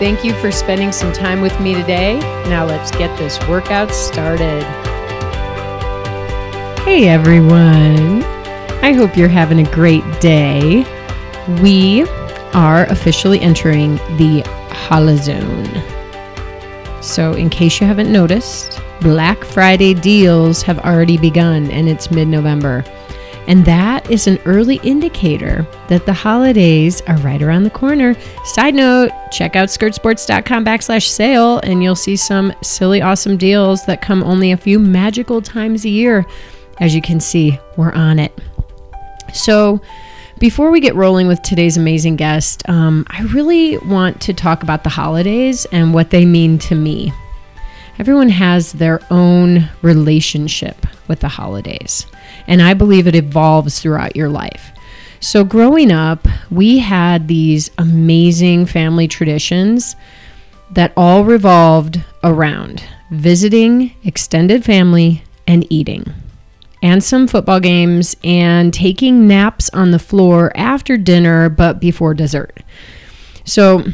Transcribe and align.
Thank 0.00 0.24
you 0.24 0.34
for 0.40 0.50
spending 0.50 0.90
some 0.90 1.12
time 1.12 1.40
with 1.40 1.58
me 1.60 1.72
today. 1.72 2.18
Now 2.48 2.66
let's 2.66 2.90
get 2.90 3.16
this 3.16 3.38
workout 3.46 3.92
started. 3.92 4.64
Hey 6.82 7.08
everyone. 7.08 8.24
I 8.82 8.92
hope 8.92 9.16
you're 9.16 9.28
having 9.28 9.64
a 9.64 9.70
great 9.70 10.02
day. 10.20 10.84
We 11.62 12.02
are 12.54 12.86
officially 12.86 13.40
entering 13.40 13.94
the 14.18 14.42
Holozone. 14.70 15.82
So, 17.00 17.34
in 17.34 17.48
case 17.48 17.80
you 17.80 17.86
haven't 17.86 18.10
noticed, 18.10 18.80
Black 19.00 19.44
Friday 19.44 19.94
deals 19.94 20.62
have 20.62 20.80
already 20.80 21.18
begun 21.18 21.70
and 21.70 21.88
it's 21.88 22.10
mid 22.10 22.26
November. 22.26 22.84
And 23.46 23.64
that 23.66 24.10
is 24.10 24.26
an 24.26 24.38
early 24.46 24.76
indicator 24.82 25.66
that 25.88 26.06
the 26.06 26.12
holidays 26.12 27.02
are 27.02 27.18
right 27.18 27.42
around 27.42 27.64
the 27.64 27.70
corner. 27.70 28.16
Side 28.44 28.74
note, 28.74 29.10
check 29.30 29.54
out 29.54 29.68
skirtsports.com 29.68 30.64
backslash 30.64 31.08
sale 31.08 31.58
and 31.58 31.82
you'll 31.82 31.94
see 31.94 32.16
some 32.16 32.54
silly, 32.62 33.02
awesome 33.02 33.36
deals 33.36 33.84
that 33.86 34.00
come 34.00 34.22
only 34.22 34.52
a 34.52 34.56
few 34.56 34.78
magical 34.78 35.42
times 35.42 35.84
a 35.84 35.90
year. 35.90 36.24
As 36.80 36.94
you 36.94 37.02
can 37.02 37.20
see, 37.20 37.58
we're 37.76 37.92
on 37.92 38.18
it. 38.18 38.32
So, 39.32 39.80
before 40.38 40.70
we 40.72 40.80
get 40.80 40.96
rolling 40.96 41.28
with 41.28 41.40
today's 41.42 41.76
amazing 41.76 42.16
guest, 42.16 42.68
um, 42.68 43.06
I 43.08 43.22
really 43.22 43.78
want 43.78 44.20
to 44.22 44.34
talk 44.34 44.64
about 44.64 44.82
the 44.82 44.90
holidays 44.90 45.64
and 45.66 45.94
what 45.94 46.10
they 46.10 46.24
mean 46.24 46.58
to 46.58 46.74
me. 46.74 47.12
Everyone 48.00 48.28
has 48.28 48.72
their 48.72 49.00
own 49.12 49.68
relationship 49.82 50.86
with 51.06 51.20
the 51.20 51.28
holidays, 51.28 52.06
and 52.46 52.62
I 52.62 52.74
believe 52.74 53.06
it 53.06 53.14
evolves 53.14 53.80
throughout 53.80 54.16
your 54.16 54.28
life. 54.28 54.72
So, 55.20 55.42
growing 55.42 55.90
up, 55.90 56.28
we 56.50 56.78
had 56.78 57.28
these 57.28 57.70
amazing 57.78 58.66
family 58.66 59.08
traditions 59.08 59.96
that 60.72 60.92
all 60.96 61.24
revolved 61.24 62.02
around 62.22 62.84
visiting 63.10 63.94
extended 64.04 64.64
family 64.64 65.22
and 65.46 65.66
eating, 65.70 66.12
and 66.82 67.02
some 67.02 67.26
football 67.26 67.60
games, 67.60 68.16
and 68.22 68.74
taking 68.74 69.26
naps 69.26 69.70
on 69.70 69.92
the 69.92 69.98
floor 69.98 70.52
after 70.56 70.98
dinner 70.98 71.48
but 71.48 71.80
before 71.80 72.12
dessert. 72.12 72.62
So, 73.44 73.84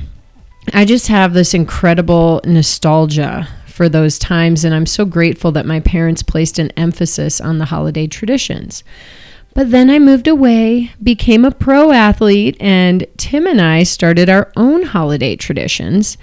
I 0.72 0.84
just 0.84 1.08
have 1.08 1.32
this 1.32 1.54
incredible 1.54 2.40
nostalgia 2.44 3.48
for 3.80 3.88
those 3.88 4.18
times, 4.18 4.62
and 4.62 4.74
I'm 4.74 4.84
so 4.84 5.06
grateful 5.06 5.52
that 5.52 5.64
my 5.64 5.80
parents 5.80 6.22
placed 6.22 6.58
an 6.58 6.70
emphasis 6.72 7.40
on 7.40 7.56
the 7.56 7.64
holiday 7.64 8.06
traditions. 8.06 8.84
But 9.54 9.70
then 9.70 9.88
I 9.88 9.98
moved 9.98 10.28
away, 10.28 10.90
became 11.02 11.46
a 11.46 11.50
pro 11.50 11.90
athlete, 11.90 12.58
and 12.60 13.06
Tim 13.16 13.46
and 13.46 13.58
I 13.58 13.84
started 13.84 14.28
our 14.28 14.52
own 14.54 14.82
holiday 14.82 15.34
traditions. 15.34 16.18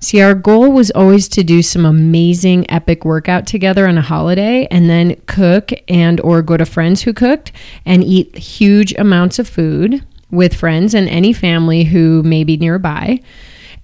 See, 0.00 0.22
our 0.22 0.34
goal 0.34 0.72
was 0.72 0.90
always 0.92 1.28
to 1.28 1.44
do 1.44 1.60
some 1.60 1.84
amazing 1.84 2.64
epic 2.70 3.04
workout 3.04 3.46
together 3.46 3.86
on 3.86 3.98
a 3.98 4.00
holiday 4.00 4.66
and 4.70 4.88
then 4.88 5.20
cook 5.26 5.70
and 5.88 6.18
or 6.22 6.40
go 6.40 6.56
to 6.56 6.64
friends 6.64 7.02
who 7.02 7.12
cooked 7.12 7.52
and 7.84 8.02
eat 8.02 8.38
huge 8.38 8.94
amounts 8.94 9.38
of 9.38 9.46
food 9.46 10.02
with 10.30 10.54
friends 10.54 10.94
and 10.94 11.10
any 11.10 11.34
family 11.34 11.84
who 11.84 12.22
may 12.22 12.42
be 12.42 12.56
nearby. 12.56 13.20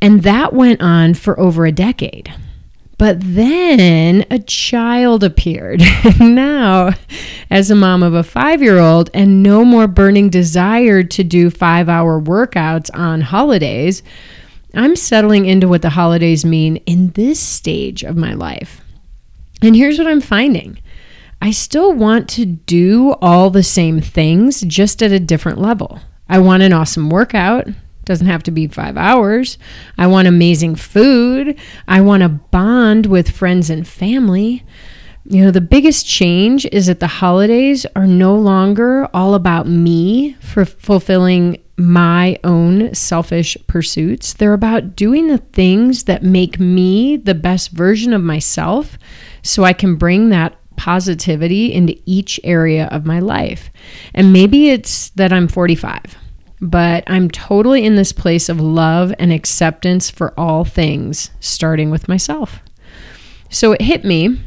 And 0.01 0.23
that 0.23 0.55
went 0.55 0.81
on 0.81 1.13
for 1.13 1.39
over 1.39 1.67
a 1.67 1.73
decade. 1.73 2.33
But 2.99 3.19
then 3.21 4.27
a 4.29 4.41
child 4.41 5.23
appeared. 5.23 5.81
now, 6.21 6.91
as 7.49 7.71
a 7.71 7.77
mom 7.77 8.03
of 8.03 8.13
a 8.13 8.25
five 8.25 8.61
year 8.61 8.79
old 8.79 9.09
and 9.15 9.43
no 9.43 9.65
more 9.65 9.87
burning 9.87 10.29
desire 10.31 11.05
to 11.05 11.25
do 11.25 11.49
five 11.49 11.89
hour 11.89 12.21
workouts 12.21 12.91
on 12.93 13.21
holidays, 13.21 14.03
I'm 14.75 14.97
settling 14.97 15.47
into 15.47 15.69
what 15.69 15.83
the 15.83 15.91
holidays 15.91 16.45
mean 16.45 16.77
in 16.87 17.11
this 17.13 17.41
stage 17.41 18.03
of 18.03 18.17
my 18.17 18.35
life. 18.35 18.81
And 19.63 19.75
here's 19.75 19.99
what 19.99 20.09
I'm 20.09 20.21
finding 20.21 20.79
I 21.41 21.53
still 21.53 21.93
want 21.93 22.29
to 22.31 22.45
do 22.45 23.13
all 23.23 23.51
the 23.51 23.63
same 23.63 24.01
things, 24.01 24.61
just 24.63 25.03
at 25.05 25.13
a 25.13 25.21
different 25.21 25.59
level. 25.59 26.01
I 26.29 26.41
want 26.41 26.65
an 26.65 26.73
awesome 26.73 27.11
workout. 27.11 27.69
Doesn't 28.09 28.27
have 28.27 28.43
to 28.45 28.51
be 28.51 28.67
five 28.69 28.97
hours. 28.97 29.59
I 29.99 30.07
want 30.07 30.29
amazing 30.29 30.77
food. 30.77 31.61
I 31.87 32.01
want 32.01 32.23
to 32.23 32.31
bond 32.31 33.05
with 33.05 33.31
friends 33.31 33.69
and 33.69 33.87
family. 33.87 34.65
You 35.27 35.45
know, 35.45 35.51
the 35.51 35.61
biggest 35.61 36.07
change 36.07 36.65
is 36.73 36.87
that 36.87 37.01
the 37.01 37.07
holidays 37.07 37.85
are 37.95 38.07
no 38.07 38.35
longer 38.35 39.07
all 39.13 39.35
about 39.35 39.69
me 39.69 40.33
for 40.41 40.65
fulfilling 40.65 41.63
my 41.77 42.39
own 42.45 42.95
selfish 42.95 43.59
pursuits. 43.67 44.33
They're 44.33 44.55
about 44.55 44.97
doing 44.97 45.27
the 45.27 45.37
things 45.37 46.05
that 46.05 46.23
make 46.23 46.59
me 46.59 47.19
the 47.19 47.35
best 47.35 47.73
version 47.73 48.15
of 48.15 48.23
myself 48.23 48.97
so 49.43 49.65
I 49.65 49.75
can 49.75 49.97
bring 49.97 50.31
that 50.31 50.57
positivity 50.77 51.75
into 51.75 52.01
each 52.07 52.41
area 52.43 52.87
of 52.87 53.05
my 53.05 53.19
life. 53.19 53.71
And 54.15 54.33
maybe 54.33 54.71
it's 54.71 55.11
that 55.11 55.31
I'm 55.31 55.47
45 55.47 56.17
but 56.61 57.05
I'm 57.07 57.31
totally 57.31 57.85
in 57.85 57.97
this 57.97 58.13
place 58.13 58.49
of 58.49 58.61
love 58.61 59.13
and 59.19 59.33
acceptance 59.33 60.11
for 60.11 60.39
all 60.39 60.65
things, 60.65 61.31
starting 61.41 61.91
with 61.91 62.09
myself. 62.09 62.61
So 63.51 63.73
it 63.73 63.83
hit 63.83 64.05
me 64.05 64.39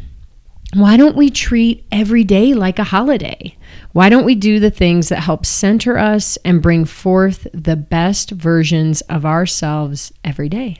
why 0.73 0.95
don't 0.95 1.17
we 1.17 1.29
treat 1.29 1.85
every 1.91 2.23
day 2.23 2.53
like 2.53 2.79
a 2.79 2.85
holiday? 2.85 3.57
Why 3.91 4.07
don't 4.07 4.23
we 4.23 4.35
do 4.35 4.59
the 4.59 4.71
things 4.71 5.09
that 5.09 5.19
help 5.19 5.45
center 5.45 5.97
us 5.97 6.37
and 6.45 6.61
bring 6.61 6.85
forth 6.85 7.45
the 7.53 7.75
best 7.75 8.31
versions 8.31 9.01
of 9.01 9.25
ourselves 9.25 10.13
every 10.23 10.47
day? 10.47 10.77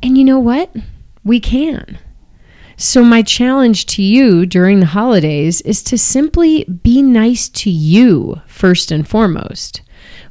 And 0.00 0.16
you 0.16 0.24
know 0.24 0.38
what? 0.38 0.70
We 1.24 1.40
can. 1.40 1.98
So, 2.78 3.02
my 3.02 3.22
challenge 3.22 3.86
to 3.86 4.02
you 4.02 4.44
during 4.44 4.80
the 4.80 4.86
holidays 4.86 5.62
is 5.62 5.82
to 5.84 5.96
simply 5.96 6.64
be 6.64 7.00
nice 7.00 7.48
to 7.48 7.70
you 7.70 8.42
first 8.46 8.90
and 8.90 9.08
foremost. 9.08 9.80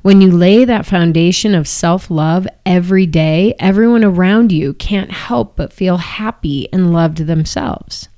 When 0.03 0.22
you 0.22 0.29
lay 0.29 0.66
that 0.66 0.85
foundation 0.85 1.56
of 1.56 1.67
self 1.67 2.11
love 2.11 2.47
every 2.63 3.07
day, 3.07 3.56
everyone 3.57 4.03
around 4.03 4.51
you 4.51 4.75
can't 4.75 5.09
help 5.09 5.56
but 5.56 5.73
feel 5.73 5.97
happy 5.97 6.72
and 6.72 6.94
loved 6.94 7.17
themselves. 7.25 8.09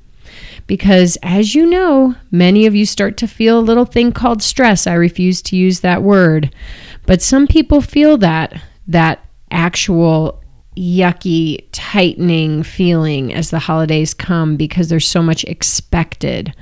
Because 0.68 1.18
as 1.24 1.56
you 1.56 1.66
know, 1.66 2.16
many 2.30 2.66
of 2.66 2.76
you 2.76 2.86
start 2.86 3.16
to 3.18 3.28
feel 3.28 3.58
a 3.58 3.62
little 3.62 3.86
thing 3.86 4.12
called 4.12 4.44
stress. 4.44 4.86
I 4.86 4.96
refuse 4.96 5.42
to 5.44 5.56
use 5.56 5.80
that 5.80 6.04
word. 6.04 6.54
But 7.06 7.22
some 7.22 7.48
people 7.48 7.80
feel 7.80 8.18
that, 8.18 8.62
that 8.88 9.24
actual 9.50 10.44
yucky, 10.78 11.66
tightening 11.72 12.64
feeling 12.64 13.34
as 13.34 13.50
the 13.50 13.60
holidays 13.60 14.14
come 14.14 14.56
because 14.56 14.90
there's 14.90 15.08
so 15.08 15.22
much 15.22 15.44
expected. 15.46 16.54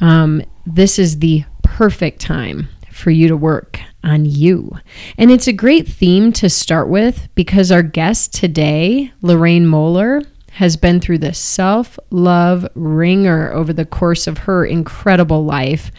Um, 0.00 0.42
this 0.66 0.98
is 0.98 1.18
the 1.18 1.44
perfect 1.62 2.20
time 2.20 2.68
for 2.90 3.10
you 3.10 3.28
to 3.28 3.36
work 3.36 3.80
on 4.02 4.24
you. 4.24 4.76
And 5.16 5.30
it's 5.30 5.46
a 5.46 5.52
great 5.52 5.86
theme 5.88 6.32
to 6.34 6.50
start 6.50 6.88
with 6.88 7.28
because 7.34 7.70
our 7.70 7.82
guest 7.82 8.34
today, 8.34 9.12
Lorraine 9.22 9.66
Moller, 9.66 10.22
has 10.52 10.76
been 10.76 11.00
through 11.00 11.18
the 11.18 11.32
self 11.32 11.98
love 12.10 12.66
ringer 12.74 13.52
over 13.52 13.72
the 13.72 13.86
course 13.86 14.26
of 14.26 14.38
her 14.38 14.64
incredible 14.64 15.44
life. 15.44 15.90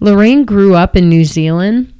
Lorraine 0.00 0.44
grew 0.44 0.74
up 0.74 0.96
in 0.96 1.08
New 1.08 1.24
Zealand 1.24 1.92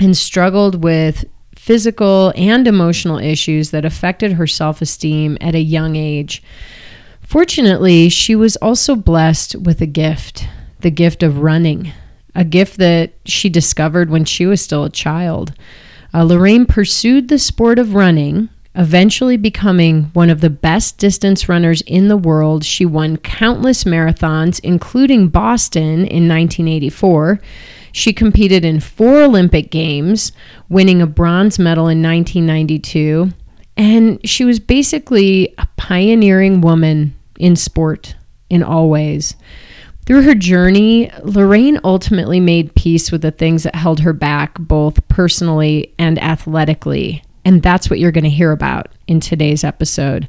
and 0.00 0.16
struggled 0.16 0.82
with 0.82 1.24
physical 1.64 2.30
and 2.36 2.68
emotional 2.68 3.16
issues 3.16 3.70
that 3.70 3.86
affected 3.86 4.32
her 4.32 4.46
self 4.46 4.82
esteem 4.82 5.38
at 5.40 5.54
a 5.54 5.60
young 5.60 5.96
age. 5.96 6.42
Fortunately, 7.22 8.10
she 8.10 8.36
was 8.36 8.56
also 8.56 8.94
blessed 8.94 9.56
with 9.56 9.80
a 9.80 9.86
gift 9.86 10.46
the 10.80 10.90
gift 10.90 11.22
of 11.22 11.38
running, 11.38 11.90
a 12.34 12.44
gift 12.44 12.76
that 12.76 13.14
she 13.24 13.48
discovered 13.48 14.10
when 14.10 14.26
she 14.26 14.44
was 14.44 14.60
still 14.60 14.84
a 14.84 14.90
child. 14.90 15.54
Uh, 16.12 16.22
Lorraine 16.22 16.66
pursued 16.66 17.28
the 17.28 17.38
sport 17.38 17.78
of 17.78 17.94
running, 17.94 18.50
eventually 18.74 19.38
becoming 19.38 20.10
one 20.12 20.28
of 20.28 20.42
the 20.42 20.50
best 20.50 20.98
distance 20.98 21.48
runners 21.48 21.80
in 21.86 22.08
the 22.08 22.18
world. 22.18 22.62
She 22.62 22.84
won 22.84 23.16
countless 23.16 23.84
marathons, 23.84 24.60
including 24.62 25.28
Boston 25.28 26.04
in 26.04 26.28
1984. 26.28 27.40
She 27.94 28.12
competed 28.12 28.64
in 28.64 28.80
four 28.80 29.22
Olympic 29.22 29.70
Games, 29.70 30.32
winning 30.68 31.00
a 31.00 31.06
bronze 31.06 31.60
medal 31.60 31.84
in 31.84 32.02
1992. 32.02 33.28
And 33.76 34.18
she 34.28 34.44
was 34.44 34.58
basically 34.58 35.54
a 35.58 35.68
pioneering 35.76 36.60
woman 36.60 37.14
in 37.38 37.54
sport 37.54 38.16
in 38.50 38.64
all 38.64 38.90
ways. 38.90 39.36
Through 40.06 40.22
her 40.22 40.34
journey, 40.34 41.08
Lorraine 41.22 41.78
ultimately 41.84 42.40
made 42.40 42.74
peace 42.74 43.12
with 43.12 43.22
the 43.22 43.30
things 43.30 43.62
that 43.62 43.76
held 43.76 44.00
her 44.00 44.12
back, 44.12 44.58
both 44.58 45.06
personally 45.06 45.94
and 45.96 46.20
athletically. 46.20 47.22
And 47.44 47.62
that's 47.62 47.88
what 47.88 48.00
you're 48.00 48.10
going 48.10 48.24
to 48.24 48.30
hear 48.30 48.50
about 48.50 48.88
in 49.06 49.20
today's 49.20 49.62
episode. 49.62 50.28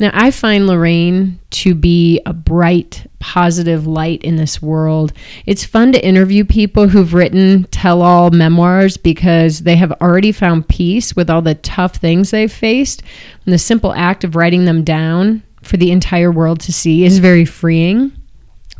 Now, 0.00 0.10
I 0.14 0.30
find 0.30 0.66
Lorraine 0.66 1.38
to 1.50 1.74
be 1.74 2.22
a 2.24 2.32
bright, 2.32 3.06
positive 3.18 3.86
light 3.86 4.22
in 4.22 4.36
this 4.36 4.62
world. 4.62 5.12
It's 5.44 5.64
fun 5.64 5.92
to 5.92 6.04
interview 6.04 6.46
people 6.46 6.88
who've 6.88 7.12
written 7.12 7.64
tell 7.64 8.00
all 8.00 8.30
memoirs 8.30 8.96
because 8.96 9.60
they 9.60 9.76
have 9.76 9.92
already 10.00 10.32
found 10.32 10.68
peace 10.68 11.14
with 11.14 11.28
all 11.28 11.42
the 11.42 11.54
tough 11.56 11.96
things 11.96 12.30
they've 12.30 12.50
faced. 12.50 13.02
And 13.44 13.52
the 13.52 13.58
simple 13.58 13.92
act 13.92 14.24
of 14.24 14.36
writing 14.36 14.64
them 14.64 14.84
down 14.84 15.42
for 15.62 15.76
the 15.76 15.90
entire 15.90 16.32
world 16.32 16.60
to 16.60 16.72
see 16.72 17.04
is 17.04 17.18
very 17.18 17.44
freeing. 17.44 18.12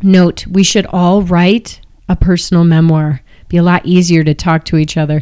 Note, 0.01 0.47
we 0.47 0.63
should 0.63 0.87
all 0.87 1.21
write 1.21 1.81
a 2.09 2.15
personal 2.15 2.63
memoir 2.63 3.21
be 3.51 3.57
a 3.57 3.63
lot 3.63 3.85
easier 3.85 4.23
to 4.23 4.33
talk 4.33 4.63
to 4.65 4.77
each 4.77 4.97
other. 4.97 5.21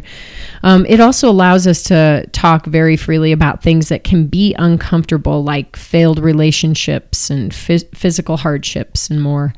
Um, 0.62 0.86
it 0.86 1.00
also 1.00 1.28
allows 1.28 1.66
us 1.66 1.82
to 1.84 2.26
talk 2.32 2.66
very 2.66 2.96
freely 2.96 3.32
about 3.32 3.62
things 3.62 3.88
that 3.88 4.04
can 4.04 4.26
be 4.26 4.54
uncomfortable, 4.54 5.42
like 5.42 5.76
failed 5.76 6.18
relationships 6.18 7.28
and 7.28 7.50
phys- 7.50 7.94
physical 7.94 8.38
hardships 8.38 9.10
and 9.10 9.20
more. 9.20 9.52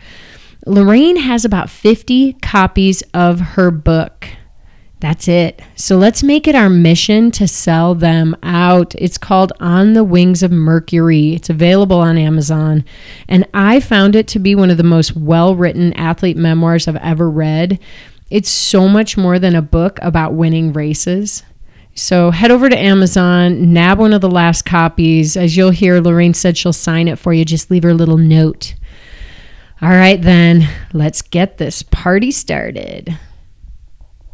Lorraine 0.67 1.17
has 1.17 1.45
about 1.45 1.69
50 1.71 2.35
copies 2.35 3.03
of 3.13 3.41
her 3.41 3.71
book. 3.71 4.29
That's 5.03 5.27
it. 5.27 5.61
So 5.75 5.97
let's 5.97 6.23
make 6.23 6.47
it 6.47 6.55
our 6.55 6.71
mission 6.71 7.33
to 7.33 7.49
sell 7.49 7.97
them 7.97 8.37
out. 8.45 8.95
It's 8.97 9.19
called 9.19 9.53
On 9.59 9.95
the 9.95 10.05
Wings 10.05 10.45
of 10.45 10.53
Mercury. 10.53 11.35
It's 11.35 11.51
available 11.51 11.99
on 11.99 12.17
Amazon. 12.17 12.85
And 13.29 13.45
I 13.53 13.81
found 13.81 14.15
it 14.15 14.29
to 14.29 14.39
be 14.39 14.55
one 14.55 14.71
of 14.71 14.77
the 14.77 14.85
most 14.85 15.17
well 15.17 15.57
written 15.57 15.93
athlete 15.95 16.37
memoirs 16.37 16.87
I've 16.87 16.95
ever 16.97 17.29
read. 17.29 17.81
It's 18.33 18.49
so 18.49 18.89
much 18.89 19.19
more 19.19 19.39
than 19.39 19.55
a 19.55 19.61
book 19.61 19.99
about 20.01 20.33
winning 20.33 20.73
races. 20.73 21.43
So 21.95 22.31
head 22.31 22.51
over 22.51 22.71
to 22.71 22.79
Amazon, 22.79 23.75
nab 23.75 23.99
one 23.99 24.15
of 24.15 24.23
the 24.23 24.31
last 24.31 24.63
copies. 24.65 25.37
As 25.37 25.55
you'll 25.55 25.69
hear, 25.69 26.01
Lorraine 26.01 26.33
said 26.33 26.57
she'll 26.57 26.73
sign 26.73 27.09
it 27.09 27.19
for 27.19 27.35
you. 27.35 27.45
Just 27.45 27.71
leave 27.71 27.83
her 27.83 27.91
a 27.91 27.95
little 27.95 28.17
note. 28.17 28.75
All 29.83 29.91
right, 29.91 30.21
then, 30.21 30.67
let's 30.95 31.21
get 31.21 31.59
this 31.59 31.83
party 31.83 32.31
started. 32.31 33.19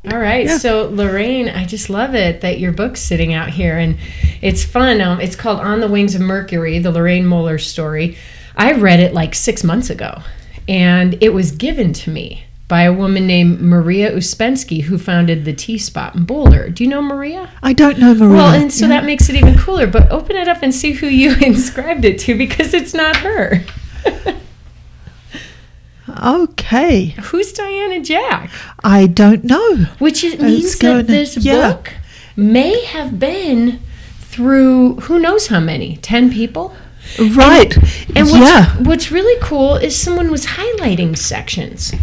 All 0.08 0.20
right, 0.20 0.46
yeah. 0.46 0.58
so 0.58 0.88
Lorraine, 0.90 1.48
I 1.48 1.64
just 1.64 1.90
love 1.90 2.14
it 2.14 2.42
that 2.42 2.60
your 2.60 2.70
book's 2.70 3.00
sitting 3.00 3.34
out 3.34 3.50
here, 3.50 3.76
and 3.76 3.98
it's 4.40 4.62
fun. 4.62 5.00
Um, 5.00 5.20
it's 5.20 5.34
called 5.34 5.58
On 5.58 5.80
the 5.80 5.88
Wings 5.88 6.14
of 6.14 6.20
Mercury: 6.20 6.78
The 6.78 6.92
Lorraine 6.92 7.26
Moller 7.26 7.58
Story. 7.58 8.16
I 8.54 8.74
read 8.74 9.00
it 9.00 9.12
like 9.12 9.34
six 9.34 9.64
months 9.64 9.90
ago, 9.90 10.22
and 10.68 11.20
it 11.20 11.30
was 11.30 11.50
given 11.50 11.92
to 11.94 12.10
me 12.10 12.44
by 12.68 12.82
a 12.82 12.92
woman 12.92 13.26
named 13.26 13.62
Maria 13.62 14.12
Uspenski, 14.12 14.82
who 14.82 14.98
founded 14.98 15.46
the 15.46 15.54
Tea 15.54 15.78
Spot 15.78 16.14
in 16.14 16.24
Boulder. 16.24 16.68
Do 16.68 16.84
you 16.84 16.90
know 16.90 17.00
Maria? 17.00 17.50
I 17.62 17.72
don't 17.72 17.98
know 17.98 18.14
Maria. 18.14 18.34
Well, 18.34 18.54
and 18.54 18.72
so 18.72 18.84
yeah. 18.84 18.88
that 18.90 19.04
makes 19.06 19.30
it 19.30 19.36
even 19.36 19.58
cooler. 19.58 19.86
But 19.86 20.10
open 20.10 20.36
it 20.36 20.48
up 20.48 20.62
and 20.62 20.74
see 20.74 20.92
who 20.92 21.06
you 21.06 21.34
inscribed 21.40 22.04
it 22.04 22.18
to 22.20 22.36
because 22.36 22.74
it's 22.74 22.92
not 22.92 23.16
her. 23.16 23.64
okay. 26.22 27.06
Who's 27.06 27.52
Diana 27.54 28.00
Jack? 28.00 28.50
I 28.84 29.06
don't 29.06 29.44
know. 29.44 29.86
Which 29.98 30.22
is, 30.22 30.38
means 30.38 30.78
that 30.80 31.06
this 31.06 31.38
yeah. 31.38 31.72
book 31.72 31.94
may 32.36 32.84
have 32.84 33.18
been 33.18 33.80
through 34.18 34.96
who 34.96 35.18
knows 35.18 35.46
how 35.46 35.58
many, 35.58 35.96
10 35.96 36.30
people? 36.30 36.76
Right. 37.18 37.74
And, 37.74 38.18
and 38.18 38.26
what's, 38.28 38.38
yeah. 38.38 38.76
what's 38.82 39.10
really 39.10 39.40
cool 39.42 39.76
is 39.76 39.96
someone 39.96 40.30
was 40.30 40.44
highlighting 40.44 41.16
sections. 41.16 41.94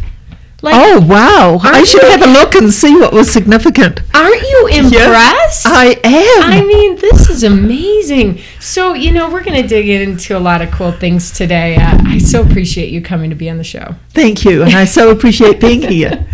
Like, 0.65 0.73
oh 0.75 0.99
wow! 0.99 1.59
I 1.61 1.83
should 1.83 2.01
you, 2.01 2.09
have 2.09 2.23
a 2.23 2.25
look 2.25 2.55
and 2.55 2.73
see 2.73 2.95
what 2.95 3.13
was 3.13 3.31
significant. 3.31 3.99
Aren't 4.15 4.41
you 4.41 4.67
impressed? 4.71 5.63
Yeah, 5.63 5.71
I 5.71 5.99
am. 6.03 6.51
I 6.51 6.65
mean, 6.65 6.95
this 6.95 7.29
is 7.29 7.43
amazing. 7.43 8.39
So 8.59 8.95
you 8.95 9.11
know, 9.11 9.29
we're 9.29 9.43
going 9.43 9.61
to 9.61 9.67
dig 9.67 9.87
into 9.87 10.35
a 10.35 10.39
lot 10.39 10.63
of 10.63 10.71
cool 10.71 10.91
things 10.91 11.29
today. 11.29 11.75
Uh, 11.75 11.99
I 12.05 12.17
so 12.17 12.41
appreciate 12.41 12.89
you 12.89 12.99
coming 12.99 13.29
to 13.29 13.35
be 13.35 13.47
on 13.47 13.59
the 13.59 13.63
show. 13.63 13.93
Thank 14.09 14.43
you, 14.43 14.63
and 14.63 14.73
I 14.73 14.85
so 14.85 15.11
appreciate 15.15 15.61
being 15.61 15.83
here. 15.83 16.25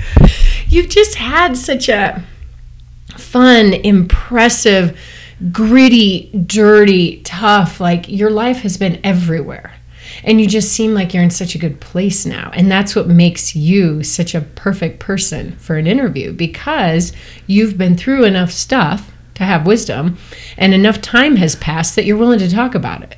You've 0.66 0.88
just 0.88 1.16
had 1.16 1.58
such 1.58 1.90
a 1.90 2.24
fun, 3.18 3.74
impressive, 3.74 4.98
gritty, 5.52 6.32
dirty, 6.32 7.22
tough. 7.24 7.82
Like 7.82 8.08
your 8.08 8.30
life 8.30 8.62
has 8.62 8.78
been 8.78 9.02
everywhere 9.04 9.74
and 10.24 10.40
you 10.40 10.48
just 10.48 10.72
seem 10.72 10.94
like 10.94 11.14
you're 11.14 11.24
in 11.24 11.30
such 11.30 11.56
a 11.56 11.60
good 11.60 11.80
place 11.82 12.26
now. 12.26 12.52
And 12.54 12.72
that's 12.72 12.96
what 12.96 13.08
makes 13.08 13.56
you 13.56 14.04
such 14.04 14.36
a 14.36 14.42
perfect 14.42 15.00
person 15.00 15.58
for 15.58 15.78
an 15.78 15.88
interview 15.88 16.32
because 16.34 17.14
you've 17.48 17.78
been 17.78 17.98
through 17.98 18.24
enough 18.26 18.52
stuff 18.52 19.12
to 19.36 19.44
have 19.44 19.66
wisdom 19.66 20.18
and 20.58 20.74
enough 20.74 21.02
time 21.02 21.38
has 21.38 21.56
passed 21.56 21.96
that 21.96 22.06
you're 22.06 22.18
willing 22.18 22.40
to 22.40 22.50
talk 22.50 22.76
about 22.76 23.04
it. 23.04 23.16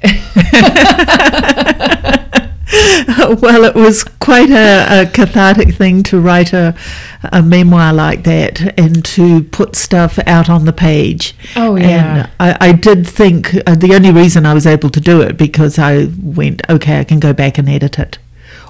well, 3.42 3.66
it 3.66 3.76
was 3.76 4.04
quite 4.04 4.50
a, 4.50 5.02
a, 5.02 5.06
cathartic 5.06 5.76
thing 5.76 6.02
to 6.02 6.20
write 6.20 6.54
a, 6.54 6.76
a 7.32 7.44
memoir 7.44 7.94
like 7.94 8.24
that 8.24 8.80
and 8.80 9.06
to 9.06 9.44
put 9.44 9.76
stuff 9.76 10.18
out 10.26 10.50
on 10.50 10.66
the 10.66 10.74
page. 10.74 11.36
Oh, 11.56 11.76
yeah. 11.76 12.30
And 12.40 12.60
I, 12.62 12.70
I 12.70 12.72
did 12.72 13.08
think 13.08 13.54
uh, 13.68 13.76
the 13.76 13.94
only 13.94 14.12
reason 14.12 14.48
I 14.48 14.56
was 14.56 14.66
able 14.66 14.90
to 14.90 15.00
do 15.00 15.22
it 15.22 15.38
because 15.38 15.78
I 15.78 16.10
went, 16.20 16.64
okay, 16.68 17.00
I 17.00 17.04
can 17.04 17.20
go 17.20 17.32
back 17.32 17.60
and 17.60 17.70
edit 17.70 18.00
it, 18.00 18.18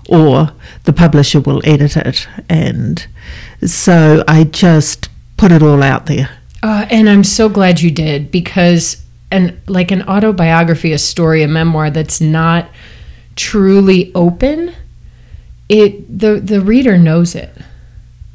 or 0.10 0.52
the 0.84 0.94
publisher 0.94 1.40
will 1.40 1.62
edit 1.64 1.96
it. 1.96 2.28
And 2.50 3.08
so 3.66 4.26
I 4.28 4.44
just 4.44 5.10
put 5.38 5.54
it 5.54 5.64
all 5.64 5.82
out 5.82 6.08
there. 6.08 6.30
Uh, 6.62 6.86
and 6.90 7.10
I'm 7.10 7.24
so 7.24 7.48
glad 7.48 7.80
you 7.80 7.92
did 7.92 8.32
because, 8.32 9.02
and 9.32 9.62
like 9.68 9.92
an 9.92 10.02
autobiography, 10.04 10.92
a 10.92 10.98
story, 10.98 11.42
a 11.42 11.48
memoir 11.48 11.90
that's 11.90 12.20
not 12.20 12.70
truly 13.36 14.12
open, 14.14 14.74
it 15.70 16.20
the 16.20 16.40
the 16.40 16.62
reader 16.62 16.98
knows 16.98 17.36
it. 17.36 17.56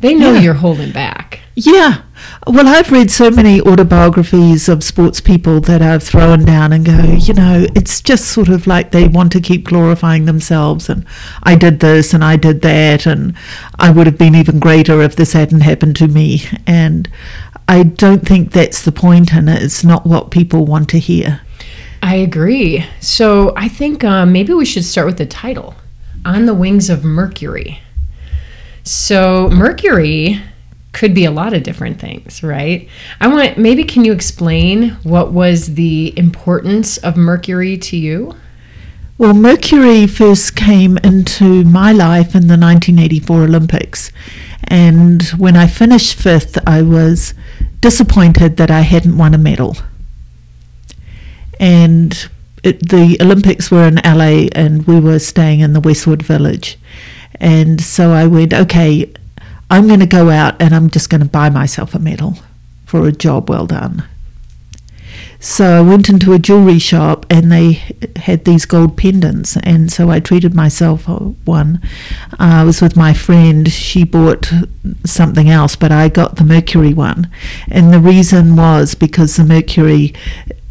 They 0.00 0.14
know 0.14 0.34
yeah. 0.34 0.40
you're 0.40 0.54
holding 0.54 0.92
back. 0.92 1.40
Yeah. 1.56 2.02
Well, 2.46 2.68
I've 2.68 2.92
read 2.92 3.10
so 3.10 3.32
many 3.32 3.60
autobiographies 3.60 4.68
of 4.68 4.84
sports 4.84 5.20
people 5.20 5.61
that 5.62 5.82
I've 5.82 6.04
thrown 6.04 6.44
down 6.44 6.73
and 6.73 6.87
go, 6.87 7.02
you 7.18 7.34
know, 7.34 7.66
it's 7.75 8.00
just 8.00 8.26
sort 8.26 8.49
of 8.49 8.68
like 8.68 8.92
they 8.92 9.08
want 9.08 9.32
to 9.32 9.40
keep 9.40 9.64
glorifying 9.64 10.25
themselves. 10.25 10.88
And 10.88 11.04
I 11.42 11.56
did 11.56 11.80
this 11.80 12.14
and 12.14 12.23
I 12.23 12.37
did 12.37 12.62
that. 12.62 13.06
And 13.06 13.34
I 13.76 13.90
would 13.90 14.06
have 14.06 14.18
been 14.18 14.37
even 14.37 14.61
greater 14.61 15.02
if 15.02 15.16
this 15.16 15.32
hadn't 15.32 15.62
happened 15.62 15.96
to 15.96 16.06
me. 16.06 16.42
And 16.64 17.08
I 17.66 17.82
don't 17.82 18.26
think 18.26 18.52
that's 18.52 18.82
the 18.82 18.92
point, 18.92 19.34
and 19.34 19.49
it's 19.49 19.84
not 19.84 20.06
what 20.06 20.30
people 20.30 20.64
want 20.64 20.88
to 20.90 20.99
hear. 20.99 21.42
I 22.02 22.17
agree. 22.17 22.85
So 23.00 23.52
I 23.57 23.69
think 23.69 24.05
um, 24.05 24.33
maybe 24.33 24.55
we 24.55 24.64
should 24.64 24.85
start 24.85 25.07
with 25.07 25.19
the 25.19 25.26
title 25.26 25.75
On 26.25 26.47
the 26.47 26.55
Wings 26.55 26.88
of 26.90 27.05
Mercury. 27.05 27.81
So, 28.88 29.50
Mercury 29.50 30.40
could 30.93 31.14
be 31.14 31.26
a 31.26 31.31
lot 31.31 31.52
of 31.52 31.62
different 31.62 32.00
things, 32.00 32.43
right? 32.43 32.88
I 33.21 33.28
want 33.28 33.59
maybe 33.59 33.85
can 33.85 34.02
you 34.05 34.12
explain 34.12 34.97
what 35.02 35.31
was 35.31 35.75
the 35.75 36.19
importance 36.19 36.97
of 36.97 37.14
Mercury 37.14 37.76
to 37.76 37.99
you? 37.99 38.35
Well, 39.19 39.35
Mercury 39.35 40.07
first 40.07 40.57
came 40.57 40.97
into 40.99 41.64
my 41.64 41.93
life 41.93 42.35
in 42.35 42.47
the 42.47 42.57
1984 42.57 43.45
Olympics. 43.45 44.11
And 44.64 45.23
when 45.37 45.55
I 45.55 45.67
finished 45.67 46.14
fifth, 46.14 46.57
I 46.67 46.81
was 46.81 47.35
disappointed 47.81 48.57
that 48.57 48.71
I 48.71 48.81
hadn't 48.81 49.19
won 49.19 49.35
a 49.35 49.38
medal 49.38 49.76
and 51.58 52.28
it, 52.62 52.88
the 52.88 53.16
Olympics 53.20 53.70
were 53.70 53.86
in 53.86 53.96
LA 54.04 54.48
and 54.52 54.86
we 54.86 55.00
were 55.00 55.18
staying 55.18 55.60
in 55.60 55.72
the 55.72 55.80
Westwood 55.80 56.22
Village. 56.22 56.78
And 57.36 57.80
so 57.80 58.12
I 58.12 58.26
went, 58.26 58.52
okay, 58.52 59.12
I'm 59.70 59.86
going 59.86 60.00
to 60.00 60.06
go 60.06 60.30
out 60.30 60.60
and 60.60 60.74
I'm 60.74 60.90
just 60.90 61.10
going 61.10 61.20
to 61.20 61.28
buy 61.28 61.50
myself 61.50 61.94
a 61.94 61.98
medal 61.98 62.38
for 62.86 63.06
a 63.06 63.12
job 63.12 63.48
well 63.48 63.66
done. 63.66 64.04
So 65.40 65.78
I 65.78 65.80
went 65.82 66.08
into 66.08 66.32
a 66.32 66.38
jewelry 66.38 66.80
shop 66.80 67.24
and 67.30 67.52
they 67.52 67.80
had 68.16 68.44
these 68.44 68.66
gold 68.66 68.96
pendants, 68.96 69.56
and 69.58 69.90
so 69.90 70.10
I 70.10 70.18
treated 70.18 70.52
myself 70.52 71.06
one. 71.06 71.80
Uh, 72.32 72.36
I 72.38 72.64
was 72.64 72.82
with 72.82 72.96
my 72.96 73.14
friend, 73.14 73.70
she 73.70 74.02
bought 74.02 74.50
something 75.04 75.48
else, 75.48 75.76
but 75.76 75.92
I 75.92 76.08
got 76.08 76.36
the 76.36 76.44
Mercury 76.44 76.92
one. 76.92 77.30
And 77.70 77.92
the 77.92 78.00
reason 78.00 78.56
was 78.56 78.96
because 78.96 79.36
the 79.36 79.44
Mercury 79.44 80.12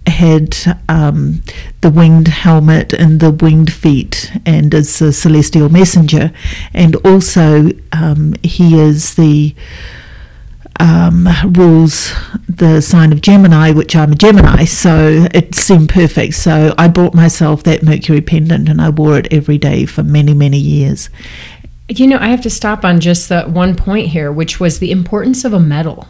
had 0.07 0.57
um, 0.89 1.43
the 1.81 1.89
winged 1.89 2.27
helmet 2.27 2.93
and 2.93 3.19
the 3.19 3.31
winged 3.31 3.71
feet, 3.71 4.31
and 4.45 4.73
is 4.73 5.01
a 5.01 5.13
celestial 5.13 5.69
messenger, 5.69 6.31
and 6.73 6.95
also 6.97 7.69
um, 7.91 8.35
he 8.43 8.79
is 8.79 9.15
the 9.15 9.55
um, 10.79 11.27
rules 11.45 12.13
the 12.47 12.81
sign 12.81 13.11
of 13.11 13.21
Gemini, 13.21 13.71
which 13.71 13.95
I'm 13.95 14.11
a 14.11 14.15
Gemini, 14.15 14.65
so 14.65 15.27
it 15.33 15.55
seemed 15.55 15.89
perfect. 15.89 16.35
So 16.35 16.73
I 16.77 16.87
bought 16.87 17.13
myself 17.13 17.63
that 17.63 17.83
Mercury 17.83 18.21
pendant 18.21 18.69
and 18.69 18.81
I 18.81 18.89
wore 18.89 19.17
it 19.17 19.27
every 19.31 19.57
day 19.57 19.85
for 19.85 20.03
many, 20.03 20.33
many 20.33 20.57
years. 20.57 21.09
You 21.89 22.07
know, 22.07 22.17
I 22.19 22.27
have 22.27 22.41
to 22.41 22.49
stop 22.49 22.83
on 22.83 22.99
just 22.99 23.29
that 23.29 23.49
one 23.49 23.75
point 23.75 24.07
here, 24.07 24.31
which 24.31 24.59
was 24.59 24.79
the 24.79 24.91
importance 24.91 25.45
of 25.45 25.53
a 25.53 25.59
medal. 25.59 26.07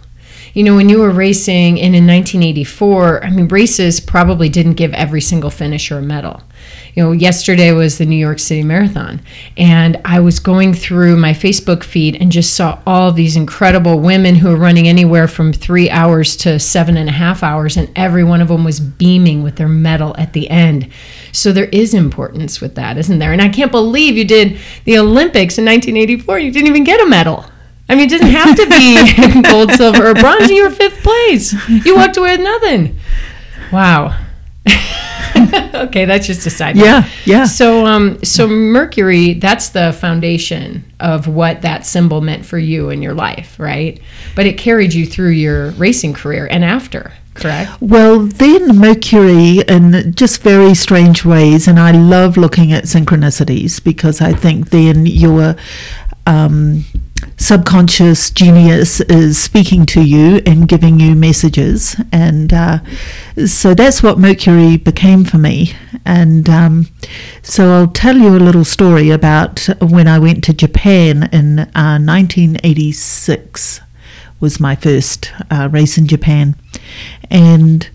You 0.53 0.63
know, 0.63 0.75
when 0.75 0.89
you 0.89 0.99
were 0.99 1.11
racing 1.11 1.79
and 1.79 1.95
in 1.95 2.07
1984, 2.07 3.23
I 3.23 3.29
mean, 3.29 3.47
races 3.47 3.99
probably 3.99 4.49
didn't 4.49 4.73
give 4.73 4.93
every 4.93 5.21
single 5.21 5.49
finisher 5.49 5.97
a 5.97 6.01
medal 6.01 6.41
you 6.97 7.03
know, 7.03 7.11
yesterday 7.11 7.71
was 7.73 7.99
the 7.99 8.07
New 8.07 8.15
York 8.15 8.39
City 8.39 8.63
Marathon, 8.63 9.21
and 9.55 10.01
I 10.03 10.19
was 10.19 10.39
going 10.39 10.73
through 10.73 11.15
my 11.15 11.31
Facebook 11.31 11.83
feed 11.83 12.19
and 12.19 12.31
just 12.31 12.55
saw 12.55 12.81
all 12.87 13.11
these 13.11 13.35
incredible 13.35 13.99
women 13.99 14.33
who 14.33 14.51
are 14.51 14.57
running 14.57 14.87
anywhere 14.87 15.27
from 15.27 15.53
three 15.53 15.91
hours 15.91 16.35
to 16.37 16.57
seven 16.57 16.97
and 16.97 17.07
a 17.07 17.11
half 17.11 17.43
hours, 17.43 17.77
and 17.77 17.87
every 17.95 18.23
one 18.23 18.41
of 18.41 18.47
them 18.47 18.63
was 18.63 18.79
beaming 18.79 19.43
with 19.43 19.57
their 19.57 19.67
medal 19.67 20.15
at 20.17 20.33
the 20.33 20.49
end. 20.49 20.89
So 21.31 21.51
there 21.51 21.65
is 21.65 21.93
importance 21.93 22.61
with 22.61 22.73
that, 22.73 22.97
isn't 22.97 23.19
there? 23.19 23.31
And 23.31 23.43
I 23.43 23.49
can't 23.49 23.71
believe 23.71 24.17
you 24.17 24.25
did 24.25 24.57
the 24.85 24.97
Olympics 24.97 25.59
in 25.59 25.65
1984. 25.65 26.39
You 26.39 26.51
didn't 26.51 26.69
even 26.69 26.83
get 26.83 26.99
a 26.99 27.05
medal. 27.05 27.45
I 27.89 27.95
mean, 27.95 28.07
it 28.07 28.09
doesn't 28.09 28.27
have 28.27 28.55
to 28.55 28.65
be 28.67 29.41
gold, 29.49 29.71
silver, 29.71 30.09
or 30.09 30.13
bronze. 30.13 30.49
You 30.49 30.63
were 30.63 30.71
fifth 30.71 31.01
place. 31.03 31.53
You 31.69 31.95
walked 31.95 32.17
away 32.17 32.37
with 32.37 32.41
nothing. 32.41 32.99
Wow. 33.71 34.17
okay, 35.73 36.05
that's 36.05 36.27
just 36.27 36.45
a 36.45 36.49
side. 36.49 36.75
Yeah, 36.75 37.07
yeah. 37.25 37.45
So, 37.45 37.85
um, 37.85 38.23
so 38.23 38.47
Mercury, 38.47 39.33
that's 39.33 39.69
the 39.69 39.93
foundation 39.93 40.83
of 40.99 41.27
what 41.27 41.61
that 41.61 41.85
symbol 41.85 42.21
meant 42.21 42.45
for 42.45 42.57
you 42.57 42.89
in 42.89 43.01
your 43.01 43.13
life, 43.13 43.59
right? 43.59 44.01
But 44.35 44.45
it 44.45 44.57
carried 44.57 44.93
you 44.93 45.05
through 45.05 45.29
your 45.29 45.71
racing 45.71 46.13
career 46.13 46.47
and 46.49 46.65
after. 46.65 47.13
Correct. 47.35 47.71
Well, 47.81 48.19
then 48.21 48.77
Mercury, 48.77 49.59
in 49.67 50.13
just 50.15 50.41
very 50.41 50.73
strange 50.73 51.23
ways, 51.23 51.67
and 51.67 51.79
I 51.79 51.91
love 51.91 52.35
looking 52.35 52.73
at 52.73 52.85
synchronicities 52.85 53.81
because 53.83 54.21
I 54.21 54.33
think 54.33 54.71
then 54.71 55.05
you're 55.05 55.55
um, 56.25 56.83
subconscious 57.37 58.31
genius 58.31 58.99
is 59.01 59.41
speaking 59.41 59.85
to 59.85 60.01
you 60.01 60.41
and 60.45 60.67
giving 60.67 60.99
you 60.99 61.15
messages. 61.15 61.95
And 62.11 62.51
uh, 62.51 62.79
so 63.45 63.73
that's 63.73 64.01
what 64.01 64.17
Mercury 64.17 64.75
became 64.77 65.23
for 65.23 65.37
me. 65.37 65.73
And 66.03 66.49
um, 66.49 66.87
so 67.43 67.71
I'll 67.73 67.87
tell 67.87 68.17
you 68.17 68.29
a 68.29 68.39
little 68.39 68.65
story 68.65 69.11
about 69.11 69.69
when 69.79 70.07
I 70.07 70.19
went 70.19 70.43
to 70.45 70.53
Japan 70.53 71.29
in 71.31 71.59
uh, 71.59 71.99
1986 71.99 73.81
was 74.39 74.59
my 74.59 74.75
first 74.75 75.31
uh, 75.49 75.69
race 75.71 75.97
in 75.97 76.07
Japan. 76.07 76.55
And 77.29 77.89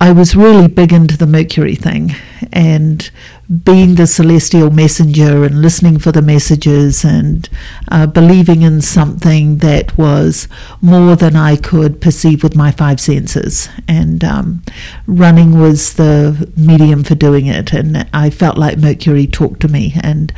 I 0.00 0.12
was 0.12 0.34
really 0.34 0.68
big 0.68 0.92
into 0.92 1.16
the 1.16 1.26
Mercury 1.26 1.74
thing 1.74 2.14
and 2.52 3.10
being 3.50 3.96
the 3.96 4.06
celestial 4.06 4.70
messenger 4.70 5.42
and 5.42 5.60
listening 5.60 5.98
for 5.98 6.12
the 6.12 6.22
messages 6.22 7.04
and 7.04 7.48
uh, 7.88 8.06
believing 8.06 8.62
in 8.62 8.80
something 8.80 9.58
that 9.58 9.98
was 9.98 10.46
more 10.80 11.16
than 11.16 11.34
I 11.34 11.56
could 11.56 12.00
perceive 12.00 12.44
with 12.44 12.54
my 12.54 12.70
five 12.70 13.00
senses. 13.00 13.68
And 13.88 14.22
um, 14.22 14.62
running 15.06 15.58
was 15.60 15.94
the 15.94 16.52
medium 16.56 17.02
for 17.02 17.16
doing 17.16 17.46
it. 17.46 17.72
And 17.72 18.08
I 18.12 18.30
felt 18.30 18.56
like 18.56 18.78
Mercury 18.78 19.26
talked 19.26 19.60
to 19.60 19.68
me. 19.68 19.94
And 20.00 20.32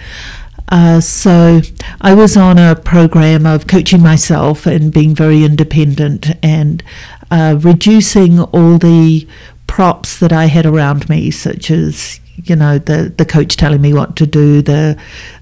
uh, 0.71 1.00
so 1.00 1.61
I 2.00 2.14
was 2.14 2.35
on 2.35 2.59
a 2.59 2.75
program 2.75 3.45
of 3.45 3.66
coaching 3.66 4.02
myself 4.02 4.64
and 4.64 4.90
being 4.90 5.14
very 5.14 5.45
independent 5.45 6.31
and 6.42 6.83
uh, 7.31 7.59
reducing 7.61 8.40
all 8.40 8.78
the 8.78 9.28
props 9.66 10.19
that 10.19 10.33
I 10.33 10.47
had 10.47 10.64
around 10.64 11.11
me, 11.11 11.31
such 11.31 11.71
as 11.71 12.21
you 12.36 12.56
know 12.56 12.78
the 12.78 13.12
the 13.16 13.24
coach 13.24 13.56
telling 13.56 13.80
me 13.80 13.92
what 13.92 14.16
to 14.16 14.26
do, 14.26 14.62
the 14.62 14.98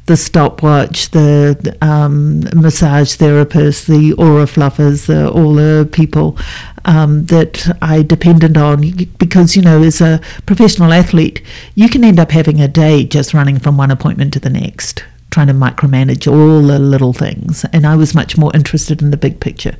the 0.06 0.16
stopwatch, 0.16 1.10
the 1.10 1.76
um, 1.80 2.40
massage 2.54 3.14
therapist, 3.14 3.86
the 3.86 4.12
aura 4.14 4.44
fluffers, 4.44 5.06
the, 5.06 5.30
all 5.30 5.54
the 5.54 5.88
people 5.92 6.36
um, 6.84 7.26
that 7.26 7.76
I 7.80 8.02
depended 8.02 8.56
on. 8.56 8.80
Because 9.18 9.54
you 9.54 9.62
know, 9.62 9.82
as 9.82 10.00
a 10.00 10.20
professional 10.46 10.92
athlete, 10.92 11.42
you 11.74 11.88
can 11.88 12.02
end 12.02 12.18
up 12.18 12.32
having 12.32 12.60
a 12.60 12.68
day 12.68 13.04
just 13.04 13.34
running 13.34 13.58
from 13.58 13.76
one 13.76 13.90
appointment 13.90 14.32
to 14.32 14.40
the 14.40 14.50
next 14.50 15.04
trying 15.30 15.46
to 15.46 15.52
micromanage 15.52 16.30
all 16.30 16.62
the 16.62 16.78
little 16.78 17.12
things, 17.12 17.64
and 17.72 17.86
I 17.86 17.96
was 17.96 18.14
much 18.14 18.36
more 18.36 18.50
interested 18.54 19.00
in 19.02 19.10
the 19.10 19.16
big 19.16 19.40
picture. 19.40 19.76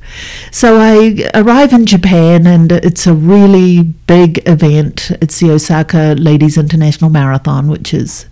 So 0.51 0.77
I 0.79 1.29
arrive 1.33 1.73
in 1.73 1.85
Japan, 1.85 2.47
and 2.47 2.71
it's 2.71 3.05
a 3.05 3.13
really 3.13 3.83
big 3.83 4.47
event. 4.47 5.11
It's 5.21 5.39
the 5.39 5.51
Osaka 5.51 6.15
Ladies 6.17 6.57
International 6.57 7.09
Marathon, 7.09 7.67
which 7.67 7.93
is 7.93 8.23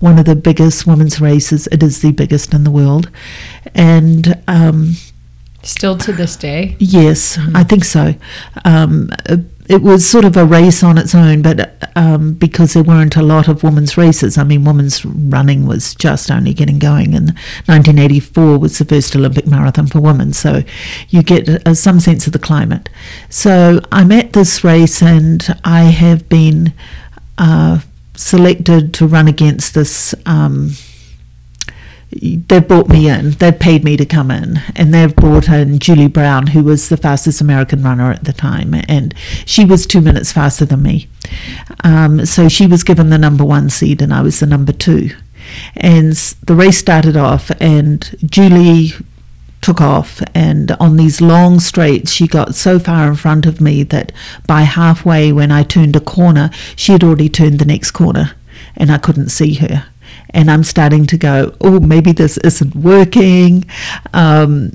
one 0.00 0.18
of 0.18 0.24
the 0.24 0.36
biggest 0.36 0.86
women's 0.86 1.20
races. 1.20 1.66
It 1.68 1.82
is 1.82 2.02
the 2.02 2.12
biggest 2.12 2.54
in 2.54 2.64
the 2.64 2.70
world, 2.70 3.10
and 3.74 4.42
um, 4.48 4.96
Still 5.64 5.96
to 5.96 6.12
this 6.12 6.36
day? 6.36 6.76
Yes, 6.78 7.38
mm-hmm. 7.38 7.56
I 7.56 7.64
think 7.64 7.84
so. 7.84 8.14
Um, 8.66 9.10
it 9.66 9.82
was 9.82 10.06
sort 10.06 10.24
of 10.24 10.36
a 10.36 10.44
race 10.44 10.82
on 10.82 10.98
its 10.98 11.14
own, 11.14 11.40
but 11.40 11.90
um, 11.96 12.34
because 12.34 12.74
there 12.74 12.82
weren't 12.82 13.16
a 13.16 13.22
lot 13.22 13.48
of 13.48 13.62
women's 13.62 13.96
races, 13.96 14.36
I 14.36 14.44
mean, 14.44 14.64
women's 14.64 15.04
running 15.04 15.66
was 15.66 15.94
just 15.94 16.30
only 16.30 16.52
getting 16.52 16.78
going, 16.78 17.14
and 17.14 17.30
1984 17.66 18.58
was 18.58 18.78
the 18.78 18.84
first 18.84 19.16
Olympic 19.16 19.46
marathon 19.46 19.86
for 19.86 20.00
women, 20.00 20.32
so 20.32 20.62
you 21.08 21.22
get 21.22 21.48
uh, 21.48 21.74
some 21.74 21.98
sense 21.98 22.26
of 22.26 22.32
the 22.34 22.38
climate. 22.38 22.88
So 23.30 23.80
I'm 23.90 24.12
at 24.12 24.34
this 24.34 24.62
race, 24.64 25.02
and 25.02 25.42
I 25.64 25.84
have 25.84 26.28
been 26.28 26.74
uh, 27.38 27.80
selected 28.14 28.92
to 28.94 29.06
run 29.06 29.28
against 29.28 29.74
this. 29.74 30.14
Um, 30.26 30.72
they've 32.20 32.66
brought 32.66 32.88
me 32.88 33.08
in. 33.08 33.32
They've 33.32 33.58
paid 33.58 33.84
me 33.84 33.96
to 33.96 34.06
come 34.06 34.30
in, 34.30 34.60
and 34.76 34.92
they've 34.92 35.14
brought 35.14 35.48
in 35.48 35.78
Julie 35.78 36.08
Brown, 36.08 36.48
who 36.48 36.62
was 36.62 36.88
the 36.88 36.96
fastest 36.96 37.40
American 37.40 37.82
runner 37.82 38.10
at 38.10 38.24
the 38.24 38.32
time, 38.32 38.74
and 38.88 39.14
she 39.44 39.64
was 39.64 39.86
two 39.86 40.00
minutes 40.00 40.32
faster 40.32 40.64
than 40.64 40.82
me. 40.82 41.08
Um, 41.82 42.24
so 42.26 42.48
she 42.48 42.66
was 42.66 42.84
given 42.84 43.10
the 43.10 43.18
number 43.18 43.44
one 43.44 43.70
seed, 43.70 44.02
and 44.02 44.12
I 44.12 44.22
was 44.22 44.40
the 44.40 44.46
number 44.46 44.72
two. 44.72 45.10
And 45.76 46.12
the 46.12 46.54
race 46.54 46.78
started 46.78 47.16
off, 47.16 47.50
and 47.60 48.16
Julie 48.24 48.92
took 49.60 49.80
off 49.80 50.20
and 50.34 50.72
on 50.72 50.98
these 50.98 51.22
long 51.22 51.58
straights 51.58 52.12
she 52.12 52.26
got 52.26 52.54
so 52.54 52.78
far 52.78 53.08
in 53.08 53.14
front 53.14 53.46
of 53.46 53.62
me 53.62 53.82
that 53.82 54.12
by 54.46 54.60
halfway 54.60 55.32
when 55.32 55.50
I 55.50 55.62
turned 55.62 55.96
a 55.96 56.00
corner 56.00 56.50
she 56.76 56.92
had 56.92 57.02
already 57.02 57.30
turned 57.30 57.58
the 57.58 57.64
next 57.64 57.92
corner 57.92 58.32
and 58.76 58.92
I 58.92 58.98
couldn't 58.98 59.30
see 59.30 59.54
her 59.54 59.86
and 60.34 60.50
I'm 60.50 60.64
starting 60.64 61.06
to 61.06 61.16
go, 61.16 61.54
oh, 61.60 61.80
maybe 61.80 62.12
this 62.12 62.36
isn't 62.38 62.74
working. 62.74 63.64
Um, 64.12 64.72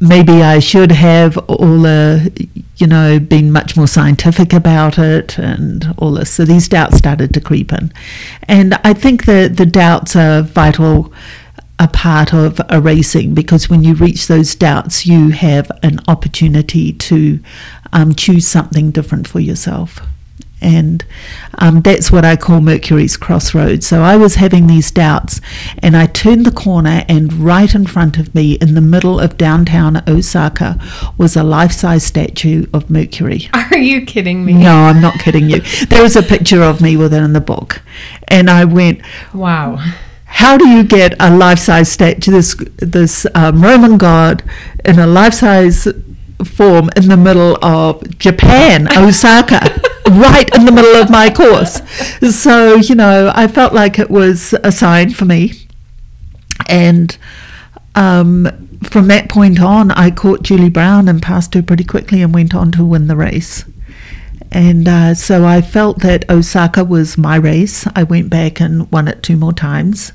maybe 0.00 0.42
I 0.42 0.60
should 0.60 0.92
have 0.92 1.36
all 1.36 1.82
the, 1.82 2.48
you 2.76 2.86
know, 2.86 3.18
been 3.18 3.50
much 3.50 3.76
more 3.76 3.88
scientific 3.88 4.52
about 4.52 4.98
it 4.98 5.36
and 5.38 5.94
all 5.98 6.12
this. 6.12 6.30
So 6.30 6.44
these 6.44 6.68
doubts 6.68 6.96
started 6.96 7.34
to 7.34 7.40
creep 7.40 7.72
in. 7.72 7.92
And 8.44 8.74
I 8.84 8.94
think 8.94 9.26
that 9.26 9.56
the 9.56 9.66
doubts 9.66 10.14
are 10.14 10.42
vital 10.42 11.12
a 11.80 11.88
part 11.88 12.32
of 12.32 12.60
a 12.68 12.80
racing 12.80 13.34
because 13.34 13.70
when 13.70 13.84
you 13.84 13.94
reach 13.94 14.26
those 14.26 14.54
doubts, 14.54 15.06
you 15.06 15.30
have 15.30 15.70
an 15.82 16.00
opportunity 16.08 16.92
to 16.92 17.40
um, 17.92 18.14
choose 18.14 18.46
something 18.46 18.90
different 18.90 19.28
for 19.28 19.40
yourself 19.40 20.00
and 20.60 21.04
um, 21.58 21.80
that's 21.82 22.10
what 22.10 22.24
I 22.24 22.36
call 22.36 22.60
Mercury's 22.60 23.16
crossroads. 23.16 23.86
So 23.86 24.02
I 24.02 24.16
was 24.16 24.36
having 24.36 24.66
these 24.66 24.90
doubts, 24.90 25.40
and 25.78 25.96
I 25.96 26.06
turned 26.06 26.46
the 26.46 26.50
corner, 26.50 27.04
and 27.08 27.32
right 27.32 27.72
in 27.74 27.86
front 27.86 28.18
of 28.18 28.34
me, 28.34 28.54
in 28.54 28.74
the 28.74 28.80
middle 28.80 29.20
of 29.20 29.38
downtown 29.38 30.02
Osaka, 30.08 30.80
was 31.16 31.36
a 31.36 31.42
life-size 31.42 32.04
statue 32.04 32.66
of 32.72 32.90
Mercury. 32.90 33.48
Are 33.54 33.78
you 33.78 34.04
kidding 34.04 34.44
me? 34.44 34.54
No, 34.54 34.72
I'm 34.72 35.00
not 35.00 35.20
kidding 35.20 35.48
you. 35.48 35.60
There 35.86 36.04
is 36.04 36.16
a 36.16 36.22
picture 36.22 36.62
of 36.62 36.80
me 36.80 36.96
with 36.96 37.14
it 37.14 37.22
in 37.22 37.32
the 37.32 37.40
book, 37.40 37.82
and 38.26 38.50
I 38.50 38.64
went, 38.64 39.00
"Wow." 39.32 39.78
How 40.30 40.58
do 40.58 40.68
you 40.68 40.84
get 40.84 41.14
a 41.18 41.34
life-size 41.34 41.90
statue, 41.90 42.30
this 42.30 42.54
this 42.76 43.26
um, 43.34 43.62
Roman 43.62 43.96
god, 43.96 44.42
in 44.84 44.98
a 44.98 45.06
life-size 45.06 45.88
form 46.44 46.90
in 46.96 47.08
the 47.08 47.16
middle 47.16 47.62
of 47.64 48.18
Japan, 48.18 48.88
Osaka? 48.96 49.80
right 50.08 50.48
in 50.56 50.64
the 50.64 50.72
middle 50.72 50.96
of 50.96 51.10
my 51.10 51.30
course. 51.30 51.82
So, 52.34 52.76
you 52.76 52.94
know, 52.94 53.30
I 53.34 53.46
felt 53.48 53.72
like 53.72 53.98
it 53.98 54.10
was 54.10 54.54
a 54.64 54.72
sign 54.72 55.10
for 55.10 55.24
me. 55.24 55.52
And 56.68 57.16
um, 57.94 58.48
from 58.82 59.08
that 59.08 59.28
point 59.28 59.60
on, 59.60 59.90
I 59.90 60.10
caught 60.10 60.42
Julie 60.42 60.70
Brown 60.70 61.08
and 61.08 61.22
passed 61.22 61.54
her 61.54 61.62
pretty 61.62 61.84
quickly 61.84 62.22
and 62.22 62.32
went 62.32 62.54
on 62.54 62.72
to 62.72 62.84
win 62.84 63.06
the 63.06 63.16
race. 63.16 63.64
And 64.50 64.88
uh, 64.88 65.14
so 65.14 65.44
I 65.44 65.60
felt 65.60 66.00
that 66.00 66.28
Osaka 66.30 66.84
was 66.84 67.18
my 67.18 67.36
race. 67.36 67.86
I 67.94 68.02
went 68.02 68.30
back 68.30 68.60
and 68.60 68.90
won 68.90 69.08
it 69.08 69.22
two 69.22 69.36
more 69.36 69.52
times. 69.52 70.12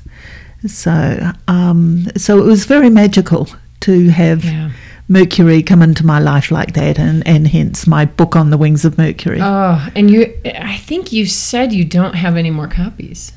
So, 0.66 1.32
um, 1.46 2.08
so 2.16 2.38
it 2.38 2.44
was 2.44 2.64
very 2.64 2.90
magical 2.90 3.48
to 3.80 4.08
have 4.08 4.44
yeah. 4.44 4.70
Mercury 5.08 5.62
come 5.62 5.82
into 5.82 6.04
my 6.06 6.18
life 6.18 6.50
like 6.50 6.72
that, 6.74 6.98
and, 6.98 7.26
and 7.26 7.48
hence 7.48 7.86
my 7.86 8.04
book 8.04 8.34
on 8.36 8.50
the 8.50 8.56
wings 8.56 8.84
of 8.84 8.96
Mercury. 8.96 9.38
Oh, 9.40 9.86
and 9.94 10.10
you, 10.10 10.34
I 10.44 10.78
think 10.78 11.12
you 11.12 11.26
said 11.26 11.72
you 11.72 11.84
don't 11.84 12.14
have 12.14 12.36
any 12.36 12.50
more 12.50 12.68
copies. 12.68 13.32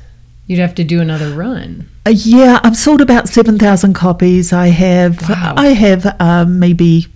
You'd 0.46 0.60
have 0.60 0.74
to 0.76 0.84
do 0.84 1.00
another 1.00 1.30
run. 1.34 1.90
Uh, 2.06 2.10
yeah, 2.16 2.58
I've 2.64 2.76
sold 2.76 3.02
about 3.02 3.28
seven 3.28 3.58
thousand 3.58 3.92
copies. 3.92 4.50
I 4.52 4.68
have, 4.68 5.28
Wow. 5.28 5.54
I 5.58 5.68
have 5.68 6.16
um, 6.20 6.58
maybe 6.58 7.06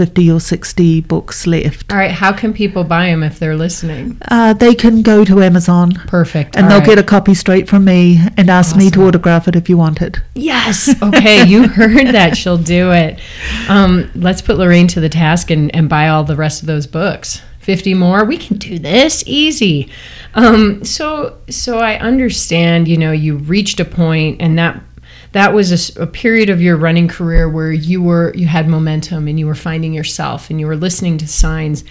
fifty 0.00 0.30
or 0.30 0.40
sixty 0.40 1.02
books 1.02 1.46
left. 1.46 1.92
All 1.92 1.98
right, 1.98 2.10
how 2.10 2.32
can 2.32 2.54
people 2.54 2.84
buy 2.84 3.06
them 3.08 3.22
if 3.22 3.38
they're 3.38 3.54
listening? 3.56 4.16
Uh, 4.30 4.54
they 4.54 4.74
can 4.74 5.02
go 5.02 5.26
to 5.26 5.42
Amazon. 5.42 5.92
Perfect. 6.06 6.56
And 6.56 6.64
All 6.64 6.70
they'll 6.70 6.78
right. 6.78 6.96
get 6.96 6.98
a 6.98 7.02
copy 7.02 7.34
straight 7.34 7.68
from 7.68 7.84
me 7.84 8.18
and 8.38 8.48
ask 8.48 8.76
me 8.76 8.90
to 8.92 9.02
autograph 9.02 9.46
it 9.46 9.56
if 9.56 9.68
you 9.68 9.76
want 9.76 10.00
it. 10.00 10.16
Yes. 10.34 10.94
Okay, 11.02 11.44
you 11.46 11.68
heard 11.80 12.06
that. 12.14 12.34
She'll 12.38 12.56
do 12.56 12.92
it. 12.92 13.20
Um, 13.68 14.10
let's 14.14 14.40
put 14.40 14.56
Lorraine 14.56 14.86
to 14.88 15.00
the 15.00 15.10
task 15.10 15.50
and, 15.50 15.74
and 15.76 15.86
buy 15.86 16.08
all 16.08 16.24
the 16.24 16.36
rest 16.36 16.62
of 16.62 16.66
those 16.66 16.86
books. 16.86 17.42
50 17.58 17.92
more. 17.92 18.24
We 18.24 18.38
can 18.38 18.56
do 18.56 18.78
this 18.78 19.22
easy. 19.26 19.90
Um, 20.34 20.82
so 20.82 21.36
so 21.50 21.78
I 21.78 21.98
understand, 21.98 22.88
you 22.88 22.96
know, 22.96 23.12
you 23.12 23.36
reached 23.36 23.80
a 23.80 23.84
point 23.84 24.40
and 24.40 24.58
that 24.58 24.82
that 25.32 25.54
was 25.54 25.96
a 25.96 26.06
period 26.06 26.50
of 26.50 26.60
your 26.60 26.76
running 26.76 27.08
career 27.08 27.48
where 27.48 27.72
you 27.72 28.02
were 28.02 28.32
you 28.34 28.46
had 28.46 28.68
momentum 28.68 29.28
and 29.28 29.38
you 29.38 29.46
were 29.46 29.54
finding 29.54 29.92
yourself 29.92 30.50
and 30.50 30.60
you 30.60 30.66
were 30.66 30.76
listening 30.76 31.18
to 31.18 31.28
signs 31.28 31.84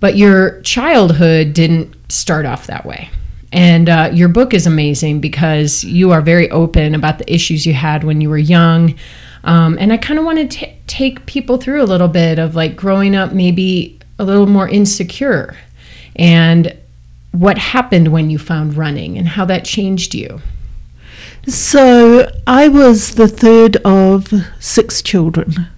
but 0.00 0.16
your 0.16 0.60
childhood 0.62 1.52
didn't 1.52 1.94
start 2.10 2.46
off 2.46 2.66
that 2.66 2.84
way. 2.84 3.10
And 3.52 3.88
uh, 3.88 4.10
your 4.12 4.28
book 4.28 4.52
is 4.52 4.66
amazing 4.66 5.20
because 5.20 5.84
you 5.84 6.10
are 6.12 6.20
very 6.20 6.50
open 6.50 6.94
about 6.94 7.18
the 7.18 7.32
issues 7.32 7.64
you 7.64 7.72
had 7.72 8.04
when 8.04 8.20
you 8.20 8.28
were 8.28 8.38
young. 8.38 8.96
Um, 9.44 9.76
and 9.78 9.92
I 9.92 9.96
kind 9.96 10.18
of 10.18 10.24
want 10.24 10.50
to 10.50 10.74
take 10.86 11.24
people 11.26 11.56
through 11.56 11.82
a 11.82 11.84
little 11.84 12.08
bit 12.08 12.38
of 12.38 12.54
like 12.54 12.76
growing 12.76 13.14
up, 13.14 13.32
maybe 13.32 13.98
a 14.18 14.24
little 14.24 14.46
more 14.46 14.68
insecure, 14.68 15.56
and 16.16 16.76
what 17.32 17.58
happened 17.58 18.08
when 18.08 18.30
you 18.30 18.38
found 18.38 18.76
running 18.76 19.16
and 19.16 19.28
how 19.28 19.44
that 19.44 19.64
changed 19.64 20.14
you. 20.14 20.40
So 21.46 22.30
I 22.46 22.68
was 22.68 23.14
the 23.14 23.28
third 23.28 23.76
of 23.84 24.32
six 24.58 25.00
children. 25.00 25.68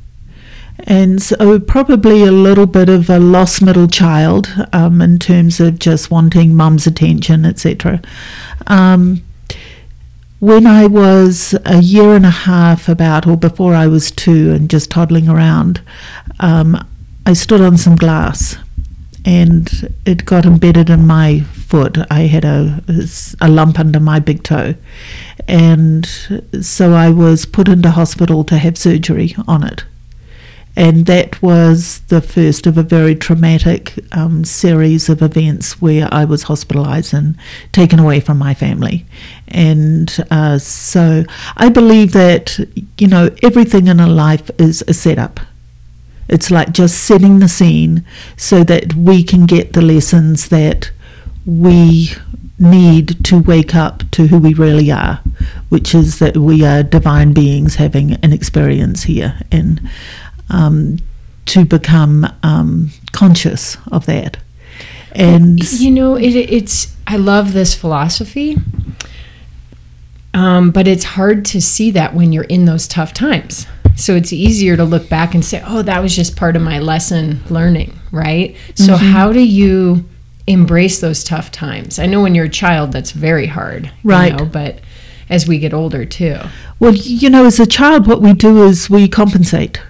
And 0.85 1.21
so, 1.21 1.59
probably 1.59 2.25
a 2.25 2.33
little 2.33 2.65
bit 2.67 2.89
of 2.89 3.11
a 3.11 3.19
lost 3.19 3.61
middle 3.61 3.89
child 3.89 4.49
um, 4.73 5.03
in 5.03 5.19
terms 5.19 5.61
of 5.61 5.79
just 5.79 6.11
wanting 6.11 6.55
mum's 6.55 6.87
attention, 6.87 7.45
etc. 7.45 8.01
Um, 8.69 9.23
when 10.39 10.67
I 10.67 10.87
was 10.87 11.55
a 11.67 11.83
year 11.83 12.15
and 12.15 12.25
a 12.25 12.31
half, 12.31 12.89
about, 12.89 13.27
or 13.27 13.37
before 13.37 13.75
I 13.75 13.89
was 13.89 14.11
two 14.11 14.53
and 14.53 14.71
just 14.71 14.91
toddling 14.91 15.29
around, 15.29 15.83
um, 16.41 16.83
I 17.27 17.33
stood 17.33 17.61
on 17.61 17.77
some 17.77 17.97
glass 17.97 18.57
and 19.25 19.93
it 20.07 20.25
got 20.25 20.47
embedded 20.47 20.89
in 20.89 21.07
my 21.07 21.41
foot. 21.41 21.99
I 22.11 22.21
had 22.23 22.45
a, 22.45 22.83
a 23.41 23.49
lump 23.49 23.79
under 23.79 24.01
my 24.01 24.21
big 24.21 24.43
toe. 24.43 24.75
And 25.49 26.07
so 26.61 26.93
I 26.93 27.09
was 27.09 27.47
put 27.47 27.69
into 27.69 27.91
hospital 27.91 28.45
to 28.45 28.59
have 28.59 28.77
surgery 28.77 29.35
on 29.49 29.65
it. 29.65 29.85
And 30.77 31.07
that 31.07 31.43
was 31.43 32.01
the 32.07 32.21
first 32.21 32.67
of 32.67 32.79
a 32.79 32.85
very 32.85 33.17
traumatic 33.17 33.99
um, 34.13 34.45
series 34.45 35.09
of 35.09 35.23
events 35.23 35.83
where 35.83 36.09
I 36.13 36.25
was 36.25 36.45
hospitalized 36.45 37.13
and 37.13 37.37
taken 37.73 37.99
away 37.99 38.21
from 38.21 38.39
my 38.39 38.55
family. 38.55 39.05
And 39.49 40.15
uh, 40.31 40.59
so 40.59 41.25
I 41.57 41.69
believe 41.71 42.13
that, 42.13 42.61
you 42.97 43.09
know, 43.09 43.35
everything 43.43 43.89
in 43.89 43.99
a 43.99 44.07
life 44.07 44.51
is 44.59 44.85
a 44.87 44.95
setup. 44.95 45.41
It's 46.29 46.51
like 46.51 46.73
just 46.73 47.03
setting 47.03 47.41
the 47.41 47.49
scene 47.49 48.05
so 48.37 48.63
that 48.65 48.95
we 48.95 49.25
can 49.25 49.47
get 49.47 49.73
the 49.73 49.83
lessons 49.83 50.49
that 50.51 50.93
we 51.45 52.13
need 52.59 53.25
to 53.25 53.39
wake 53.39 53.75
up 53.75 54.03
to 54.11 54.27
who 54.27 54.39
we 54.39 54.55
really 54.55 54.91
are, 54.91 55.21
which 55.69 55.95
is 55.95 56.19
that 56.19 56.37
we 56.37 56.65
are 56.65 56.83
divine 56.83 57.33
beings 57.33 57.77
having 57.77 58.15
an 58.15 58.33
experience 58.33 59.05
here 59.05 59.39
and 59.53 59.81
um, 60.51 60.99
to 61.47 61.65
become 61.65 62.27
um, 62.43 62.91
conscious 63.13 63.77
of 63.93 64.07
that. 64.07 64.39
And 65.13 65.61
You 65.81 65.91
know, 65.91 66.17
it, 66.17 66.35
it's, 66.35 66.95
I 67.07 67.17
love 67.17 67.53
this 67.53 67.75
philosophy. 67.75 68.57
Um, 70.35 70.71
but 70.71 70.87
it's 70.87 71.05
hard 71.05 71.45
to 71.47 71.61
see 71.61 71.91
that 71.93 72.15
when 72.15 72.33
you're 72.33 72.45
in 72.45 72.65
those 72.65 72.87
tough 72.87 73.15
times. 73.15 73.67
So 73.97 74.15
it's 74.15 74.33
easier 74.33 74.77
to 74.77 74.85
look 74.85 75.09
back 75.09 75.35
and 75.35 75.45
say, 75.45 75.63
oh, 75.67 75.83
that 75.83 76.01
was 76.01 76.15
just 76.15 76.37
part 76.37 76.55
of 76.55 76.63
my 76.63 76.79
lesson 76.79 77.41
learning, 77.51 77.99
right? 78.13 78.57
So, 78.75 78.95
how 78.97 79.33
do 79.33 79.41
you 79.41 80.09
embrace 80.49 81.01
those 81.01 81.23
tough 81.23 81.51
times? 81.53 81.99
I 81.99 82.07
know 82.07 82.23
when 82.23 82.35
you're 82.35 82.47
a 82.47 82.51
child, 82.51 82.93
that's 82.93 83.13
very 83.13 83.47
hard, 83.47 83.87
you 83.87 84.11
Right. 84.11 84.37
know, 84.37 84.45
but 84.45 84.81
as 85.31 85.47
we 85.47 85.59
get 85.59 85.75
older, 85.75 86.05
too. 86.05 86.39
Well, 86.81 86.95
you 86.95 87.29
know, 87.31 87.45
as 87.45 87.61
a 87.61 87.67
child, 87.67 88.07
what 88.07 88.23
we 88.23 88.33
do 88.33 88.65
is 88.65 88.89
we 88.89 89.09
compensate. 89.09 89.81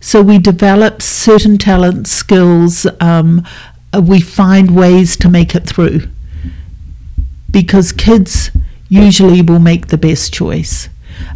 So 0.00 0.22
we 0.22 0.38
develop 0.38 1.02
certain 1.02 1.58
talents, 1.58 2.10
skills, 2.10 2.86
um, 3.00 3.42
uh, 3.92 4.00
we 4.02 4.20
find 4.20 4.70
ways 4.76 5.16
to 5.16 5.28
make 5.28 5.54
it 5.54 5.66
through. 5.66 6.02
Because 7.50 7.92
kids 7.92 8.50
usually 8.88 9.42
will 9.42 9.60
make 9.60 9.88
the 9.88 9.98
best 9.98 10.32
choice. 10.32 10.88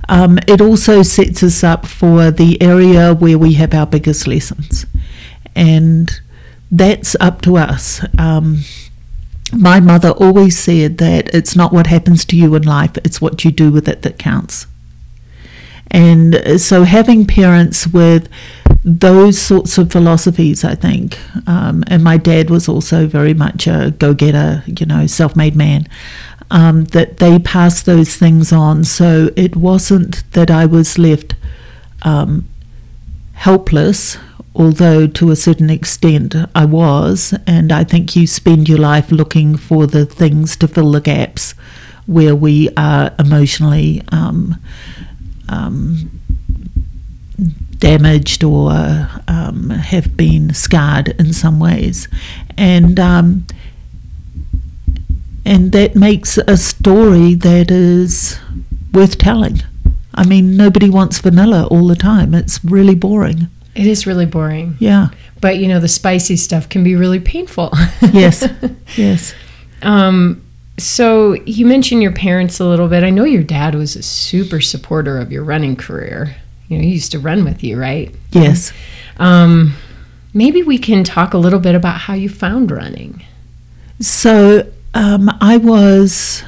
Um, 0.08 0.38
it 0.46 0.60
also 0.60 1.02
sets 1.02 1.42
us 1.42 1.62
up 1.64 1.86
for 1.86 2.30
the 2.30 2.60
area 2.60 3.14
where 3.14 3.38
we 3.38 3.54
have 3.54 3.74
our 3.74 3.86
biggest 3.86 4.26
lessons. 4.26 4.86
And 5.54 6.20
that's 6.70 7.16
up 7.20 7.40
to 7.42 7.56
us. 7.56 8.04
Um, 8.18 8.60
my 9.52 9.80
mother 9.80 10.10
always 10.10 10.58
said 10.58 10.98
that 10.98 11.34
it's 11.34 11.56
not 11.56 11.72
what 11.72 11.86
happens 11.86 12.24
to 12.26 12.36
you 12.36 12.54
in 12.54 12.62
life, 12.62 12.96
it's 12.98 13.20
what 13.20 13.44
you 13.44 13.50
do 13.50 13.70
with 13.70 13.88
it 13.88 14.02
that 14.02 14.18
counts. 14.18 14.66
And 15.90 16.34
uh, 16.34 16.58
so 16.58 16.84
having 16.84 17.26
parents 17.26 17.86
with 17.86 18.28
those 18.84 19.40
sorts 19.40 19.78
of 19.78 19.90
philosophies, 19.90 20.64
I 20.64 20.74
think, 20.74 21.18
um, 21.48 21.82
and 21.86 22.04
my 22.04 22.16
dad 22.18 22.50
was 22.50 22.68
also 22.68 23.06
very 23.06 23.34
much 23.34 23.66
a 23.66 23.94
go 23.98 24.14
getter, 24.14 24.62
you 24.66 24.86
know, 24.86 25.06
self 25.06 25.34
made 25.34 25.56
man, 25.56 25.88
um, 26.50 26.84
that 26.86 27.16
they 27.16 27.38
passed 27.38 27.86
those 27.86 28.16
things 28.16 28.52
on. 28.52 28.84
So 28.84 29.30
it 29.34 29.56
wasn't 29.56 30.30
that 30.32 30.50
I 30.50 30.66
was 30.66 30.98
left 30.98 31.34
um, 32.02 32.46
helpless, 33.32 34.18
although 34.58 35.06
to 35.06 35.30
a 35.30 35.36
certain 35.36 35.70
extent 35.70 36.34
I 36.54 36.64
was. 36.64 37.32
And 37.46 37.72
I 37.72 37.84
think 37.84 38.16
you 38.16 38.26
spend 38.26 38.68
your 38.68 38.78
life 38.78 39.10
looking 39.12 39.56
for 39.56 39.86
the 39.86 40.04
things 40.04 40.56
to 40.56 40.68
fill 40.68 40.90
the 40.92 41.00
gaps 41.00 41.54
where 42.06 42.34
we 42.34 42.68
are 42.76 43.14
emotionally 43.18 44.02
um, 44.10 44.60
um, 45.48 46.10
damaged 47.78 48.42
or 48.42 49.08
um, 49.28 49.70
have 49.70 50.16
been 50.16 50.52
scarred 50.52 51.08
in 51.20 51.32
some 51.32 51.60
ways. 51.60 52.08
And 52.56 52.98
um, 52.98 53.46
and 55.44 55.72
that 55.72 55.94
makes 55.94 56.36
a 56.36 56.56
story 56.56 57.34
that 57.34 57.70
is 57.70 58.38
worth 58.92 59.16
telling. 59.18 59.62
I 60.14 60.26
mean, 60.26 60.56
nobody 60.56 60.90
wants 60.90 61.20
vanilla 61.20 61.66
all 61.68 61.86
the 61.86 61.94
time. 61.94 62.34
It's 62.34 62.62
really 62.64 62.96
boring. 62.96 63.48
It 63.78 63.86
is 63.86 64.06
really 64.06 64.26
boring. 64.26 64.76
Yeah. 64.80 65.08
But, 65.40 65.58
you 65.58 65.68
know, 65.68 65.78
the 65.78 65.88
spicy 65.88 66.36
stuff 66.36 66.68
can 66.68 66.82
be 66.82 66.96
really 66.96 67.20
painful. 67.20 67.72
Yes. 68.12 68.48
yes. 68.96 69.34
Um, 69.82 70.42
so 70.78 71.34
you 71.44 71.66
mentioned 71.66 72.02
your 72.02 72.12
parents 72.12 72.58
a 72.58 72.64
little 72.64 72.88
bit. 72.88 73.04
I 73.04 73.10
know 73.10 73.24
your 73.24 73.42
dad 73.44 73.74
was 73.74 73.94
a 73.94 74.02
super 74.02 74.60
supporter 74.60 75.18
of 75.18 75.30
your 75.30 75.44
running 75.44 75.76
career. 75.76 76.36
You 76.68 76.78
know, 76.78 76.82
he 76.82 76.90
used 76.90 77.12
to 77.12 77.18
run 77.18 77.44
with 77.44 77.62
you, 77.62 77.78
right? 77.78 78.12
Yes. 78.32 78.72
Um, 79.18 79.74
maybe 80.34 80.62
we 80.62 80.78
can 80.78 81.04
talk 81.04 81.34
a 81.34 81.38
little 81.38 81.60
bit 81.60 81.74
about 81.74 81.98
how 81.98 82.14
you 82.14 82.28
found 82.28 82.70
running. 82.70 83.22
So 84.00 84.70
um, 84.94 85.30
I 85.40 85.56
was 85.58 86.42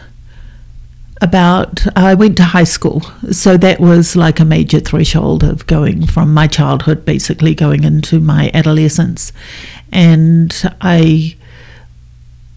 about, 1.21 1.87
I 1.97 2.15
went 2.15 2.37
to 2.39 2.45
high 2.45 2.65
school. 2.65 3.03
So 3.31 3.57
that 3.59 3.81
was 3.81 4.17
like 4.17 4.41
a 4.41 4.45
major 4.45 4.81
threshold 4.81 5.45
of 5.45 5.67
going 5.67 6.07
from 6.07 6.33
my 6.33 6.47
childhood, 6.47 7.05
basically 7.05 7.55
going 7.55 7.85
into 7.85 8.21
my 8.21 8.51
adolescence. 8.55 9.33
And 9.93 10.55
I 10.81 11.37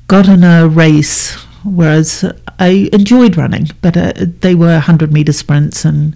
got 0.08 0.28
in 0.28 0.44
a 0.44 0.68
race, 0.68 1.34
whereas 1.64 2.24
I 2.60 2.90
enjoyed 2.94 3.38
running, 3.38 3.70
but 3.82 3.98
uh, 3.98 4.14
they 4.16 4.56
were 4.56 4.74
100 4.74 5.12
meter 5.12 5.34
sprints 5.34 5.86
and 5.86 6.16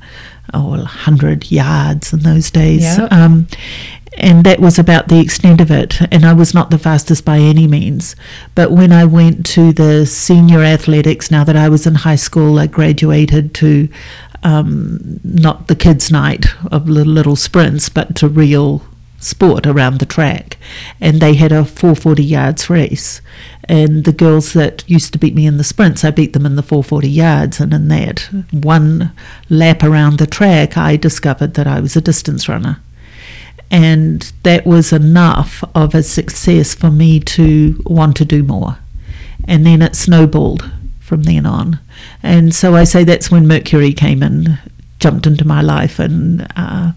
oh, 0.54 0.70
100 0.70 1.52
yards 1.52 2.14
in 2.14 2.20
those 2.20 2.52
days. 2.52 2.84
Yep. 2.84 3.12
Um, 3.12 3.48
and 4.18 4.44
that 4.44 4.60
was 4.60 4.80
about 4.80 5.08
the 5.08 5.20
extent 5.20 5.62
of 5.62 5.70
it. 5.70 6.02
And 6.12 6.26
I 6.26 6.34
was 6.34 6.54
not 6.54 6.72
the 6.72 6.80
fastest 6.80 7.24
by 7.24 7.38
any 7.38 7.68
means. 7.68 8.16
But 8.56 8.72
when 8.72 8.92
I 8.92 9.06
went 9.06 9.46
to 9.48 9.72
the 9.72 10.06
senior 10.06 10.62
athletics, 10.62 11.30
now 11.30 11.44
that 11.44 11.56
I 11.56 11.70
was 11.70 11.86
in 11.86 11.96
high 11.96 12.16
school, 12.16 12.58
I 12.58 12.68
graduated 12.68 13.54
to 13.56 13.90
um, 14.44 15.20
not 15.24 15.68
the 15.68 15.76
kids' 15.76 16.12
night 16.12 16.48
of 16.72 16.88
the 16.88 17.06
little 17.06 17.36
sprints, 17.36 17.90
but 17.90 18.16
to 18.18 18.28
real 18.28 18.82
sport 19.20 19.66
around 19.68 20.00
the 20.00 20.06
track. 20.06 20.58
And 21.00 21.22
they 21.22 21.36
had 21.36 21.52
a 21.52 21.66
440 21.66 22.24
yards 22.24 22.70
race. 22.70 23.22
And 23.66 24.04
the 24.06 24.14
girls 24.14 24.54
that 24.54 24.90
used 24.90 25.14
to 25.14 25.20
beat 25.20 25.36
me 25.36 25.46
in 25.46 25.58
the 25.58 25.64
sprints, 25.64 26.04
I 26.04 26.12
beat 26.12 26.34
them 26.34 26.46
in 26.46 26.56
the 26.56 26.64
440 26.64 27.10
yards. 27.10 27.60
And 27.60 27.74
in 27.74 27.88
that 27.90 28.30
one 28.52 29.12
lap 29.50 29.84
around 29.84 30.18
the 30.18 30.28
track, 30.28 30.78
I 30.78 30.96
discovered 30.96 31.54
that 31.56 31.68
I 31.68 31.80
was 31.80 31.96
a 31.96 32.02
distance 32.02 32.48
runner. 32.50 32.80
And 33.70 34.32
that 34.44 34.66
was 34.66 34.94
enough 34.94 35.64
of 35.76 35.94
a 35.94 36.04
success 36.04 36.74
for 36.74 36.90
me 36.90 37.20
to 37.22 37.82
want 37.86 38.16
to 38.18 38.26
do 38.26 38.44
more. 38.44 38.78
And 39.46 39.66
then 39.66 39.82
it 39.82 39.96
snowballed 39.96 40.70
from 41.00 41.24
then 41.24 41.46
on. 41.46 41.80
And 42.24 42.54
so 42.54 42.76
I 42.76 42.84
say 42.84 43.04
that's 43.04 43.32
when 43.32 43.48
Mercury 43.48 43.94
came 43.94 44.24
and 44.24 44.60
jumped 45.00 45.28
into 45.28 45.46
my 45.46 45.62
life 45.62 46.00
and 46.00 46.48
uh, 46.56 46.92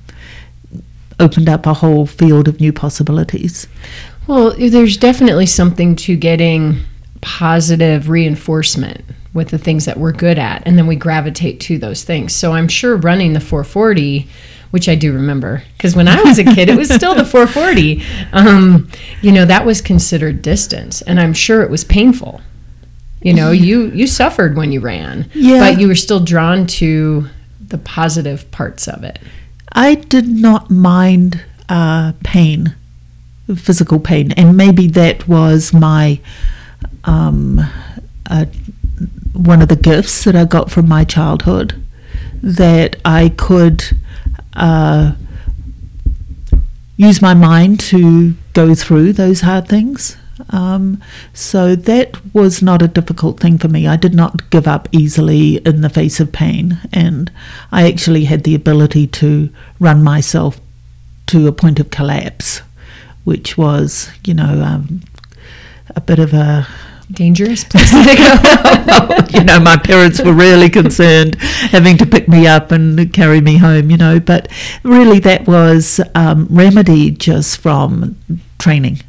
opened 1.18 1.48
up 1.48 1.66
a 1.66 1.74
whole 1.74 2.06
field 2.06 2.48
of 2.48 2.60
new 2.60 2.72
possibilities. 2.72 3.66
Well, 4.26 4.54
there's 4.56 4.96
definitely 4.96 5.46
something 5.46 5.96
to 5.96 6.16
getting 6.16 6.80
positive 7.20 8.08
reinforcement 8.08 9.04
with 9.32 9.50
the 9.50 9.58
things 9.58 9.84
that 9.84 9.96
we're 9.96 10.12
good 10.12 10.38
at, 10.38 10.62
and 10.66 10.76
then 10.76 10.86
we 10.86 10.96
gravitate 10.96 11.60
to 11.60 11.78
those 11.78 12.02
things. 12.02 12.34
So 12.34 12.52
I'm 12.52 12.68
sure 12.68 12.96
running 12.96 13.32
the 13.32 13.40
440 13.40 14.28
which 14.70 14.88
I 14.88 14.94
do 14.94 15.12
remember 15.12 15.62
because 15.76 15.96
when 15.96 16.06
I 16.08 16.22
was 16.22 16.38
a 16.38 16.44
kid, 16.44 16.68
it 16.68 16.76
was 16.76 16.88
still 16.94 17.14
the 17.14 17.24
440. 17.24 18.02
Um, 18.32 18.88
you 19.22 19.32
know, 19.32 19.44
that 19.44 19.66
was 19.66 19.80
considered 19.80 20.42
distance, 20.42 21.02
and 21.02 21.18
I'm 21.20 21.32
sure 21.34 21.62
it 21.62 21.70
was 21.70 21.84
painful. 21.84 22.40
You 23.22 23.34
know, 23.34 23.50
you 23.50 23.90
you 23.90 24.06
suffered 24.06 24.56
when 24.56 24.72
you 24.72 24.80
ran, 24.80 25.28
Yeah. 25.34 25.58
but 25.60 25.80
you 25.80 25.88
were 25.88 25.94
still 25.94 26.20
drawn 26.20 26.66
to 26.68 27.26
the 27.60 27.78
positive 27.78 28.50
parts 28.50 28.88
of 28.88 29.04
it. 29.04 29.18
I 29.72 29.94
did 29.96 30.26
not 30.26 30.70
mind 30.70 31.44
uh, 31.68 32.12
pain, 32.24 32.74
physical 33.54 34.00
pain, 34.00 34.32
and 34.32 34.56
maybe 34.56 34.86
that 34.88 35.28
was 35.28 35.72
my 35.74 36.18
um, 37.04 37.60
uh, 38.30 38.46
one 39.32 39.62
of 39.62 39.68
the 39.68 39.76
gifts 39.76 40.24
that 40.24 40.34
I 40.34 40.44
got 40.44 40.70
from 40.70 40.88
my 40.88 41.04
childhood 41.04 41.74
that 42.42 42.96
I 43.04 43.28
could 43.36 43.84
uh, 44.60 45.14
use 46.96 47.20
my 47.22 47.34
mind 47.34 47.80
to 47.80 48.34
go 48.52 48.74
through 48.74 49.14
those 49.14 49.40
hard 49.40 49.66
things. 49.66 50.16
Um, 50.50 51.02
so 51.32 51.74
that 51.74 52.34
was 52.34 52.62
not 52.62 52.82
a 52.82 52.88
difficult 52.88 53.40
thing 53.40 53.58
for 53.58 53.68
me. 53.68 53.86
I 53.86 53.96
did 53.96 54.14
not 54.14 54.50
give 54.50 54.68
up 54.68 54.88
easily 54.92 55.56
in 55.66 55.80
the 55.80 55.90
face 55.90 56.20
of 56.20 56.32
pain, 56.32 56.78
and 56.92 57.30
I 57.72 57.88
actually 57.90 58.24
had 58.24 58.44
the 58.44 58.54
ability 58.54 59.06
to 59.06 59.50
run 59.78 60.02
myself 60.02 60.60
to 61.28 61.46
a 61.46 61.52
point 61.52 61.80
of 61.80 61.90
collapse, 61.90 62.62
which 63.24 63.56
was, 63.56 64.10
you 64.24 64.34
know, 64.34 64.62
um, 64.62 65.02
a 65.94 66.00
bit 66.00 66.18
of 66.18 66.32
a 66.32 66.66
Dangerous 67.12 67.64
place 67.64 67.90
to 67.90 68.16
go. 68.16 69.38
you 69.38 69.44
know, 69.44 69.58
my 69.58 69.76
parents 69.76 70.22
were 70.22 70.32
really 70.32 70.70
concerned 70.70 71.34
having 71.40 71.96
to 71.98 72.06
pick 72.06 72.28
me 72.28 72.46
up 72.46 72.70
and 72.70 73.12
carry 73.12 73.40
me 73.40 73.56
home, 73.56 73.90
you 73.90 73.96
know, 73.96 74.20
but 74.20 74.48
really 74.84 75.18
that 75.20 75.46
was 75.46 76.00
um, 76.14 76.46
remedied 76.50 77.18
just 77.18 77.58
from 77.58 78.16
training. 78.58 79.00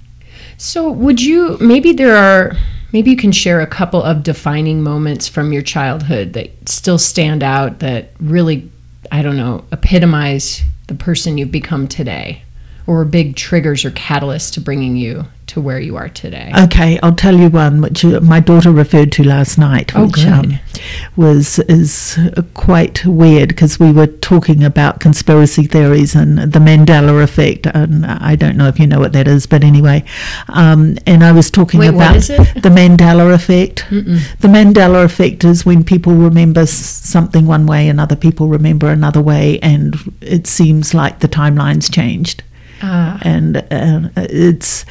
So, 0.58 0.92
would 0.92 1.22
you 1.22 1.58
maybe 1.60 1.94
there 1.94 2.16
are 2.16 2.56
maybe 2.92 3.12
you 3.12 3.18
can 3.18 3.32
share 3.32 3.62
a 3.62 3.68
couple 3.68 4.02
of 4.02 4.24
defining 4.24 4.82
moments 4.82 5.28
from 5.28 5.54
your 5.54 5.62
childhood 5.62 6.34
that 6.34 6.70
still 6.70 6.98
stand 6.98 7.44
out 7.44 7.80
that 7.80 8.12
really 8.20 8.70
I 9.12 9.22
don't 9.22 9.38
know 9.38 9.66
epitomize 9.72 10.62
the 10.88 10.96
person 10.96 11.38
you've 11.38 11.52
become 11.52 11.88
today, 11.88 12.44
or 12.88 12.96
were 12.96 13.06
big 13.06 13.36
triggers 13.36 13.86
or 13.86 13.92
catalysts 13.92 14.52
to 14.54 14.62
bringing 14.62 14.96
you 14.96 15.26
to 15.52 15.60
where 15.60 15.80
you 15.80 15.98
are 15.98 16.08
today. 16.08 16.50
Okay, 16.64 16.98
I'll 17.04 17.16
tell 17.16 17.38
you 17.38 17.50
one 17.50 17.82
which 17.82 18.06
uh, 18.06 18.22
my 18.22 18.40
daughter 18.40 18.72
referred 18.72 19.12
to 19.14 19.24
last 19.24 19.58
night, 19.58 19.92
Oh, 19.94 20.06
which 20.06 20.26
um, 20.26 20.60
was 21.18 21.60
is 21.60 22.18
uh, 22.18 22.42
quite 22.54 23.06
weird 23.06 23.50
because 23.50 23.78
we 23.78 23.92
were 23.92 24.08
talking 24.08 24.64
about 24.64 25.02
conspiracy 25.02 25.66
theories 25.66 26.16
and 26.16 26.38
the 26.38 26.60
Mandela 26.60 27.22
effect, 27.22 27.66
and 27.66 28.06
I 28.06 28.38
don't 28.38 28.56
know 28.56 28.68
if 28.68 28.80
you 28.80 28.88
know 28.88 29.02
what 29.02 29.12
that 29.12 29.28
is, 29.28 29.46
but 29.46 29.62
anyway, 29.64 30.06
um, 30.48 30.98
and 31.06 31.22
I 31.22 31.34
was 31.34 31.52
talking 31.52 31.82
Wait, 31.82 31.90
about 31.90 32.22
the 32.22 32.72
Mandela 32.74 33.34
effect. 33.34 33.86
The 33.90 34.48
Mandela 34.48 35.04
effect 35.04 35.44
is 35.44 35.66
when 35.66 35.84
people 35.84 36.14
remember 36.14 36.66
something 36.66 37.46
one 37.46 37.66
way 37.66 37.90
and 37.90 38.00
other 38.00 38.16
people 38.16 38.48
remember 38.48 38.88
another 38.88 39.22
way, 39.22 39.60
and 39.60 39.98
it 40.22 40.48
seems 40.48 40.94
like 40.94 41.20
the 41.20 41.28
timeline's 41.28 41.90
changed 41.90 42.44
Ah, 42.82 43.20
and 43.22 43.58
uh, 43.58 44.10
it's 44.18 44.86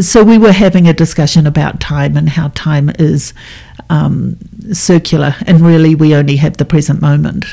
so 0.00 0.24
we 0.24 0.38
were 0.38 0.52
having 0.52 0.88
a 0.88 0.92
discussion 0.92 1.46
about 1.46 1.80
time 1.80 2.16
and 2.16 2.28
how 2.28 2.48
time 2.54 2.90
is 2.98 3.34
um, 3.88 4.36
circular 4.72 5.34
and 5.46 5.60
really 5.60 5.94
we 5.94 6.14
only 6.14 6.36
have 6.36 6.56
the 6.56 6.64
present 6.64 7.00
moment 7.00 7.44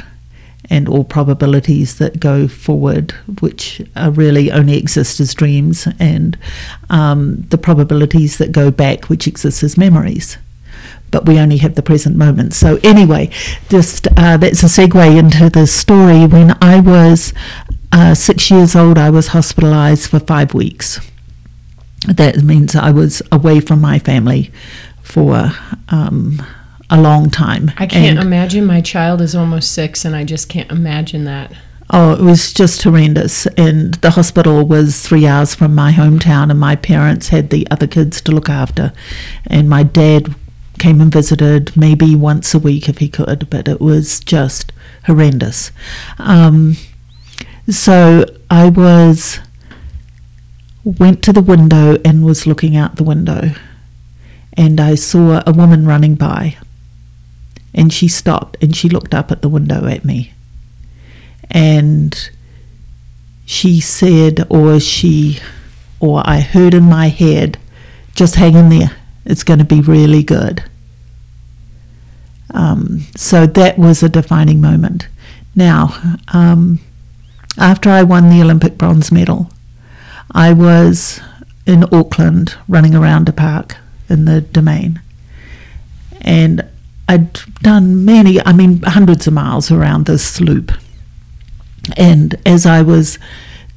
and 0.70 0.88
all 0.88 1.04
probabilities 1.04 1.98
that 1.98 2.20
go 2.20 2.48
forward 2.48 3.12
which 3.42 3.82
really 4.12 4.52
only 4.52 4.78
exist 4.78 5.20
as 5.20 5.34
dreams 5.34 5.88
and 6.00 6.38
um, 6.90 7.42
the 7.50 7.58
probabilities 7.58 8.38
that 8.38 8.52
go 8.52 8.72
back 8.72 9.06
which 9.06 9.28
exist 9.28 9.64
as 9.64 9.78
memories 9.78 10.38
but 11.12 11.26
we 11.26 11.40
only 11.40 11.58
have 11.58 11.76
the 11.76 11.82
present 11.82 12.16
moment. 12.16 12.54
So 12.54 12.80
anyway, 12.84 13.30
just 13.70 14.08
uh, 14.18 14.38
that's 14.38 14.64
a 14.64 14.66
segue 14.66 15.18
into 15.18 15.50
the 15.50 15.66
story. 15.66 16.26
When 16.26 16.58
I 16.62 16.80
was 16.80 17.34
uh, 17.92 18.14
six 18.16 18.50
years 18.52 18.76
old, 18.76 18.98
I 18.98 19.10
was 19.10 19.30
hospitalised 19.30 20.08
for 20.10 20.20
five 20.20 20.54
weeks. 20.54 21.00
That 22.08 22.38
means 22.44 22.76
I 22.76 22.92
was 22.92 23.22
away 23.32 23.60
from 23.60 23.82
my 23.82 24.00
family 24.00 24.52
for 25.02 25.52
um, 25.90 26.42
a 26.90 27.00
long 27.02 27.30
time. 27.30 27.72
I 27.78 27.86
can't 27.88 28.18
And- 28.18 28.28
imagine 28.28 28.66
my 28.66 28.82
child 28.82 29.22
is 29.22 29.36
almost 29.36 29.72
six, 29.72 30.06
and 30.06 30.16
I 30.16 30.24
just 30.24 30.50
can't 30.50 30.72
imagine 30.72 31.26
that. 31.26 31.52
Oh, 31.90 32.12
it 32.14 32.22
was 32.22 32.52
just 32.52 32.84
horrendous. 32.84 33.46
And 33.58 33.94
the 33.96 34.12
hospital 34.12 34.66
was 34.66 35.02
three 35.02 35.26
hours 35.26 35.56
from 35.56 35.74
my 35.74 35.94
hometown, 35.94 36.52
and 36.52 36.60
my 36.60 36.76
parents 36.76 37.30
had 37.30 37.50
the 37.50 37.66
other 37.72 37.88
kids 37.88 38.20
to 38.22 38.32
look 38.34 38.50
after. 38.50 38.92
And 39.46 39.70
my 39.70 39.84
dad 39.84 40.36
came 40.80 41.00
and 41.02 41.12
visited 41.12 41.76
maybe 41.78 42.14
once 42.14 42.54
a 42.54 42.60
week 42.60 42.88
if 42.90 42.98
he 43.00 43.08
could, 43.10 43.50
but 43.50 43.68
it 43.70 43.80
was 43.82 44.20
just 44.20 44.72
horrendous. 45.06 45.72
Um, 46.20 46.76
so 47.70 48.26
I 48.50 48.70
was 48.70 49.40
went 50.84 51.22
to 51.24 51.34
the 51.34 51.42
window 51.42 51.98
and 52.06 52.24
was 52.24 52.48
looking 52.48 52.76
out 52.76 52.96
the 52.96 53.04
window, 53.04 53.52
and 54.54 54.80
I 54.80 54.96
saw 54.96 55.42
a 55.46 55.52
woman 55.52 55.86
running 55.86 56.16
by, 56.16 56.58
and 57.74 57.92
she 57.92 58.08
stopped 58.08 58.58
and 58.62 58.76
she 58.76 58.90
looked 58.90 59.14
up 59.14 59.32
at 59.32 59.42
the 59.42 59.50
window 59.50 59.86
at 59.86 60.06
me 60.06 60.34
and 61.50 62.30
she 63.46 63.80
said, 63.80 64.46
or 64.50 64.80
she, 64.80 65.40
or 66.00 66.22
I 66.26 66.42
heard 66.42 66.74
in 66.74 66.84
my 66.84 67.08
head, 67.08 67.58
just 68.14 68.36
hang 68.36 68.56
in 68.56 68.70
there. 68.70 68.92
It's 69.26 69.44
going 69.44 69.60
to 69.60 69.66
be 69.66 69.82
really 69.82 70.24
good. 70.24 70.64
Um, 72.54 73.02
so 73.16 73.46
that 73.46 73.78
was 73.78 74.04
a 74.04 74.10
defining 74.10 74.60
moment. 74.60 75.08
Now, 75.56 75.96
um, 76.34 76.80
after 77.58 77.90
I 77.90 78.04
won 78.04 78.30
the 78.30 78.42
Olympic 78.42 78.78
bronze 78.78 79.12
medal, 79.12 79.52
I 80.32 80.54
was 80.54 81.20
in 81.66 81.86
Auckland 81.92 82.56
running 82.68 82.96
around 82.96 83.28
a 83.28 83.34
park 83.34 83.78
in 84.10 84.26
the 84.26 84.42
domain. 84.42 85.02
And 86.22 86.68
I'd 87.10 87.34
done 87.62 88.06
many, 88.06 88.46
I 88.46 88.54
mean, 88.54 88.82
hundreds 88.84 89.28
of 89.28 89.34
miles 89.34 89.72
around 89.72 90.06
this 90.06 90.40
loop. 90.42 90.72
And 91.96 92.36
as 92.46 92.66
I 92.66 92.82
was 92.82 93.18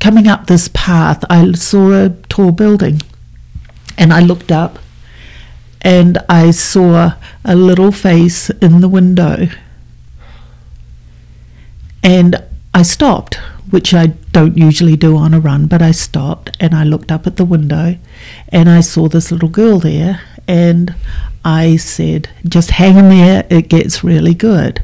coming 0.01 0.27
up 0.27 0.47
this 0.47 0.69
path, 0.69 1.25
I 1.31 1.53
saw 1.53 1.93
a 1.93 2.11
tall 2.29 2.53
building. 2.53 3.03
And 3.97 4.13
I 4.13 4.21
looked 4.21 4.51
up 4.51 4.79
and 5.83 6.19
I 6.29 6.51
saw 6.51 7.13
a 7.45 7.55
little 7.55 7.93
face 7.93 8.51
in 8.51 8.81
the 8.81 8.89
window. 8.89 9.49
And 12.03 12.43
I 12.75 12.83
stopped, 12.83 13.39
which 13.71 13.95
I 13.95 14.09
don't 14.33 14.57
usually 14.57 14.97
do 14.97 15.17
on 15.17 15.35
a 15.35 15.41
run, 15.41 15.67
but 15.67 15.83
I 15.83 15.91
stopped 15.93 16.57
and 16.61 16.75
I 16.75 16.85
looked 16.85 17.11
up 17.11 17.27
at 17.27 17.37
the 17.37 17.45
window 17.45 17.97
and 18.49 18.69
I 18.69 18.81
saw 18.81 19.09
this 19.09 19.31
little 19.31 19.49
girl 19.49 19.79
there. 19.79 20.21
And 20.47 20.95
I 21.45 21.77
said, 21.77 22.29
just 22.45 22.73
hang 22.73 22.97
in 22.97 23.09
there, 23.09 23.47
it 23.51 23.69
gets 23.69 24.05
really 24.05 24.35
good. 24.35 24.83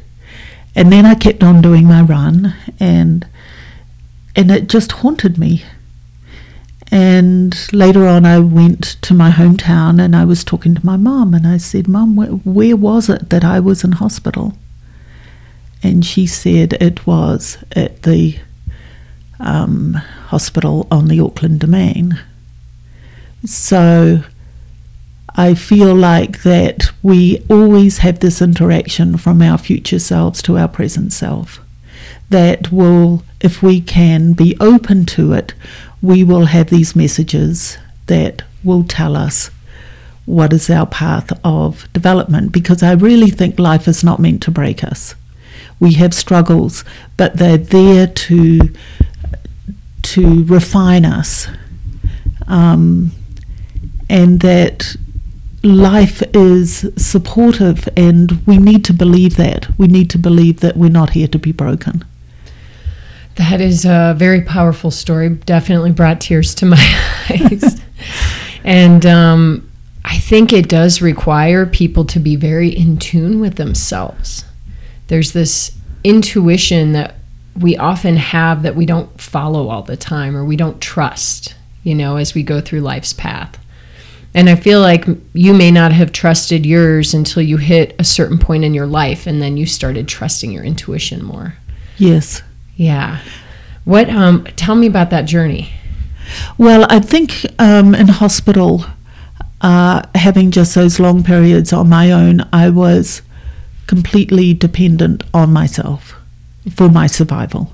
And 0.75 0.91
then 0.91 1.05
I 1.05 1.15
kept 1.15 1.43
on 1.43 1.61
doing 1.61 1.85
my 1.85 2.01
run 2.01 2.55
and 2.79 3.27
and 4.35 4.51
it 4.51 4.69
just 4.69 4.91
haunted 4.91 5.37
me. 5.37 5.63
And 6.89 7.55
later 7.73 8.07
on, 8.07 8.25
I 8.25 8.39
went 8.39 8.83
to 9.01 9.13
my 9.15 9.31
hometown 9.31 9.99
and 10.01 10.15
I 10.15 10.25
was 10.25 10.43
talking 10.43 10.75
to 10.75 10.85
my 10.85 10.95
mom, 10.95 11.33
and 11.33 11.45
I 11.45 11.57
said, 11.57 11.87
Mom, 11.87 12.15
where, 12.15 12.29
where 12.29 12.77
was 12.77 13.09
it 13.09 13.31
that 13.31 13.43
I 13.43 13.59
was 13.59 13.83
in 13.83 13.93
hospital? 13.93 14.53
and 15.83 16.05
she 16.05 16.25
said 16.25 16.73
it 16.73 17.05
was 17.05 17.57
at 17.73 18.03
the 18.03 18.37
um, 19.39 19.93
hospital 20.27 20.87
on 20.91 21.07
the 21.07 21.19
Auckland 21.19 21.59
Domain. 21.59 22.19
So 23.45 24.23
I 25.35 25.53
feel 25.53 25.93
like 25.93 26.41
that 26.43 26.91
we 27.03 27.45
always 27.49 27.99
have 27.99 28.19
this 28.19 28.41
interaction 28.41 29.17
from 29.17 29.41
our 29.41 29.57
future 29.57 29.99
selves 29.99 30.41
to 30.43 30.57
our 30.57 30.67
present 30.67 31.13
self. 31.13 31.59
That 32.29 32.71
will, 32.71 33.23
if 33.39 33.61
we 33.61 33.79
can 33.79 34.33
be 34.33 34.57
open 34.59 35.05
to 35.07 35.33
it, 35.33 35.53
we 36.01 36.23
will 36.23 36.45
have 36.45 36.69
these 36.69 36.95
messages 36.95 37.77
that 38.07 38.41
will 38.63 38.83
tell 38.83 39.15
us 39.15 39.51
what 40.25 40.51
is 40.51 40.69
our 40.69 40.85
path 40.85 41.31
of 41.43 41.91
development 41.93 42.51
because 42.51 42.83
I 42.83 42.93
really 42.93 43.29
think 43.29 43.59
life 43.59 43.87
is 43.87 44.03
not 44.03 44.19
meant 44.19 44.43
to 44.43 44.51
break 44.51 44.83
us. 44.83 45.15
We 45.79 45.93
have 45.93 46.13
struggles, 46.13 46.83
but 47.15 47.37
they're 47.37 47.57
there 47.57 48.07
to 48.07 48.59
to 50.13 50.43
refine 50.45 51.05
us, 51.05 51.47
um, 52.47 53.11
and 54.09 54.39
that 54.41 54.95
life 55.63 56.23
is 56.33 56.89
supportive, 56.95 57.89
and 57.97 58.45
we 58.45 58.57
need 58.57 58.85
to 58.85 58.93
believe 58.93 59.35
that. 59.37 59.67
We 59.77 59.87
need 59.87 60.09
to 60.11 60.17
believe 60.17 60.59
that 60.61 60.77
we're 60.77 60.89
not 60.89 61.11
here 61.11 61.27
to 61.27 61.39
be 61.39 61.51
broken. 61.51 62.05
That 63.35 63.61
is 63.61 63.85
a 63.85 64.15
very 64.17 64.41
powerful 64.41 64.91
story. 64.91 65.29
Definitely 65.29 65.91
brought 65.91 66.21
tears 66.21 66.55
to 66.55 66.65
my 66.65 66.77
eyes. 67.29 67.79
and 68.63 69.05
um, 69.05 69.69
I 70.03 70.17
think 70.17 70.53
it 70.53 70.69
does 70.69 71.01
require 71.01 71.65
people 71.65 72.05
to 72.05 72.19
be 72.19 72.35
very 72.35 72.69
in 72.69 72.97
tune 72.97 73.39
with 73.39 73.55
themselves. 73.55 74.45
There's 75.07 75.33
this 75.33 75.77
intuition 76.03 76.93
that 76.93 77.16
we 77.59 77.75
often 77.77 78.17
have 78.17 78.63
that 78.63 78.75
we 78.75 78.85
don't 78.85 79.19
follow 79.19 79.69
all 79.69 79.81
the 79.81 79.97
time 79.97 80.35
or 80.35 80.45
we 80.45 80.55
don't 80.55 80.81
trust, 80.81 81.55
you 81.83 81.95
know, 81.95 82.17
as 82.17 82.33
we 82.33 82.43
go 82.43 82.61
through 82.61 82.81
life's 82.81 83.13
path. 83.13 83.57
And 84.33 84.49
I 84.49 84.55
feel 84.55 84.81
like 84.81 85.05
you 85.33 85.53
may 85.53 85.71
not 85.71 85.91
have 85.91 86.11
trusted 86.11 86.65
yours 86.65 87.13
until 87.13 87.41
you 87.41 87.57
hit 87.57 87.95
a 87.97 88.03
certain 88.03 88.37
point 88.37 88.63
in 88.63 88.73
your 88.73 88.85
life 88.85 89.25
and 89.25 89.41
then 89.41 89.57
you 89.57 89.65
started 89.65 90.07
trusting 90.07 90.51
your 90.51 90.63
intuition 90.63 91.23
more. 91.23 91.55
Yes. 91.97 92.43
Yeah. 92.75 93.21
What 93.85 94.09
um 94.09 94.43
tell 94.55 94.75
me 94.75 94.85
about 94.85 95.09
that 95.09 95.23
journey. 95.23 95.71
Well, 96.57 96.85
I 96.89 96.99
think 96.99 97.45
um, 97.57 97.95
in 97.95 98.09
hospital, 98.09 98.85
uh, 99.61 100.03
having 100.13 100.51
just 100.51 100.75
those 100.75 100.99
long 100.99 101.23
periods 101.23 101.71
on 101.71 101.87
my 101.87 102.11
own, 102.11 102.41
I 102.51 102.69
was 102.69 103.21
completely 103.87 104.53
dependent 104.53 105.23
on 105.33 105.53
myself 105.53 106.16
for 106.69 106.89
my 106.89 107.07
survival. 107.07 107.71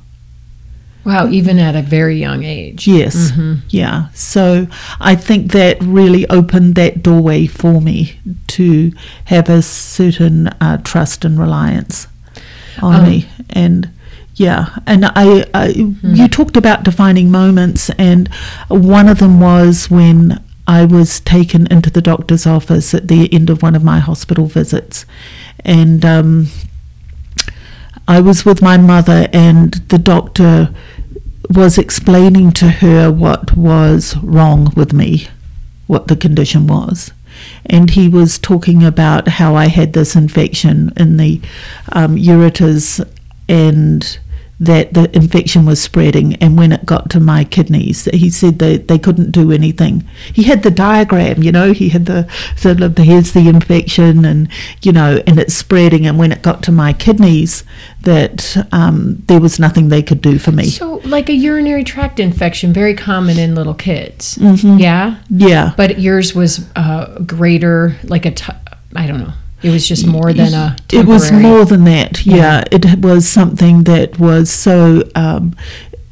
Wow, 1.05 1.27
even 1.29 1.59
at 1.59 1.75
a 1.75 1.81
very 1.81 2.17
young 2.17 2.43
age. 2.45 2.87
Yes. 2.87 3.31
Mhm. 3.31 3.59
Yeah. 3.69 4.05
So 4.13 4.67
I 5.01 5.15
think 5.15 5.51
that 5.51 5.77
really 5.83 6.25
opened 6.29 6.75
that 6.75 7.03
doorway 7.03 7.45
for 7.45 7.81
me 7.81 8.13
to 8.47 8.93
have 9.25 9.49
a 9.49 9.61
certain 9.61 10.47
uh, 10.61 10.77
trust 10.83 11.25
and 11.25 11.37
reliance 11.37 12.07
on 12.81 12.95
Um, 13.01 13.09
me. 13.09 13.25
And 13.49 13.89
yeah, 14.35 14.69
and 14.87 15.05
I, 15.05 15.45
I 15.53 15.67
you 16.01 16.27
talked 16.29 16.55
about 16.57 16.83
defining 16.83 17.29
moments, 17.29 17.89
and 17.97 18.29
one 18.69 19.09
of 19.09 19.19
them 19.19 19.39
was 19.41 19.91
when 19.91 20.39
I 20.65 20.85
was 20.85 21.19
taken 21.19 21.67
into 21.67 21.89
the 21.91 22.01
doctor's 22.01 22.47
office 22.47 22.93
at 22.93 23.09
the 23.09 23.31
end 23.33 23.49
of 23.49 23.61
one 23.61 23.75
of 23.75 23.83
my 23.83 23.99
hospital 23.99 24.45
visits, 24.47 25.05
and 25.65 26.03
um, 26.05 26.47
I 28.07 28.19
was 28.19 28.45
with 28.45 28.61
my 28.61 28.77
mother, 28.77 29.27
and 29.31 29.73
the 29.89 29.97
doctor 29.97 30.73
was 31.49 31.77
explaining 31.77 32.51
to 32.53 32.69
her 32.69 33.11
what 33.11 33.55
was 33.55 34.17
wrong 34.17 34.73
with 34.75 34.93
me, 34.93 35.27
what 35.87 36.07
the 36.07 36.15
condition 36.15 36.67
was. 36.67 37.11
And 37.65 37.91
he 37.91 38.09
was 38.09 38.37
talking 38.37 38.83
about 38.83 39.27
how 39.27 39.55
I 39.55 39.67
had 39.67 39.93
this 39.93 40.15
infection 40.15 40.91
in 40.97 41.17
the 41.17 41.41
um, 41.91 42.15
ureters 42.15 43.03
and 43.47 44.19
that 44.59 44.93
the 44.93 45.13
infection 45.15 45.65
was 45.65 45.81
spreading. 45.81 46.35
And 46.35 46.57
when 46.57 46.71
it 46.71 46.85
got 46.85 47.09
to 47.11 47.19
my 47.19 47.43
kidneys, 47.43 48.05
he 48.05 48.29
said 48.29 48.59
they, 48.59 48.77
they 48.77 48.99
couldn't 48.99 49.31
do 49.31 49.51
anything. 49.51 50.07
He 50.31 50.43
had 50.43 50.63
the 50.63 50.71
diagram, 50.71 51.43
you 51.43 51.51
know, 51.51 51.73
he 51.73 51.89
had 51.89 52.05
the 52.05 52.29
sort 52.55 52.81
of 52.81 52.97
here's 52.97 53.33
the 53.33 53.49
infection 53.49 54.25
and, 54.25 54.47
you 54.81 54.91
know, 54.91 55.21
and 55.27 55.39
it's 55.39 55.53
spreading. 55.53 56.05
And 56.05 56.17
when 56.17 56.31
it 56.31 56.41
got 56.41 56.63
to 56.63 56.71
my 56.71 56.93
kidneys, 56.93 57.63
that 58.01 58.55
um, 58.71 59.23
there 59.27 59.39
was 59.39 59.59
nothing 59.59 59.89
they 59.89 60.03
could 60.03 60.21
do 60.21 60.37
for 60.37 60.51
me. 60.51 60.65
So, 60.65 60.95
like 61.03 61.29
a 61.29 61.33
urinary 61.33 61.83
tract 61.83 62.19
infection, 62.19 62.73
very 62.73 62.93
common 62.93 63.39
in 63.39 63.55
little 63.55 63.73
kids. 63.73 64.37
Mm-hmm. 64.37 64.77
Yeah. 64.77 65.19
Yeah. 65.29 65.73
But 65.75 65.99
yours 65.99 66.35
was 66.35 66.69
uh, 66.75 67.19
greater, 67.19 67.95
like 68.03 68.25
a, 68.25 68.31
t- 68.31 68.53
I 68.95 69.07
don't 69.07 69.19
know. 69.19 69.33
It 69.63 69.69
was 69.71 69.87
just 69.87 70.05
more 70.05 70.33
than 70.33 70.53
a 70.53 70.75
Temporary. 70.87 71.03
It 71.03 71.05
was 71.07 71.31
more 71.31 71.65
than 71.65 71.85
that. 71.85 72.25
Yeah, 72.25 72.63
it 72.71 72.99
was 72.99 73.27
something 73.27 73.83
that 73.85 74.19
was 74.19 74.51
so. 74.51 75.03
Um, 75.15 75.55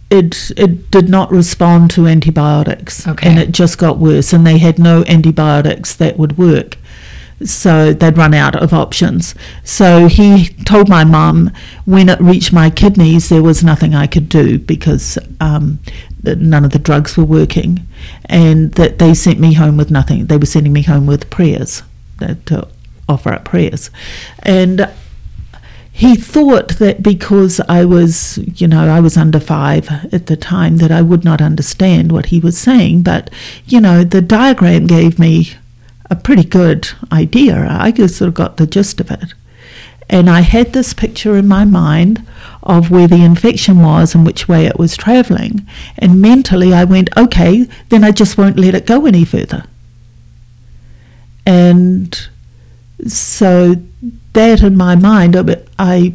it 0.09 0.51
it 0.57 0.91
did 0.91 1.09
not 1.09 1.31
respond 1.31 1.89
to 1.91 2.07
antibiotics, 2.07 3.07
Okay. 3.07 3.29
and 3.29 3.39
it 3.39 3.51
just 3.51 3.77
got 3.77 3.97
worse. 3.97 4.33
And 4.33 4.45
they 4.45 4.57
had 4.57 4.77
no 4.79 5.03
antibiotics 5.05 5.95
that 5.95 6.17
would 6.17 6.37
work, 6.37 6.77
so 7.43 7.93
they'd 7.93 8.17
run 8.17 8.33
out 8.33 8.55
of 8.55 8.73
options. 8.73 9.35
So 9.63 10.07
he 10.07 10.49
told 10.65 10.89
my 10.89 11.03
mum 11.03 11.51
when 11.85 12.09
it 12.09 12.19
reached 12.19 12.51
my 12.53 12.69
kidneys, 12.69 13.29
there 13.29 13.43
was 13.43 13.63
nothing 13.63 13.95
I 13.95 14.07
could 14.07 14.27
do 14.29 14.59
because 14.59 15.17
um, 15.39 15.79
that 16.23 16.39
none 16.39 16.65
of 16.65 16.71
the 16.71 16.79
drugs 16.79 17.15
were 17.17 17.25
working, 17.25 17.85
and 18.25 18.73
that 18.73 18.99
they 18.99 19.13
sent 19.13 19.39
me 19.39 19.53
home 19.53 19.77
with 19.77 19.91
nothing. 19.91 20.27
They 20.27 20.37
were 20.37 20.45
sending 20.45 20.73
me 20.73 20.83
home 20.83 21.05
with 21.05 21.29
prayers. 21.29 21.83
That 22.19 22.45
to 22.47 22.67
offer 23.07 23.33
up 23.33 23.45
prayers, 23.45 23.89
and 24.43 24.89
he 25.93 26.15
thought 26.15 26.79
that 26.79 27.03
because 27.03 27.59
I 27.67 27.85
was, 27.85 28.39
you 28.55 28.67
know, 28.67 28.87
I 28.87 28.99
was 29.01 29.17
under 29.17 29.39
five 29.39 29.89
at 30.13 30.27
the 30.27 30.37
time, 30.37 30.77
that 30.77 30.91
I 30.91 31.01
would 31.01 31.23
not 31.23 31.41
understand 31.41 32.11
what 32.11 32.27
he 32.27 32.39
was 32.39 32.57
saying. 32.57 33.03
But, 33.03 33.29
you 33.67 33.81
know, 33.81 34.03
the 34.03 34.21
diagram 34.21 34.87
gave 34.87 35.19
me 35.19 35.51
a 36.09 36.15
pretty 36.15 36.43
good 36.43 36.89
idea. 37.11 37.67
I 37.69 37.91
sort 38.07 38.29
of 38.29 38.33
got 38.33 38.57
the 38.57 38.65
gist 38.65 38.99
of 39.01 39.11
it. 39.11 39.33
And 40.09 40.29
I 40.29 40.41
had 40.41 40.73
this 40.73 40.93
picture 40.93 41.37
in 41.37 41.47
my 41.47 41.65
mind 41.65 42.25
of 42.63 42.89
where 42.89 43.07
the 43.07 43.23
infection 43.23 43.81
was 43.81 44.15
and 44.15 44.25
which 44.25 44.47
way 44.47 44.65
it 44.65 44.79
was 44.79 44.97
traveling. 44.97 45.67
And 45.97 46.21
mentally, 46.21 46.73
I 46.73 46.83
went, 46.83 47.15
okay, 47.15 47.67
then 47.89 48.03
I 48.03 48.11
just 48.11 48.37
won't 48.37 48.57
let 48.57 48.75
it 48.75 48.85
go 48.85 49.05
any 49.05 49.25
further. 49.25 49.65
And 51.45 52.29
so 53.07 53.75
that 54.33 54.61
in 54.61 54.75
my 54.77 54.95
mind, 54.95 55.35
I- 55.79 56.13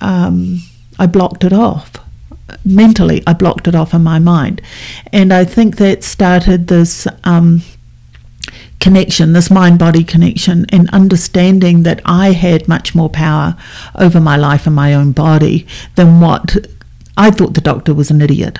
um, 0.00 0.62
I 0.98 1.06
blocked 1.06 1.44
it 1.44 1.52
off 1.52 1.92
mentally. 2.64 3.22
I 3.26 3.32
blocked 3.32 3.66
it 3.68 3.74
off 3.74 3.94
in 3.94 4.02
my 4.02 4.18
mind, 4.18 4.60
and 5.12 5.32
I 5.32 5.44
think 5.44 5.76
that 5.76 6.02
started 6.04 6.68
this 6.68 7.06
um, 7.24 7.62
connection, 8.80 9.32
this 9.32 9.50
mind-body 9.50 10.04
connection, 10.04 10.66
and 10.70 10.90
understanding 10.90 11.84
that 11.84 12.00
I 12.04 12.32
had 12.32 12.68
much 12.68 12.94
more 12.94 13.08
power 13.08 13.56
over 13.94 14.20
my 14.20 14.36
life 14.36 14.66
and 14.66 14.74
my 14.74 14.92
own 14.92 15.12
body 15.12 15.66
than 15.94 16.20
what 16.20 16.56
I 17.16 17.30
thought. 17.30 17.54
The 17.54 17.60
doctor 17.60 17.94
was 17.94 18.10
an 18.10 18.20
idiot. 18.20 18.58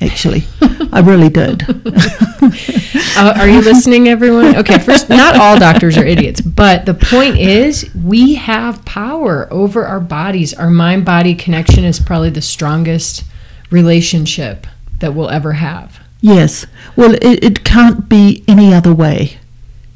Actually, 0.00 0.44
I 0.92 1.00
really 1.00 1.28
did. 1.28 1.64
Uh, 3.16 3.34
are 3.36 3.48
you 3.48 3.60
listening, 3.60 4.08
everyone? 4.08 4.56
Okay, 4.56 4.78
first, 4.78 5.10
not 5.10 5.36
all 5.36 5.58
doctors 5.58 5.98
are 5.98 6.06
idiots, 6.06 6.40
but 6.40 6.86
the 6.86 6.94
point 6.94 7.36
is 7.38 7.92
we 7.94 8.34
have 8.34 8.82
power 8.84 9.46
over 9.52 9.84
our 9.84 10.00
bodies. 10.00 10.54
Our 10.54 10.70
mind 10.70 11.04
body 11.04 11.34
connection 11.34 11.84
is 11.84 12.00
probably 12.00 12.30
the 12.30 12.40
strongest 12.40 13.24
relationship 13.70 14.66
that 15.00 15.14
we'll 15.14 15.28
ever 15.28 15.54
have. 15.54 16.00
Yes. 16.20 16.66
Well, 16.96 17.14
it, 17.14 17.44
it 17.44 17.64
can't 17.64 18.08
be 18.08 18.44
any 18.48 18.72
other 18.72 18.94
way. 18.94 19.38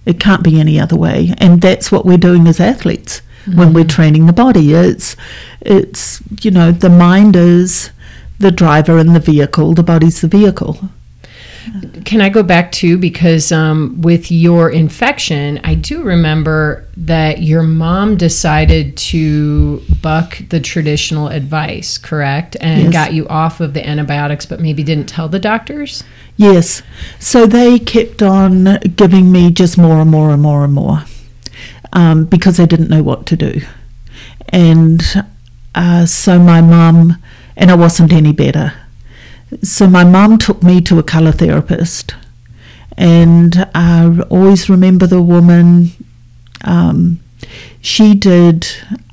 It 0.04 0.20
can't 0.20 0.42
be 0.42 0.60
any 0.60 0.78
other 0.78 0.96
way, 0.96 1.34
and 1.38 1.62
that's 1.62 1.90
what 1.90 2.04
we're 2.04 2.18
doing 2.18 2.46
as 2.46 2.60
athletes 2.60 3.22
when 3.54 3.72
we're 3.72 3.84
training 3.84 4.26
the 4.26 4.32
body. 4.32 4.74
It's, 4.74 5.16
it's 5.60 6.22
you 6.42 6.50
know, 6.50 6.72
the 6.72 6.90
mind 6.90 7.36
is 7.36 7.90
the 8.38 8.50
driver 8.50 8.98
and 8.98 9.14
the 9.14 9.20
vehicle. 9.20 9.74
The 9.74 9.82
body's 9.82 10.20
the 10.20 10.28
vehicle. 10.28 10.90
Can 12.04 12.20
I 12.20 12.28
go 12.28 12.42
back 12.42 12.72
to 12.72 12.98
because 12.98 13.50
um, 13.50 14.02
with 14.02 14.30
your 14.30 14.68
infection, 14.68 15.60
I 15.64 15.74
do 15.74 16.02
remember 16.02 16.86
that 16.98 17.40
your 17.42 17.62
mom 17.62 18.18
decided 18.18 18.98
to 18.98 19.80
buck 20.02 20.38
the 20.50 20.60
traditional 20.60 21.28
advice, 21.28 21.96
correct? 21.96 22.56
And 22.60 22.84
Yes. 22.84 22.92
got 22.92 23.14
you 23.14 23.26
off 23.28 23.60
of 23.60 23.72
the 23.72 23.86
antibiotics, 23.86 24.44
but 24.44 24.60
maybe 24.60 24.82
didn't 24.82 25.06
tell 25.06 25.28
the 25.30 25.38
doctors? 25.38 26.04
Yes. 26.36 26.82
So 27.18 27.46
they 27.46 27.78
kept 27.78 28.22
on 28.22 28.78
giving 28.96 29.32
me 29.32 29.50
just 29.50 29.78
more 29.78 30.00
and 30.00 30.10
more 30.10 30.30
and 30.32 30.42
more 30.42 30.64
and 30.64 30.72
more 30.74 31.04
um, 31.94 32.26
because 32.26 32.58
they 32.58 32.66
didn't 32.66 32.90
know 32.90 33.02
what 33.02 33.24
to 33.26 33.36
do. 33.36 33.62
And 34.50 35.02
uh, 35.74 36.04
so 36.06 36.38
my 36.38 36.60
mum, 36.60 37.16
and 37.56 37.70
I 37.70 37.74
wasn't 37.74 38.12
any 38.12 38.32
better. 38.32 38.72
So 39.62 39.86
my 39.88 40.04
mum 40.04 40.38
took 40.38 40.62
me 40.62 40.80
to 40.82 40.98
a 40.98 41.02
colour 41.02 41.32
therapist, 41.32 42.14
and 42.96 43.68
I 43.74 44.20
always 44.30 44.68
remember 44.68 45.06
the 45.06 45.22
woman. 45.22 45.90
Um, 46.62 47.20
she 47.80 48.14
did. 48.14 48.66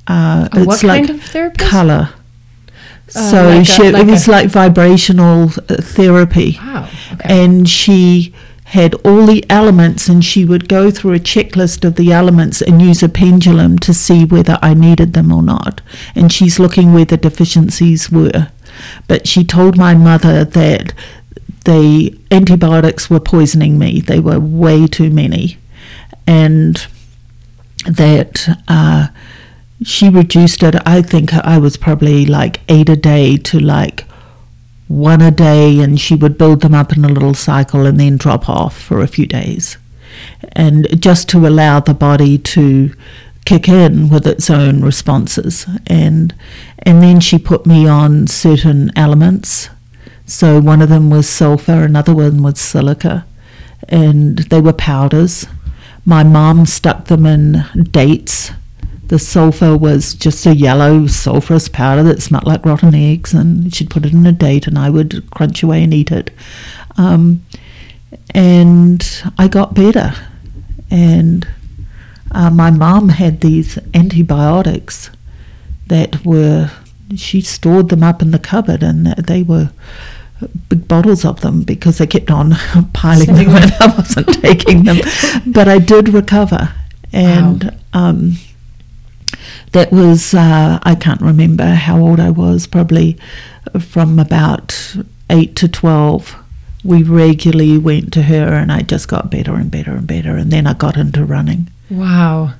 Uh, 0.07 0.47
A 0.51 0.63
what 0.63 0.75
it's 0.75 0.83
like 0.83 1.05
kind 1.07 1.19
of 1.19 1.23
therapist? 1.25 1.69
colour. 1.69 2.09
Uh, 3.15 3.29
so 3.31 3.43
like 3.49 3.61
a- 3.61 3.65
she, 3.65 3.91
like 3.91 4.07
it 4.07 4.11
was 4.11 4.27
a- 4.27 4.31
like 4.31 4.49
vibrational 4.49 5.49
uh, 5.69 5.75
therapy 5.81 6.57
Wow. 6.61 6.87
Okay. 7.13 7.43
and 7.43 7.69
she 7.69 8.33
had 8.71 8.93
all 9.05 9.25
the 9.25 9.43
elements 9.49 10.07
and 10.07 10.23
she 10.23 10.45
would 10.45 10.69
go 10.69 10.89
through 10.89 11.13
a 11.13 11.19
checklist 11.19 11.83
of 11.83 11.95
the 11.95 12.13
elements 12.13 12.61
and 12.61 12.81
use 12.81 13.03
a 13.03 13.09
pendulum 13.09 13.77
to 13.77 13.93
see 13.93 14.23
whether 14.23 14.57
I 14.61 14.73
needed 14.73 15.11
them 15.11 15.29
or 15.29 15.43
not. 15.43 15.81
And 16.15 16.31
she's 16.31 16.57
looking 16.57 16.93
where 16.93 17.03
the 17.03 17.17
deficiencies 17.17 18.09
were. 18.09 18.47
But 19.09 19.27
she 19.27 19.43
told 19.43 19.77
my 19.77 19.93
mother 19.93 20.45
that 20.45 20.93
the 21.65 22.17
antibiotics 22.31 23.09
were 23.09 23.19
poisoning 23.19 23.77
me. 23.77 23.99
They 23.99 24.21
were 24.21 24.39
way 24.39 24.87
too 24.87 25.09
many. 25.09 25.57
And 26.25 26.87
that 27.85 28.57
uh, 28.69 29.09
she 29.83 30.07
reduced 30.07 30.63
it. 30.63 30.75
I 30.85 31.01
think 31.01 31.33
i 31.33 31.57
was 31.57 31.75
probably 31.75 32.25
like 32.25 32.61
eight 32.69 32.87
a 32.87 32.95
day 32.95 33.35
to 33.35 33.59
like 33.59 34.05
one 34.97 35.21
a 35.21 35.31
day 35.31 35.79
and 35.79 35.99
she 35.99 36.15
would 36.15 36.37
build 36.37 36.61
them 36.61 36.73
up 36.73 36.95
in 36.95 37.05
a 37.05 37.09
little 37.09 37.33
cycle 37.33 37.85
and 37.85 37.99
then 37.99 38.17
drop 38.17 38.49
off 38.49 38.77
for 38.77 39.01
a 39.01 39.07
few 39.07 39.25
days. 39.25 39.77
And 40.53 40.87
just 41.01 41.29
to 41.29 41.47
allow 41.47 41.79
the 41.79 41.93
body 41.93 42.37
to 42.37 42.93
kick 43.45 43.67
in 43.67 44.09
with 44.09 44.27
its 44.27 44.49
own 44.49 44.81
responses. 44.81 45.65
And 45.87 46.35
and 46.79 47.01
then 47.01 47.19
she 47.19 47.37
put 47.37 47.65
me 47.65 47.87
on 47.87 48.27
certain 48.27 48.91
elements 48.95 49.69
so 50.31 50.61
one 50.61 50.81
of 50.81 50.87
them 50.87 51.09
was 51.09 51.27
sulfur 51.27 51.83
another 51.83 52.15
one 52.15 52.41
was 52.41 52.57
silica 52.57 53.25
and 53.89 54.37
they 54.37 54.61
were 54.61 54.71
powders. 54.71 55.45
My 56.05 56.23
mom 56.23 56.65
stuck 56.65 57.05
them 57.05 57.25
in 57.25 57.65
dates 57.91 58.51
the 59.11 59.19
sulfur 59.19 59.75
was 59.75 60.13
just 60.13 60.45
a 60.45 60.55
yellow 60.55 61.01
sulfurous 61.01 61.69
powder 61.69 62.01
that 62.01 62.21
smelled 62.21 62.45
like 62.45 62.65
rotten 62.65 62.95
eggs, 62.95 63.33
and 63.33 63.75
she'd 63.75 63.89
put 63.89 64.05
it 64.05 64.13
in 64.13 64.25
a 64.25 64.31
date, 64.31 64.67
and 64.67 64.79
I 64.79 64.89
would 64.89 65.29
crunch 65.31 65.61
away 65.63 65.83
and 65.83 65.93
eat 65.93 66.11
it. 66.13 66.31
Um, 66.95 67.45
and 68.33 69.05
I 69.37 69.49
got 69.49 69.73
better. 69.73 70.13
And 70.89 71.45
uh, 72.31 72.51
my 72.51 72.71
mum 72.71 73.09
had 73.09 73.41
these 73.41 73.77
antibiotics 73.93 75.09
that 75.87 76.25
were, 76.25 76.71
she 77.13 77.41
stored 77.41 77.89
them 77.89 78.03
up 78.03 78.21
in 78.21 78.31
the 78.31 78.39
cupboard, 78.39 78.81
and 78.81 79.07
they 79.07 79.43
were 79.43 79.71
big 80.69 80.87
bottles 80.87 81.25
of 81.25 81.41
them 81.41 81.63
because 81.63 81.97
they 81.97 82.07
kept 82.07 82.31
on 82.31 82.53
piling 82.93 83.33
them 83.35 83.47
when. 83.53 83.73
I 83.73 83.93
wasn't 83.93 84.41
taking 84.41 84.85
them, 84.85 84.99
but 85.47 85.67
I 85.67 85.79
did 85.79 86.07
recover. 86.07 86.73
And 87.11 87.77
um, 87.91 88.37
that 89.71 89.91
was 89.91 90.33
uh, 90.33 90.79
I 90.83 90.95
can't 90.95 91.21
remember 91.21 91.65
how 91.65 91.99
old 91.99 92.19
I 92.19 92.29
was, 92.29 92.67
probably 92.67 93.17
from 93.79 94.19
about 94.19 94.95
eight 95.29 95.55
to 95.57 95.67
twelve. 95.67 96.35
We 96.83 97.03
regularly 97.03 97.77
went 97.77 98.11
to 98.13 98.23
her, 98.23 98.53
and 98.53 98.71
I 98.71 98.81
just 98.81 99.07
got 99.07 99.29
better 99.29 99.53
and 99.53 99.69
better 99.69 99.91
and 99.91 100.07
better, 100.07 100.35
and 100.35 100.51
then 100.51 100.65
I 100.65 100.73
got 100.73 100.97
into 100.97 101.23
running. 101.23 101.69
Wow. 101.89 102.53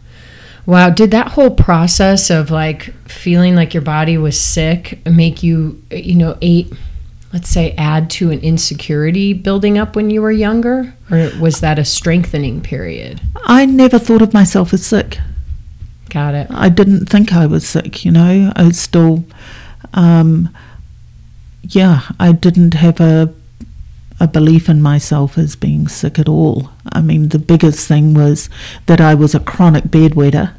Wow. 0.65 0.91
Did 0.91 1.11
that 1.11 1.29
whole 1.29 1.49
process 1.49 2.29
of 2.29 2.51
like 2.51 2.93
feeling 3.09 3.55
like 3.55 3.73
your 3.73 3.81
body 3.81 4.17
was 4.17 4.39
sick 4.39 5.03
make 5.05 5.41
you, 5.41 5.81
you 5.89 6.13
know, 6.13 6.37
eight, 6.41 6.71
let's 7.33 7.49
say, 7.49 7.73
add 7.77 8.11
to 8.11 8.29
an 8.29 8.39
insecurity 8.41 9.33
building 9.33 9.79
up 9.79 9.95
when 9.95 10.11
you 10.11 10.21
were 10.21 10.31
younger? 10.31 10.93
Or 11.09 11.31
was 11.39 11.61
that 11.61 11.79
a 11.79 11.85
strengthening 11.85 12.61
period? 12.61 13.21
I 13.43 13.65
never 13.65 13.97
thought 13.97 14.21
of 14.21 14.33
myself 14.33 14.71
as 14.71 14.85
sick. 14.85 15.17
Got 16.11 16.35
it. 16.35 16.47
I 16.49 16.67
didn't 16.69 17.05
think 17.07 17.31
I 17.33 17.45
was 17.45 17.67
sick. 17.67 18.03
You 18.03 18.11
know, 18.11 18.51
I 18.55 18.63
was 18.63 18.77
still, 18.79 19.23
um, 19.93 20.49
yeah, 21.63 22.01
I 22.19 22.33
didn't 22.33 22.73
have 22.75 22.99
a 22.99 23.33
a 24.19 24.27
belief 24.27 24.69
in 24.69 24.79
myself 24.83 25.35
as 25.37 25.55
being 25.55 25.87
sick 25.87 26.19
at 26.19 26.29
all. 26.29 26.69
I 26.91 27.01
mean, 27.01 27.29
the 27.29 27.39
biggest 27.39 27.87
thing 27.87 28.13
was 28.13 28.49
that 28.85 29.01
I 29.01 29.15
was 29.15 29.33
a 29.33 29.39
chronic 29.39 29.85
bedwetter, 29.85 30.53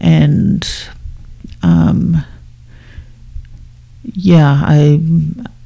and 0.00 0.66
um, 1.62 2.24
yeah, 4.02 4.62
I 4.64 4.94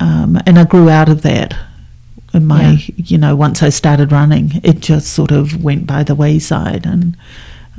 um, 0.01 0.41
and 0.45 0.59
I 0.59 0.65
grew 0.65 0.89
out 0.89 1.09
of 1.09 1.23
that. 1.23 1.55
In 2.35 2.45
my, 2.47 2.73
Yeah. 2.73 2.95
you 2.97 3.17
know, 3.19 3.35
once 3.35 3.63
I 3.63 3.71
started 3.71 4.13
running, 4.13 4.61
it 4.63 4.81
just 4.81 5.09
sort 5.15 5.31
of 5.31 5.65
went 5.65 5.87
by 5.87 6.03
the 6.03 6.15
wayside, 6.15 6.85
and 6.85 7.17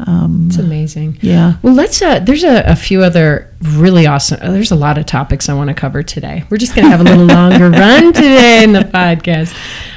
um, 0.08 0.48
It's 0.48 0.58
amazing. 0.58 1.18
yeah. 1.22 1.56
Well, 1.62 1.74
let's. 1.74 2.02
Uh, 2.02 2.20
there's 2.20 2.44
a, 2.44 2.62
a 2.66 2.76
few 2.76 3.02
other 3.04 3.54
really 3.62 4.06
awesome. 4.08 4.40
uh, 4.42 4.52
There's 4.52 4.72
a 4.72 4.76
lot 4.76 4.98
of 4.98 5.06
topics 5.06 5.50
I 5.50 5.54
want 5.54 5.68
to 5.70 5.74
cover 5.74 6.04
today. 6.04 6.44
We're 6.50 6.58
just 6.58 6.76
going 6.76 6.86
to 6.86 6.92
have 6.92 7.02
a 7.02 7.04
little 7.04 7.26
longer 7.40 7.70
run 7.70 8.14
today 8.14 8.64
in 8.64 8.72
the 8.74 8.82
podcast. 8.82 9.54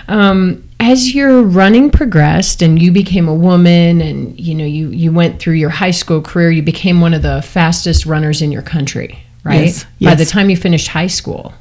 Um, 0.08 0.68
as 0.80 1.14
your 1.14 1.42
running 1.42 1.90
progressed 1.90 2.60
and 2.62 2.82
you 2.82 2.90
became 2.90 3.28
a 3.28 3.34
woman, 3.34 4.00
and 4.00 4.38
you 4.40 4.54
know 4.54 4.64
you 4.64 4.88
you 4.88 5.12
went 5.12 5.38
through 5.38 5.54
your 5.54 5.70
high 5.70 5.92
school 5.92 6.20
career, 6.20 6.50
you 6.50 6.62
became 6.62 7.00
one 7.00 7.14
of 7.14 7.22
the 7.22 7.40
fastest 7.42 8.04
runners 8.04 8.42
in 8.42 8.50
your 8.50 8.62
country, 8.62 9.20
right? 9.44 9.66
Yes, 9.66 9.86
By 10.00 10.14
the 10.16 10.24
time 10.24 10.50
you 10.50 10.56
finished 10.56 10.88
high 10.88 11.06
school, 11.06 11.52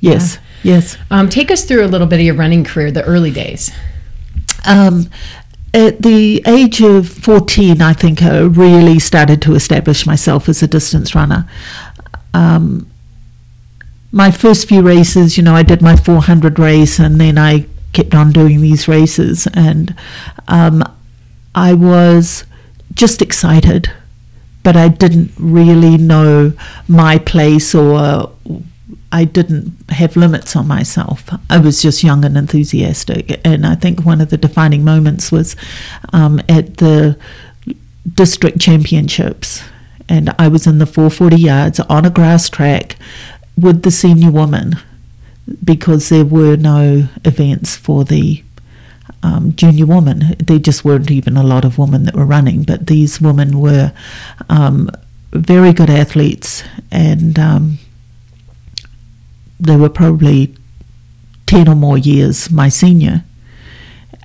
Yes, 0.00 0.38
yes. 0.64 0.96
um, 1.10 1.28
take 1.28 1.50
us 1.52 1.64
through 1.64 1.84
a 1.84 1.88
little 1.88 2.08
bit 2.08 2.18
of 2.18 2.26
your 2.26 2.34
running 2.34 2.64
career, 2.64 2.90
the 2.90 3.04
early 3.04 3.30
days. 3.30 3.70
Um, 4.66 5.08
at 5.74 6.02
the 6.02 6.42
age 6.46 6.80
of 6.80 7.08
14, 7.08 7.82
I 7.82 7.92
think 7.92 8.22
I 8.22 8.38
really 8.40 8.98
started 8.98 9.42
to 9.42 9.54
establish 9.54 10.06
myself 10.06 10.48
as 10.48 10.62
a 10.62 10.68
distance 10.68 11.14
runner. 11.14 11.48
Um, 12.32 12.90
my 14.12 14.30
first 14.30 14.68
few 14.68 14.82
races, 14.82 15.36
you 15.36 15.42
know, 15.42 15.54
I 15.54 15.64
did 15.64 15.82
my 15.82 15.96
400 15.96 16.58
race 16.58 17.00
and 17.00 17.20
then 17.20 17.36
I 17.36 17.66
kept 17.94 18.14
on 18.14 18.32
doing 18.32 18.60
these 18.60 18.86
races, 18.86 19.48
and 19.54 19.94
um, 20.48 20.82
I 21.54 21.72
was 21.72 22.44
just 22.92 23.22
excited, 23.22 23.90
but 24.62 24.76
I 24.76 24.88
didn't 24.88 25.32
really 25.38 25.96
know 25.96 26.52
my 26.86 27.18
place 27.18 27.74
or 27.74 28.32
I 29.14 29.22
didn't 29.22 29.72
have 29.90 30.16
limits 30.16 30.56
on 30.56 30.66
myself. 30.66 31.30
I 31.48 31.58
was 31.58 31.80
just 31.80 32.02
young 32.02 32.24
and 32.24 32.36
enthusiastic. 32.36 33.40
And 33.44 33.64
I 33.64 33.76
think 33.76 34.04
one 34.04 34.20
of 34.20 34.30
the 34.30 34.36
defining 34.36 34.82
moments 34.82 35.30
was 35.30 35.54
um, 36.12 36.40
at 36.48 36.78
the 36.78 37.16
district 38.12 38.58
championships. 38.58 39.62
And 40.08 40.34
I 40.36 40.48
was 40.48 40.66
in 40.66 40.78
the 40.78 40.86
440 40.86 41.36
yards 41.36 41.78
on 41.78 42.04
a 42.04 42.10
grass 42.10 42.48
track 42.50 42.96
with 43.56 43.84
the 43.84 43.92
senior 43.92 44.32
woman 44.32 44.78
because 45.62 46.08
there 46.08 46.24
were 46.24 46.56
no 46.56 47.06
events 47.24 47.76
for 47.76 48.02
the 48.02 48.42
um, 49.22 49.54
junior 49.54 49.86
women. 49.86 50.34
There 50.40 50.58
just 50.58 50.84
weren't 50.84 51.12
even 51.12 51.36
a 51.36 51.44
lot 51.44 51.64
of 51.64 51.78
women 51.78 52.02
that 52.02 52.16
were 52.16 52.26
running, 52.26 52.64
but 52.64 52.88
these 52.88 53.20
women 53.20 53.60
were 53.60 53.92
um, 54.48 54.90
very 55.30 55.72
good 55.72 55.88
athletes 55.88 56.64
and 56.90 57.38
um, 57.38 57.78
they 59.64 59.76
were 59.76 59.88
probably 59.88 60.54
10 61.46 61.68
or 61.68 61.74
more 61.74 61.98
years 61.98 62.50
my 62.50 62.68
senior. 62.68 63.24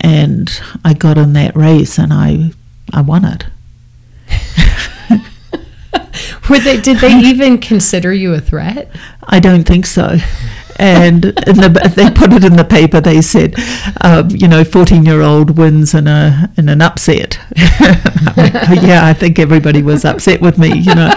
And 0.01 0.49
I 0.83 0.93
got 0.93 1.17
in 1.17 1.33
that 1.33 1.55
race 1.55 1.97
and 1.97 2.13
I, 2.13 2.51
I 2.93 3.01
won 3.01 3.25
it. 3.25 3.45
Were 6.49 6.59
they? 6.59 6.79
Did 6.79 6.97
they 6.97 7.19
even 7.23 7.59
consider 7.59 8.13
you 8.13 8.33
a 8.33 8.39
threat? 8.39 8.89
I 9.23 9.39
don't 9.39 9.65
think 9.65 9.85
so. 9.85 10.17
And 10.79 11.23
the, 11.23 11.91
they 11.93 12.09
put 12.09 12.31
it 12.31 12.45
in 12.45 12.55
the 12.55 12.63
paper. 12.63 13.01
They 13.01 13.21
said, 13.21 13.55
um, 14.01 14.29
you 14.31 14.47
know, 14.47 14.63
fourteen-year-old 14.63 15.57
wins 15.57 15.93
in 15.93 16.07
a 16.07 16.49
in 16.57 16.69
an 16.69 16.81
upset. 16.81 17.37
yeah, 17.57 19.01
I 19.03 19.13
think 19.13 19.39
everybody 19.39 19.83
was 19.83 20.05
upset 20.05 20.39
with 20.39 20.57
me, 20.57 20.77
you 20.77 20.95
know, 20.95 21.11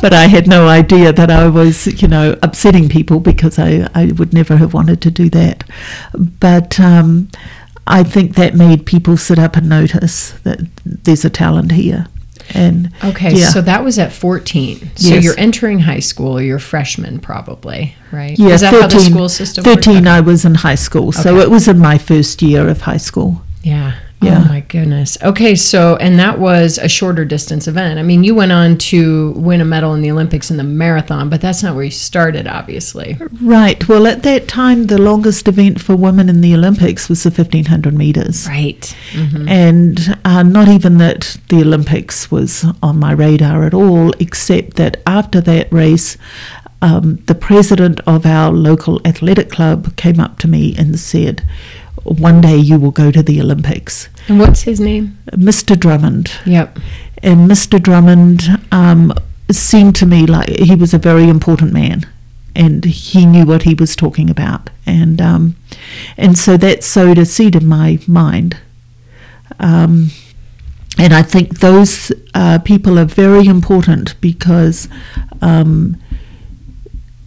but 0.00 0.14
I 0.14 0.28
had 0.28 0.46
no 0.46 0.68
idea 0.68 1.12
that 1.12 1.30
I 1.30 1.48
was, 1.48 2.00
you 2.00 2.06
know, 2.06 2.38
upsetting 2.42 2.88
people 2.88 3.18
because 3.18 3.58
I 3.58 3.88
I 3.92 4.12
would 4.16 4.32
never 4.32 4.56
have 4.56 4.72
wanted 4.72 5.02
to 5.02 5.10
do 5.10 5.28
that. 5.30 5.64
But 6.14 6.78
um, 6.78 7.28
I 7.88 8.04
think 8.04 8.36
that 8.36 8.54
made 8.54 8.86
people 8.86 9.16
sit 9.16 9.38
up 9.38 9.56
and 9.56 9.68
notice 9.68 10.32
that 10.44 10.60
there's 10.84 11.24
a 11.24 11.30
talent 11.30 11.72
here. 11.72 12.06
And 12.54 12.90
Okay, 13.04 13.34
yeah. 13.34 13.50
so 13.50 13.60
that 13.60 13.84
was 13.84 13.98
at 13.98 14.12
14. 14.12 14.90
So 14.96 15.08
Yes. 15.14 15.24
you're 15.24 15.38
entering 15.38 15.80
high 15.80 16.00
school, 16.00 16.40
you're 16.40 16.56
a 16.56 16.60
freshman 16.60 17.20
probably, 17.20 17.94
right? 18.10 18.38
Yeah, 18.38 18.48
Is 18.54 18.60
that 18.62 18.70
13, 18.72 18.80
how 18.82 18.88
the 18.88 19.00
school 19.00 19.28
system 19.28 19.64
works? 19.64 19.84
13 19.86 20.06
I 20.08 20.20
was 20.20 20.44
in 20.44 20.54
high 20.56 20.74
school, 20.76 21.12
so 21.12 21.34
Okay. 21.36 21.42
it 21.42 21.50
was 21.50 21.68
in 21.68 21.78
my 21.78 21.98
first 21.98 22.40
year 22.42 22.66
of 22.68 22.82
high 22.82 22.96
school. 22.96 23.42
Yeah. 23.62 23.92
Yeah. 24.20 24.42
Oh 24.44 24.48
my 24.48 24.60
goodness. 24.60 25.16
Okay, 25.22 25.54
so 25.54 25.96
and 25.96 26.18
that 26.18 26.40
was 26.40 26.78
a 26.78 26.88
shorter 26.88 27.24
distance 27.24 27.68
event. 27.68 28.00
I 28.00 28.02
mean, 28.02 28.24
you 28.24 28.34
went 28.34 28.50
on 28.50 28.76
to 28.78 29.30
win 29.32 29.60
a 29.60 29.64
medal 29.64 29.94
in 29.94 30.00
the 30.00 30.10
Olympics 30.10 30.50
in 30.50 30.56
the 30.56 30.64
marathon, 30.64 31.30
but 31.30 31.40
that's 31.40 31.62
not 31.62 31.76
where 31.76 31.84
you 31.84 31.90
started, 31.90 32.48
obviously. 32.48 33.16
Right. 33.40 33.86
Well, 33.88 34.06
at 34.08 34.24
that 34.24 34.48
time, 34.48 34.86
the 34.86 35.00
longest 35.00 35.46
event 35.46 35.80
for 35.80 35.94
women 35.94 36.28
in 36.28 36.40
the 36.40 36.54
Olympics 36.54 37.08
was 37.08 37.22
the 37.22 37.30
1500 37.30 37.94
meters. 37.94 38.48
Right. 38.48 38.96
Mm-hmm. 39.12 39.48
And 39.48 40.18
uh, 40.24 40.42
not 40.42 40.68
even 40.68 40.98
that 40.98 41.38
the 41.48 41.60
Olympics 41.60 42.30
was 42.30 42.64
on 42.82 42.98
my 42.98 43.12
radar 43.12 43.64
at 43.64 43.74
all, 43.74 44.10
except 44.18 44.74
that 44.74 45.00
after 45.06 45.40
that 45.42 45.72
race, 45.72 46.16
um, 46.80 47.16
the 47.26 47.34
president 47.34 48.00
of 48.06 48.24
our 48.24 48.52
local 48.52 49.00
athletic 49.04 49.50
club 49.50 49.96
came 49.96 50.20
up 50.20 50.38
to 50.40 50.48
me 50.48 50.74
and 50.76 50.98
said, 50.98 51.44
One 52.08 52.40
day 52.40 52.56
you 52.56 52.78
will 52.78 52.90
go 52.90 53.10
to 53.10 53.22
the 53.22 53.40
Olympics. 53.40 54.08
And 54.28 54.38
what's 54.38 54.62
his 54.62 54.80
name? 54.80 55.18
Mr. 55.32 55.78
Drummond. 55.78 56.32
Yep. 56.46 56.78
And 57.22 57.50
Mr. 57.50 57.80
Drummond 57.80 58.48
um, 58.72 59.12
seemed 59.50 59.94
to 59.96 60.06
me 60.06 60.26
like 60.26 60.48
he 60.48 60.74
was 60.74 60.94
a 60.94 60.98
very 60.98 61.28
important 61.28 61.72
man. 61.72 62.06
And 62.54 62.84
he 62.84 63.24
knew 63.26 63.46
what 63.46 63.62
he 63.62 63.74
was 63.74 63.94
talking 63.94 64.28
about, 64.30 64.70
and 64.84 65.20
um, 65.20 65.54
and 66.16 66.36
so 66.36 66.56
that 66.56 66.82
sowed 66.82 67.16
a 67.16 67.24
seed 67.24 67.54
in 67.54 67.68
my 67.68 68.00
mind. 68.08 68.56
Um, 69.60 70.10
and 70.98 71.14
I 71.14 71.22
think 71.22 71.60
those 71.60 72.10
uh, 72.34 72.58
people 72.58 72.98
are 72.98 73.04
very 73.04 73.46
important 73.46 74.20
because 74.20 74.88
um, 75.40 75.96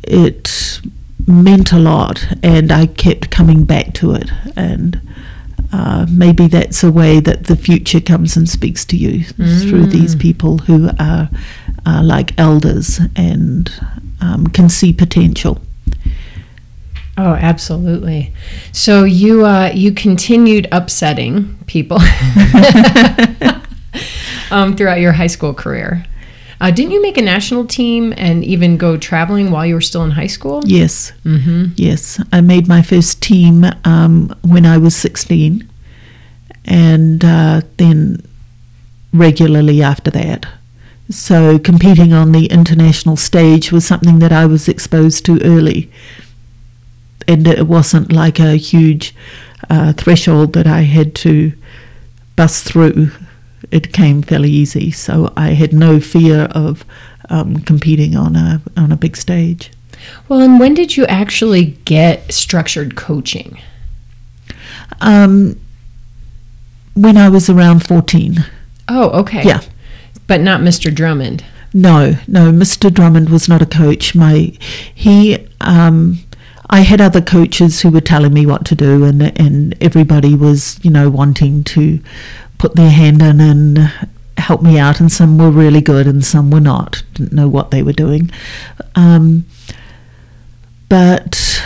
it 0.03 0.70
meant 1.31 1.71
a 1.71 1.79
lot, 1.79 2.27
and 2.43 2.71
I 2.71 2.85
kept 2.85 3.31
coming 3.31 3.63
back 3.63 3.93
to 3.95 4.13
it. 4.13 4.29
And 4.55 5.01
uh, 5.73 6.05
maybe 6.09 6.47
that's 6.47 6.83
a 6.83 6.91
way 6.91 7.19
that 7.19 7.45
the 7.45 7.55
future 7.55 8.01
comes 8.01 8.35
and 8.35 8.49
speaks 8.49 8.83
to 8.85 8.97
you 8.97 9.23
through 9.23 9.87
these 9.87 10.15
people 10.15 10.59
who 10.59 10.89
are, 10.99 11.29
are 11.85 12.03
like 12.03 12.37
elders 12.39 12.99
and 13.15 13.71
um, 14.19 14.47
can 14.47 14.69
see 14.69 14.91
potential. 14.91 15.61
Oh, 17.17 17.33
absolutely. 17.33 18.33
So 18.71 19.03
you 19.03 19.45
uh, 19.45 19.71
you 19.73 19.93
continued 19.93 20.67
upsetting 20.71 21.57
people 21.67 21.97
um, 24.51 24.75
throughout 24.75 24.99
your 24.99 25.11
high 25.11 25.27
school 25.27 25.53
career. 25.53 26.05
Uh, 26.61 26.69
didn't 26.69 26.91
you 26.91 27.01
make 27.01 27.17
a 27.17 27.21
national 27.23 27.65
team 27.65 28.13
and 28.17 28.45
even 28.45 28.77
go 28.77 28.95
traveling 28.95 29.49
while 29.49 29.65
you 29.65 29.73
were 29.73 29.81
still 29.81 30.03
in 30.03 30.11
high 30.11 30.27
school? 30.27 30.61
Yes, 30.65 31.11
Mm-hmm. 31.25 31.73
yes. 31.75 32.21
I 32.31 32.41
made 32.41 32.67
my 32.67 32.83
first 32.83 33.19
team 33.21 33.65
um, 33.83 34.33
when 34.43 34.65
I 34.65 34.77
was 34.77 34.95
16, 34.95 35.67
and 36.65 37.25
uh, 37.25 37.61
then 37.77 38.21
regularly 39.11 39.81
after 39.81 40.11
that. 40.11 40.45
So 41.09 41.57
competing 41.59 42.13
on 42.13 42.31
the 42.31 42.45
international 42.45 43.17
stage 43.17 43.71
was 43.71 43.83
something 43.85 44.19
that 44.19 44.31
I 44.31 44.45
was 44.45 44.69
exposed 44.69 45.25
to 45.25 45.41
early. 45.43 45.91
And 47.27 47.47
it 47.47 47.67
wasn't 47.67 48.11
like 48.11 48.39
a 48.39 48.55
huge 48.55 49.15
uh, 49.69 49.93
threshold 49.93 50.53
that 50.53 50.67
I 50.67 50.81
had 50.81 51.15
to 51.15 51.51
bust 52.35 52.65
through. 52.65 53.11
It 53.71 53.93
came 53.93 54.21
fairly 54.21 54.49
easy, 54.49 54.91
so 54.91 55.31
I 55.37 55.49
had 55.49 55.73
no 55.73 55.99
fear 55.99 56.43
of 56.51 56.85
um, 57.29 57.59
competing 57.61 58.15
on 58.15 58.35
a 58.35 58.61
on 58.77 58.91
a 58.91 58.97
big 58.97 59.15
stage. 59.15 59.71
Well, 60.27 60.41
and 60.41 60.59
when 60.59 60.73
did 60.73 60.97
you 60.97 61.05
actually 61.05 61.77
get 61.85 62.33
structured 62.33 62.95
coaching? 62.95 63.59
Um, 64.99 65.59
when 66.95 67.17
I 67.17 67.29
was 67.29 67.49
around 67.49 67.87
fourteen. 67.87 68.45
Oh, 68.87 69.09
okay. 69.21 69.43
Yeah. 69.43 69.61
But 70.27 70.41
not 70.41 70.61
Mr. 70.61 70.93
Drummond. 70.93 71.45
No, 71.73 72.17
no, 72.27 72.51
Mr. 72.51 72.93
Drummond 72.93 73.29
was 73.29 73.47
not 73.47 73.61
a 73.61 73.65
coach. 73.65 74.13
My 74.13 74.51
he 74.93 75.47
um 75.61 76.19
I 76.69 76.81
had 76.81 77.01
other 77.01 77.21
coaches 77.21 77.81
who 77.81 77.89
were 77.89 78.01
telling 78.01 78.33
me 78.33 78.45
what 78.45 78.65
to 78.65 78.75
do 78.75 79.05
and 79.05 79.21
and 79.39 79.75
everybody 79.81 80.35
was, 80.35 80.79
you 80.83 80.91
know, 80.91 81.09
wanting 81.09 81.63
to 81.65 81.99
put 82.61 82.75
their 82.75 82.91
hand 82.91 83.23
in 83.23 83.41
and 83.41 83.77
help 84.37 84.61
me 84.61 84.77
out 84.77 84.99
and 84.99 85.11
some 85.11 85.39
were 85.39 85.49
really 85.49 85.81
good 85.81 86.05
and 86.05 86.23
some 86.23 86.51
were 86.51 86.59
not. 86.59 87.01
Didn't 87.15 87.33
know 87.33 87.47
what 87.47 87.71
they 87.71 87.81
were 87.81 87.91
doing. 88.05 88.29
Um 88.95 89.45
but 90.87 91.59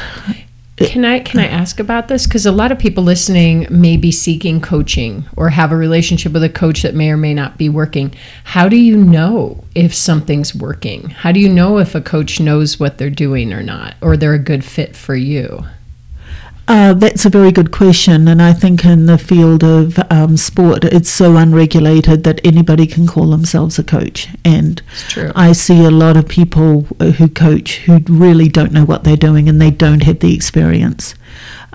Can 0.78 1.04
I 1.04 1.20
can 1.20 1.42
I 1.42 1.48
ask 1.48 1.80
about 1.82 2.08
this? 2.08 2.26
Because 2.26 2.46
a 2.46 2.52
lot 2.52 2.72
of 2.72 2.80
people 2.80 3.04
listening 3.04 3.68
may 3.70 3.98
be 3.98 4.12
seeking 4.12 4.62
coaching 4.62 5.26
or 5.36 5.50
have 5.50 5.74
a 5.74 5.78
relationship 5.78 6.32
with 6.32 6.44
a 6.44 6.50
coach 6.50 6.82
that 6.84 6.96
may 6.96 7.10
or 7.12 7.18
may 7.18 7.34
not 7.34 7.58
be 7.58 7.68
working. 7.68 8.14
How 8.46 8.70
do 8.70 8.78
you 8.78 8.96
know 8.98 9.64
if 9.74 9.94
something's 9.94 10.56
working? 10.56 11.10
How 11.10 11.32
do 11.34 11.40
you 11.42 11.50
know 11.50 11.78
if 11.78 11.94
a 11.96 12.02
coach 12.02 12.40
knows 12.40 12.80
what 12.80 12.98
they're 12.98 13.10
doing 13.10 13.52
or 13.52 13.64
not, 13.64 13.96
or 14.02 14.16
they're 14.16 14.34
a 14.34 14.40
good 14.40 14.64
fit 14.64 14.96
for 14.96 15.16
you? 15.16 15.66
Uh, 16.68 16.94
that's 16.96 17.26
a 17.26 17.30
very 17.30 17.52
good 17.52 17.72
question, 17.72 18.28
and 18.28 18.42
I 18.42 18.52
think 18.52 18.84
in 18.86 19.06
the 19.06 19.20
field 19.20 19.64
of 19.64 20.00
um, 20.12 20.36
sport, 20.36 20.84
it's 20.84 21.10
so 21.10 21.38
unregulated 21.38 22.24
that 22.24 22.42
anybody 22.44 22.88
can 22.88 23.06
call 23.06 23.30
themselves 23.30 23.78
a 23.78 23.84
coach. 23.84 24.30
And. 24.44 24.82
I 25.36 25.52
see 25.52 25.86
a 25.86 25.92
lot 25.92 26.18
of 26.18 26.28
people 26.28 26.88
uh, 27.00 27.12
who 27.12 27.28
coach 27.28 27.78
who 27.78 28.00
really 28.08 28.50
don't 28.50 28.72
know 28.72 28.84
what 28.84 29.04
they're 29.04 29.16
doing 29.16 29.48
and 29.48 29.62
they 29.62 29.70
don't 29.70 30.02
have 30.04 30.20
the 30.20 30.34
experience. 30.34 31.14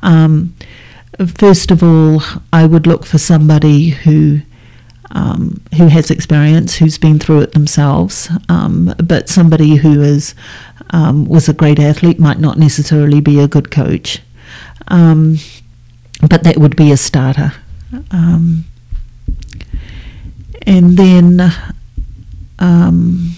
Um, 0.03 0.55
first 1.37 1.71
of 1.71 1.83
all, 1.85 2.23
I 2.53 2.67
would 2.67 2.87
look 2.87 3.07
for 3.07 3.19
somebody 3.19 3.91
who 3.91 4.41
um, 5.13 5.61
who 5.77 5.89
has 5.89 6.11
experience, 6.11 6.77
who's 6.77 6.99
been 6.99 7.19
through 7.19 7.41
it 7.41 7.53
themselves, 7.53 8.31
um, 8.49 8.95
but 9.03 9.29
somebody 9.29 9.77
who 9.77 10.03
is 10.03 10.35
um, 10.91 11.25
was 11.27 11.49
a 11.49 11.53
great 11.53 11.79
athlete 11.79 12.19
might 12.19 12.39
not 12.39 12.59
necessarily 12.59 13.21
be 13.21 13.41
a 13.41 13.49
good 13.49 13.71
coach. 13.71 14.21
Um, 14.91 15.37
but 16.29 16.43
that 16.43 16.59
would 16.59 16.77
be 16.77 16.93
a 16.93 16.97
starter. 16.97 17.55
Um, 18.11 18.65
and 20.63 20.97
then 20.97 21.53
um, 22.59 23.35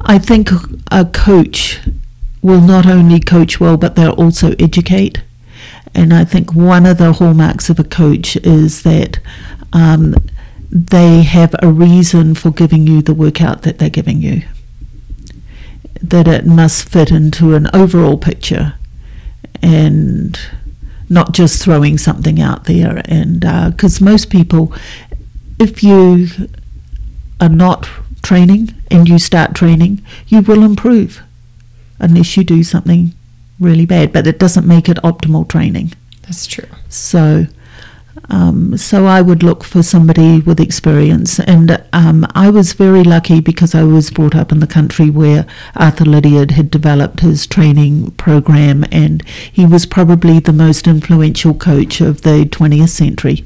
I 0.00 0.18
think 0.18 0.50
a 0.90 1.04
coach 1.04 1.80
will 2.40 2.60
not 2.60 2.86
only 2.86 3.20
coach 3.20 3.60
well, 3.60 3.76
but 3.76 3.96
they'll 3.96 4.12
also 4.12 4.54
educate. 4.58 5.22
And 5.94 6.12
I 6.14 6.24
think 6.24 6.54
one 6.54 6.86
of 6.86 6.98
the 6.98 7.12
hallmarks 7.12 7.68
of 7.68 7.78
a 7.78 7.84
coach 7.84 8.36
is 8.36 8.82
that 8.82 9.18
um, 9.72 10.14
they 10.70 11.22
have 11.22 11.54
a 11.62 11.68
reason 11.68 12.34
for 12.34 12.50
giving 12.50 12.86
you 12.86 13.02
the 13.02 13.14
workout 13.14 13.62
that 13.62 13.78
they're 13.78 13.90
giving 13.90 14.22
you. 14.22 14.42
That 16.02 16.28
it 16.28 16.46
must 16.46 16.88
fit 16.88 17.10
into 17.10 17.54
an 17.54 17.68
overall 17.74 18.16
picture 18.16 18.74
and 19.62 20.38
not 21.08 21.32
just 21.32 21.62
throwing 21.62 21.98
something 21.98 22.40
out 22.40 22.64
there. 22.64 23.02
And 23.04 23.44
uh, 23.44 23.70
because 23.70 24.00
most 24.00 24.30
people, 24.30 24.72
if 25.58 25.82
you 25.82 26.28
are 27.40 27.48
not 27.48 27.88
training 28.22 28.74
and 28.90 29.08
you 29.08 29.18
start 29.18 29.54
training, 29.54 30.02
you 30.28 30.40
will 30.40 30.62
improve 30.62 31.22
unless 31.98 32.36
you 32.36 32.44
do 32.44 32.62
something 32.62 33.14
really 33.60 33.86
bad. 33.86 34.12
But 34.12 34.26
it 34.26 34.38
doesn't 34.38 34.66
make 34.66 34.88
it 34.88 34.96
optimal 34.98 35.48
training. 35.48 35.92
That's 36.22 36.46
true. 36.46 36.68
So, 36.88 37.46
um, 38.28 38.76
so 38.76 39.06
I 39.06 39.22
would 39.22 39.42
look 39.42 39.62
for 39.62 39.82
somebody 39.82 40.40
with 40.40 40.58
experience, 40.58 41.38
and 41.38 41.82
um, 41.92 42.26
I 42.34 42.50
was 42.50 42.72
very 42.72 43.04
lucky 43.04 43.40
because 43.40 43.74
I 43.74 43.84
was 43.84 44.10
brought 44.10 44.34
up 44.34 44.50
in 44.50 44.58
the 44.58 44.66
country 44.66 45.10
where 45.10 45.46
Arthur 45.76 46.04
Lydiard 46.04 46.52
had 46.52 46.70
developed 46.70 47.20
his 47.20 47.46
training 47.46 48.10
program, 48.12 48.84
and 48.90 49.26
he 49.28 49.64
was 49.64 49.86
probably 49.86 50.40
the 50.40 50.52
most 50.52 50.88
influential 50.88 51.54
coach 51.54 52.00
of 52.00 52.22
the 52.22 52.44
20th 52.44 52.88
century. 52.88 53.44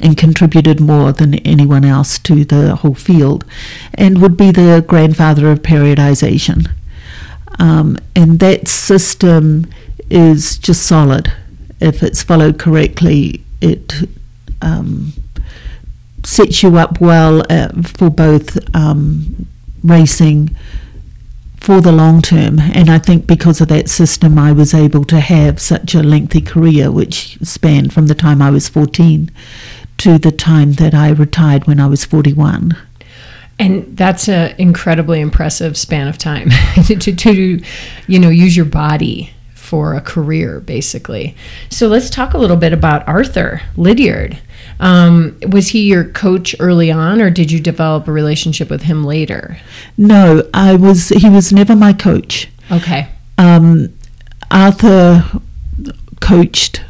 And 0.00 0.16
contributed 0.16 0.80
more 0.80 1.12
than 1.12 1.34
anyone 1.36 1.84
else 1.84 2.18
to 2.20 2.44
the 2.44 2.76
whole 2.76 2.94
field, 2.94 3.44
and 3.94 4.20
would 4.20 4.36
be 4.36 4.50
the 4.50 4.84
grandfather 4.86 5.50
of 5.50 5.62
periodization. 5.62 6.70
Um, 7.58 7.96
and 8.14 8.38
that 8.40 8.68
system 8.68 9.66
is 10.10 10.58
just 10.58 10.82
solid. 10.82 11.32
If 11.80 12.02
it's 12.02 12.22
followed 12.22 12.58
correctly, 12.58 13.44
it 13.60 13.92
um, 14.62 15.12
sets 16.24 16.62
you 16.62 16.76
up 16.76 17.00
well 17.00 17.42
uh, 17.50 17.68
for 17.82 18.10
both 18.10 18.58
um, 18.74 19.46
racing 19.84 20.56
for 21.58 21.80
the 21.80 21.92
long 21.92 22.22
term. 22.22 22.60
And 22.60 22.90
I 22.90 22.98
think 22.98 23.26
because 23.26 23.60
of 23.60 23.68
that 23.68 23.88
system, 23.88 24.38
I 24.38 24.52
was 24.52 24.74
able 24.74 25.04
to 25.04 25.20
have 25.20 25.60
such 25.60 25.94
a 25.94 26.02
lengthy 26.02 26.40
career, 26.40 26.90
which 26.90 27.38
spanned 27.42 27.92
from 27.92 28.06
the 28.06 28.14
time 28.14 28.40
I 28.40 28.50
was 28.50 28.68
14 28.68 29.30
to 29.98 30.18
the 30.18 30.32
time 30.32 30.74
that 30.74 30.94
I 30.94 31.10
retired 31.10 31.66
when 31.66 31.80
I 31.80 31.86
was 31.86 32.04
41. 32.04 32.76
And 33.58 33.96
that's 33.96 34.28
an 34.28 34.54
incredibly 34.58 35.20
impressive 35.20 35.78
span 35.78 36.08
of 36.08 36.18
time 36.18 36.50
to, 36.86 36.96
to, 36.96 37.14
to, 37.14 37.62
you 38.06 38.18
know, 38.18 38.28
use 38.28 38.54
your 38.56 38.66
body 38.66 39.32
for 39.66 39.94
a 39.94 40.00
career, 40.00 40.60
basically. 40.60 41.36
So 41.68 41.88
let's 41.88 42.08
talk 42.08 42.32
a 42.32 42.38
little 42.38 42.56
bit 42.56 42.72
about 42.72 43.06
Arthur 43.08 43.60
Lydiard. 43.76 44.38
Um, 44.78 45.38
was 45.50 45.68
he 45.68 45.86
your 45.86 46.04
coach 46.04 46.54
early 46.60 46.90
on, 46.90 47.20
or 47.20 47.30
did 47.30 47.50
you 47.50 47.60
develop 47.60 48.06
a 48.08 48.12
relationship 48.12 48.70
with 48.70 48.82
him 48.82 49.04
later? 49.04 49.58
No, 49.96 50.48
I 50.54 50.76
was. 50.76 51.08
He 51.08 51.28
was 51.28 51.52
never 51.52 51.74
my 51.74 51.92
coach. 51.92 52.48
Okay. 52.70 53.08
Um, 53.38 53.92
Arthur 54.50 55.24
coached 56.20 56.82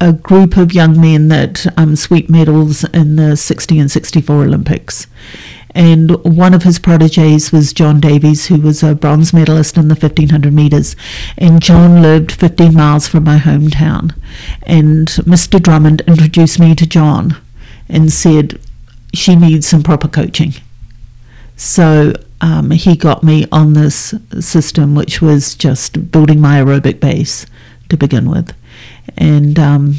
a 0.00 0.12
group 0.12 0.56
of 0.56 0.72
young 0.72 1.00
men 1.00 1.28
that 1.28 1.66
um, 1.78 1.96
sweep 1.96 2.28
medals 2.28 2.84
in 2.84 3.16
the 3.16 3.36
60 3.36 3.78
and 3.78 3.90
64 3.90 4.42
Olympics. 4.42 5.06
And 5.74 6.12
one 6.24 6.54
of 6.54 6.62
his 6.62 6.78
proteges 6.78 7.50
was 7.50 7.72
John 7.72 8.00
Davies, 8.00 8.46
who 8.46 8.60
was 8.60 8.82
a 8.82 8.94
bronze 8.94 9.32
medalist 9.32 9.76
in 9.76 9.88
the 9.88 9.96
1500 9.96 10.52
metres. 10.52 10.94
And 11.36 11.60
John 11.60 12.00
lived 12.00 12.30
15 12.30 12.72
miles 12.74 13.08
from 13.08 13.24
my 13.24 13.38
hometown. 13.38 14.14
And 14.62 15.08
Mr. 15.08 15.60
Drummond 15.60 16.02
introduced 16.02 16.60
me 16.60 16.74
to 16.76 16.86
John 16.86 17.36
and 17.88 18.12
said, 18.12 18.60
She 19.12 19.34
needs 19.34 19.66
some 19.66 19.82
proper 19.82 20.06
coaching. 20.06 20.54
So 21.56 22.12
um, 22.40 22.70
he 22.70 22.96
got 22.96 23.24
me 23.24 23.46
on 23.50 23.72
this 23.72 24.14
system, 24.40 24.94
which 24.94 25.20
was 25.20 25.54
just 25.56 26.10
building 26.12 26.40
my 26.40 26.60
aerobic 26.60 27.00
base 27.00 27.46
to 27.88 27.96
begin 27.96 28.30
with. 28.30 28.54
And 29.16 29.58
um, 29.58 29.94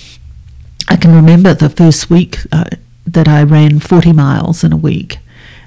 I 0.87 0.95
can 0.95 1.13
remember 1.13 1.53
the 1.53 1.69
first 1.69 2.09
week 2.09 2.37
uh, 2.51 2.65
that 3.05 3.27
I 3.27 3.43
ran 3.43 3.79
40 3.79 4.13
miles 4.13 4.63
in 4.63 4.71
a 4.71 4.77
week 4.77 5.17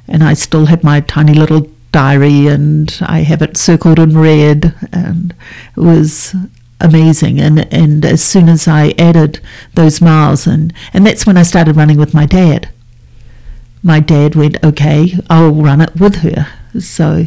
and 0.09 0.25
I 0.25 0.35
still 0.35 0.67
have 0.67 0.83
my 0.83 1.01
tiny 1.01 1.35
little 1.35 1.69
diary 1.93 2.47
and 2.47 2.97
I 3.03 3.21
have 3.21 3.43
it 3.43 3.57
circled 3.57 3.99
in 3.99 4.17
red 4.17 4.75
and 4.93 5.35
it 5.77 5.81
was 5.81 6.35
amazing. 6.81 7.41
And 7.41 7.73
and 7.73 8.05
as 8.05 8.23
soon 8.23 8.49
as 8.49 8.69
I 8.69 8.95
added 8.99 9.41
those 9.75 10.01
miles 10.01 10.47
and 10.47 10.73
and 10.93 11.07
that's 11.07 11.27
when 11.27 11.37
I 11.37 11.43
started 11.43 11.77
running 11.77 11.99
with 11.99 12.15
my 12.15 12.27
dad. 12.27 12.69
My 13.83 14.01
dad 14.01 14.35
went 14.35 14.63
okay 14.65 15.15
I'll 15.31 15.53
run 15.53 15.81
it 15.81 15.95
with 15.97 16.17
her. 16.17 16.47
So 16.81 17.27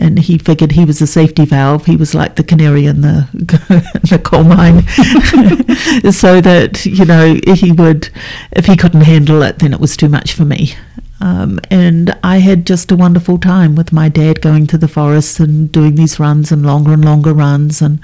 and 0.00 0.18
he 0.18 0.38
figured 0.38 0.72
he 0.72 0.84
was 0.84 1.00
a 1.02 1.06
safety 1.06 1.44
valve. 1.44 1.86
He 1.86 1.96
was 1.96 2.14
like 2.14 2.36
the 2.36 2.44
canary 2.44 2.86
in 2.86 3.00
the 3.00 3.28
in 3.32 3.46
the 4.08 4.20
coal 4.22 4.44
mine. 4.44 4.84
So 6.12 6.40
that 6.40 6.84
you 6.86 7.04
know 7.04 7.38
he 7.54 7.72
would 7.72 8.10
if 8.52 8.66
he 8.66 8.76
couldn't 8.76 9.02
handle 9.02 9.42
it 9.42 9.58
then 9.58 9.72
it 9.72 9.80
was 9.80 9.96
too 9.96 10.08
much 10.08 10.32
for 10.32 10.44
me 10.44 10.74
um, 11.20 11.58
and 11.70 12.16
I 12.22 12.38
had 12.38 12.66
just 12.66 12.92
a 12.92 12.96
wonderful 12.96 13.38
time 13.38 13.74
with 13.74 13.92
my 13.92 14.08
dad 14.08 14.40
going 14.40 14.66
to 14.68 14.78
the 14.78 14.88
forest 14.88 15.40
and 15.40 15.70
doing 15.70 15.94
these 15.96 16.20
runs 16.20 16.52
and 16.52 16.64
longer 16.64 16.92
and 16.92 17.04
longer 17.04 17.32
runs 17.32 17.82
and 17.82 18.00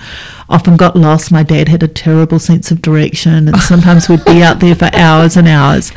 often 0.48 0.76
got 0.76 0.96
lost. 0.96 1.30
My 1.30 1.42
dad 1.42 1.68
had 1.68 1.82
a 1.82 1.88
terrible 1.88 2.38
sense 2.38 2.70
of 2.70 2.82
direction 2.82 3.48
and 3.48 3.60
sometimes 3.60 4.08
we'd 4.08 4.24
be 4.24 4.42
out 4.42 4.60
there 4.60 4.74
for 4.74 4.90
hours 4.94 5.36
and 5.36 5.46
hours. 5.46 5.92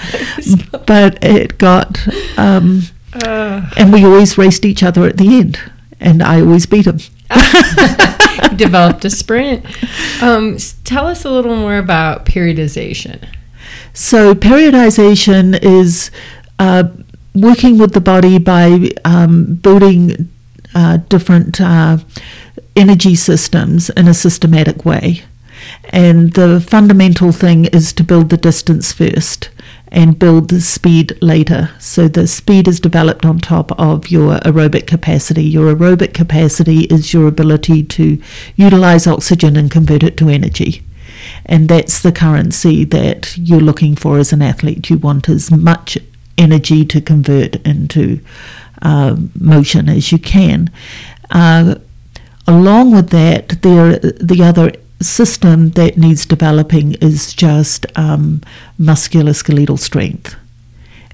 But 0.85 1.23
it 1.23 1.57
got, 1.57 1.99
um, 2.37 2.83
uh. 3.13 3.69
and 3.77 3.91
we 3.91 4.05
always 4.05 4.37
raced 4.37 4.65
each 4.65 4.83
other 4.83 5.05
at 5.05 5.17
the 5.17 5.39
end 5.39 5.59
and 5.99 6.21
I 6.21 6.41
always 6.41 6.65
beat 6.65 6.85
him. 6.85 6.99
developed 8.55 9.05
a 9.05 9.09
sprint. 9.09 9.65
Um, 10.21 10.57
tell 10.83 11.07
us 11.07 11.25
a 11.25 11.29
little 11.29 11.55
more 11.55 11.77
about 11.77 12.25
periodization. 12.25 13.27
So, 13.93 14.35
periodization 14.35 15.61
is 15.61 16.11
uh, 16.59 16.85
working 17.41 17.77
with 17.77 17.93
the 17.93 18.01
body 18.01 18.37
by 18.37 18.89
um, 19.05 19.55
building 19.55 20.29
uh, 20.75 20.97
different 21.09 21.59
uh, 21.61 21.97
energy 22.75 23.15
systems 23.15 23.89
in 23.91 24.07
a 24.07 24.13
systematic 24.13 24.85
way. 24.85 25.23
And 25.89 26.33
the 26.33 26.61
fundamental 26.61 27.31
thing 27.31 27.65
is 27.65 27.91
to 27.93 28.03
build 28.03 28.29
the 28.29 28.37
distance 28.37 28.93
first 28.93 29.49
and 29.89 30.19
build 30.19 30.49
the 30.49 30.61
speed 30.61 31.17
later. 31.21 31.71
So 31.79 32.07
the 32.07 32.27
speed 32.27 32.67
is 32.67 32.79
developed 32.79 33.25
on 33.25 33.39
top 33.39 33.71
of 33.79 34.11
your 34.11 34.37
aerobic 34.39 34.85
capacity. 34.85 35.43
Your 35.43 35.73
aerobic 35.73 36.13
capacity 36.13 36.81
is 36.81 37.13
your 37.13 37.27
ability 37.27 37.83
to 37.83 38.21
utilize 38.55 39.07
oxygen 39.07 39.55
and 39.55 39.71
convert 39.71 40.03
it 40.03 40.17
to 40.17 40.29
energy. 40.29 40.83
And 41.45 41.69
that's 41.69 42.01
the 42.01 42.11
currency 42.11 42.83
that 42.85 43.37
you're 43.37 43.59
looking 43.59 43.95
for 43.95 44.19
as 44.19 44.33
an 44.33 44.41
athlete. 44.41 44.89
You 44.89 44.97
want 44.97 45.29
as 45.29 45.49
much 45.51 45.97
energy 46.37 46.85
to 46.85 47.01
convert 47.01 47.55
into 47.67 48.19
uh, 48.81 49.15
motion 49.39 49.89
as 49.89 50.11
you 50.11 50.19
can. 50.19 50.69
Uh, 51.31 51.75
along 52.47 52.91
with 52.91 53.09
that, 53.09 53.61
there 53.61 53.99
the 53.99 54.43
other 54.43 54.71
system 55.01 55.71
that 55.71 55.97
needs 55.97 56.25
developing 56.25 56.93
is 56.95 57.33
just 57.33 57.85
um, 57.97 58.41
musculoskeletal 58.79 59.79
strength, 59.79 60.35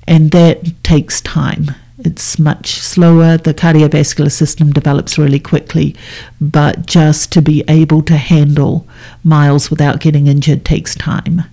and 0.07 0.31
that 0.31 0.83
takes 0.83 1.21
time. 1.21 1.71
It's 1.99 2.37
much 2.37 2.79
slower. 2.79 3.37
The 3.37 3.53
cardiovascular 3.53 4.31
system 4.31 4.71
develops 4.71 5.17
really 5.17 5.39
quickly, 5.39 5.95
but 6.41 6.85
just 6.85 7.31
to 7.33 7.41
be 7.41 7.63
able 7.69 8.01
to 8.03 8.17
handle 8.17 8.85
miles 9.23 9.69
without 9.69 10.01
getting 10.01 10.27
injured 10.27 10.65
takes 10.65 10.95
time. 10.95 11.43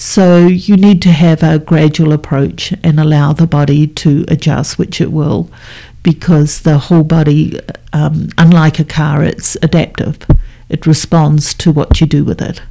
So 0.00 0.46
you 0.46 0.78
need 0.78 1.02
to 1.02 1.12
have 1.12 1.42
a 1.42 1.58
gradual 1.58 2.14
approach 2.14 2.72
and 2.82 2.98
allow 2.98 3.34
the 3.34 3.46
body 3.46 3.86
to 3.86 4.24
adjust, 4.28 4.78
which 4.78 4.98
it 4.98 5.12
will, 5.12 5.50
because 6.02 6.62
the 6.62 6.78
whole 6.78 7.04
body, 7.04 7.60
um, 7.92 8.30
unlike 8.38 8.78
a 8.78 8.84
car, 8.84 9.22
it's 9.22 9.58
adaptive. 9.60 10.16
It 10.70 10.86
responds 10.86 11.52
to 11.52 11.70
what 11.70 12.00
you 12.00 12.06
do 12.06 12.24
with 12.24 12.40
it. 12.40 12.62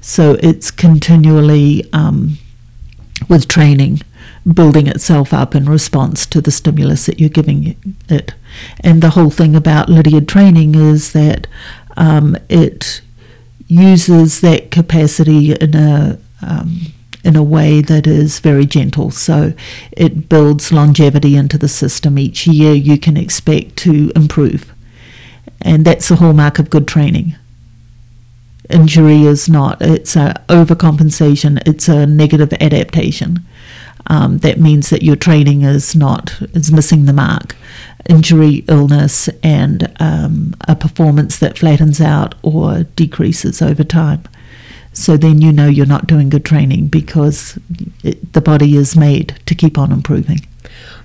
So 0.00 0.36
it's 0.40 0.70
continually, 0.70 1.84
um, 1.92 2.38
with 3.28 3.48
training, 3.48 4.02
building 4.46 4.86
itself 4.86 5.34
up 5.34 5.56
in 5.56 5.64
response 5.64 6.26
to 6.26 6.40
the 6.40 6.52
stimulus 6.52 7.06
that 7.06 7.18
you're 7.18 7.28
giving 7.28 7.74
it. 8.08 8.34
And 8.84 9.02
the 9.02 9.10
whole 9.10 9.30
thing 9.30 9.56
about 9.56 9.88
Lydiard 9.88 10.28
training 10.28 10.76
is 10.76 11.12
that 11.12 11.48
um, 11.96 12.36
it 12.48 13.00
uses 13.66 14.42
that 14.42 14.70
capacity 14.70 15.54
in 15.54 15.74
a 15.74 16.20
um, 16.42 16.92
in 17.24 17.36
a 17.36 17.42
way 17.42 17.80
that 17.80 18.06
is 18.06 18.40
very 18.40 18.66
gentle. 18.66 19.10
So 19.10 19.52
it 19.92 20.28
builds 20.28 20.72
longevity 20.72 21.36
into 21.36 21.58
the 21.58 21.68
system. 21.68 22.18
Each 22.18 22.46
year 22.46 22.74
you 22.74 22.98
can 22.98 23.16
expect 23.16 23.76
to 23.78 24.10
improve. 24.16 24.72
And 25.60 25.84
that's 25.84 26.08
the 26.08 26.16
hallmark 26.16 26.58
of 26.58 26.70
good 26.70 26.88
training. 26.88 27.36
Injury 28.70 29.22
is 29.22 29.48
not, 29.48 29.80
it's 29.82 30.16
a 30.16 30.42
overcompensation, 30.48 31.62
it's 31.66 31.88
a 31.88 32.06
negative 32.06 32.52
adaptation. 32.54 33.40
Um, 34.08 34.38
that 34.38 34.58
means 34.58 34.90
that 34.90 35.02
your 35.02 35.14
training 35.16 35.62
is 35.62 35.94
not 35.94 36.40
is 36.54 36.72
missing 36.72 37.04
the 37.04 37.12
mark. 37.12 37.54
Injury, 38.08 38.64
illness, 38.68 39.28
and 39.44 39.92
um, 40.00 40.54
a 40.66 40.74
performance 40.74 41.38
that 41.38 41.58
flattens 41.58 42.00
out 42.00 42.34
or 42.42 42.82
decreases 42.96 43.62
over 43.62 43.84
time. 43.84 44.24
So 44.92 45.16
then 45.16 45.40
you 45.40 45.52
know 45.52 45.68
you're 45.68 45.86
not 45.86 46.06
doing 46.06 46.28
good 46.28 46.44
training 46.44 46.88
because 46.88 47.58
it, 48.02 48.32
the 48.32 48.40
body 48.40 48.76
is 48.76 48.96
made 48.96 49.40
to 49.46 49.54
keep 49.54 49.78
on 49.78 49.90
improving. 49.90 50.46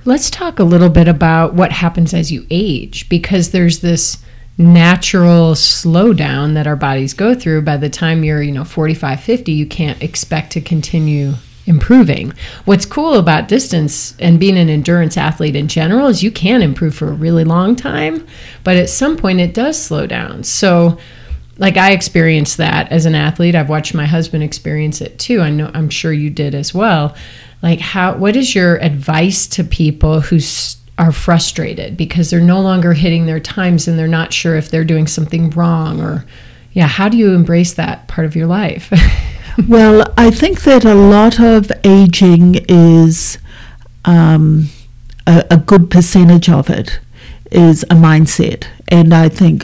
Let's 0.05 0.29
talk 0.29 0.59
a 0.59 0.63
little 0.63 0.89
bit 0.89 1.07
about 1.07 1.53
what 1.53 1.71
happens 1.71 2.13
as 2.13 2.31
you 2.31 2.45
age 2.49 3.09
because 3.09 3.51
there's 3.51 3.79
this 3.79 4.17
natural 4.57 5.53
slowdown 5.53 6.53
that 6.55 6.67
our 6.67 6.75
bodies 6.75 7.13
go 7.13 7.35
through 7.35 7.61
by 7.61 7.77
the 7.77 7.89
time 7.89 8.23
you're, 8.23 8.41
you 8.41 8.51
know, 8.51 8.63
45, 8.63 9.21
50, 9.21 9.51
you 9.51 9.65
can't 9.65 10.01
expect 10.01 10.51
to 10.53 10.61
continue 10.61 11.33
improving. 11.67 12.33
What's 12.65 12.85
cool 12.85 13.15
about 13.15 13.49
distance 13.49 14.15
and 14.19 14.39
being 14.39 14.57
an 14.57 14.69
endurance 14.69 15.17
athlete 15.17 15.55
in 15.55 15.67
general 15.67 16.07
is 16.07 16.23
you 16.23 16.31
can 16.31 16.61
improve 16.61 16.95
for 16.95 17.09
a 17.09 17.13
really 17.13 17.43
long 17.43 17.75
time, 17.75 18.25
but 18.63 18.77
at 18.77 18.89
some 18.89 19.17
point 19.17 19.41
it 19.41 19.53
does 19.53 19.79
slow 19.79 20.07
down. 20.07 20.43
So 20.43 20.97
like 21.57 21.77
I 21.77 21.91
experienced 21.91 22.57
that 22.57 22.91
as 22.91 23.05
an 23.05 23.15
athlete. 23.15 23.55
I've 23.55 23.69
watched 23.69 23.93
my 23.93 24.05
husband 24.05 24.43
experience 24.43 25.01
it 25.01 25.17
too. 25.19 25.41
I 25.41 25.49
know 25.49 25.71
I'm 25.73 25.89
sure 25.89 26.13
you 26.13 26.29
did 26.29 26.53
as 26.53 26.73
well. 26.73 27.15
Like 27.61 27.79
how 27.79 28.15
what 28.15 28.35
is 28.35 28.53
your 28.53 28.77
advice 28.77 29.47
to 29.47 29.63
people 29.63 30.21
who 30.21 30.39
are 30.97 31.11
frustrated 31.11 31.95
because 31.95 32.29
they're 32.29 32.41
no 32.41 32.61
longer 32.61 32.93
hitting 32.93 33.25
their 33.25 33.39
times 33.39 33.87
and 33.87 33.97
they're 33.97 34.07
not 34.07 34.33
sure 34.33 34.55
if 34.55 34.69
they're 34.69 34.83
doing 34.83 35.07
something 35.07 35.49
wrong 35.51 36.01
or 36.01 36.25
yeah, 36.73 36.87
how 36.87 37.09
do 37.09 37.17
you 37.17 37.33
embrace 37.33 37.73
that 37.73 38.07
part 38.07 38.25
of 38.25 38.35
your 38.35 38.47
life? 38.47 38.91
well, 39.67 40.13
I 40.17 40.29
think 40.29 40.61
that 40.61 40.85
a 40.85 40.93
lot 40.93 41.39
of 41.39 41.71
aging 41.83 42.65
is 42.67 43.39
um, 44.05 44.69
a, 45.25 45.43
a 45.51 45.57
good 45.57 45.89
percentage 45.89 46.49
of 46.49 46.69
it 46.69 46.99
is 47.51 47.83
a 47.83 47.95
mindset. 47.95 48.67
And 48.89 49.13
I 49.13 49.29
think 49.29 49.63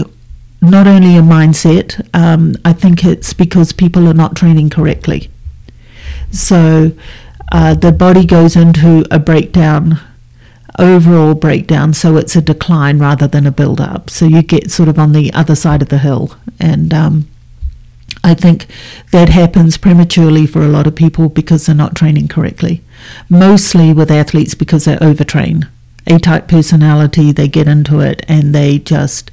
not 0.63 0.87
only 0.87 1.17
a 1.17 1.21
mindset, 1.21 2.07
um, 2.13 2.55
I 2.65 2.73
think 2.73 3.03
it's 3.05 3.33
because 3.33 3.73
people 3.73 4.07
are 4.07 4.13
not 4.13 4.35
training 4.35 4.69
correctly. 4.69 5.29
So 6.31 6.91
uh, 7.51 7.75
the 7.75 7.91
body 7.91 8.25
goes 8.25 8.55
into 8.55 9.05
a 9.11 9.19
breakdown 9.19 9.99
overall 10.79 11.35
breakdown. 11.35 11.93
So 11.93 12.17
it's 12.17 12.35
a 12.35 12.41
decline 12.41 12.99
rather 12.99 13.27
than 13.27 13.45
a 13.45 13.51
build 13.51 13.79
up. 13.79 14.09
So 14.09 14.25
you 14.25 14.41
get 14.41 14.71
sort 14.71 14.89
of 14.89 14.97
on 14.99 15.11
the 15.11 15.31
other 15.33 15.55
side 15.55 15.81
of 15.81 15.89
the 15.89 15.99
hill. 15.99 16.35
And 16.59 16.93
um, 16.93 17.27
I 18.23 18.33
think 18.33 18.67
that 19.11 19.29
happens 19.29 19.77
prematurely 19.77 20.45
for 20.45 20.61
a 20.61 20.69
lot 20.69 20.87
of 20.87 20.95
people 20.95 21.29
because 21.29 21.65
they're 21.65 21.75
not 21.75 21.95
training 21.95 22.27
correctly. 22.27 22.81
Mostly 23.29 23.93
with 23.93 24.11
athletes 24.11 24.55
because 24.55 24.85
they 24.85 24.95
overtrain. 24.97 25.67
A 26.07 26.19
type 26.19 26.47
personality, 26.47 27.31
they 27.31 27.47
get 27.47 27.67
into 27.67 27.99
it 27.99 28.25
and 28.27 28.53
they 28.53 28.79
just 28.79 29.31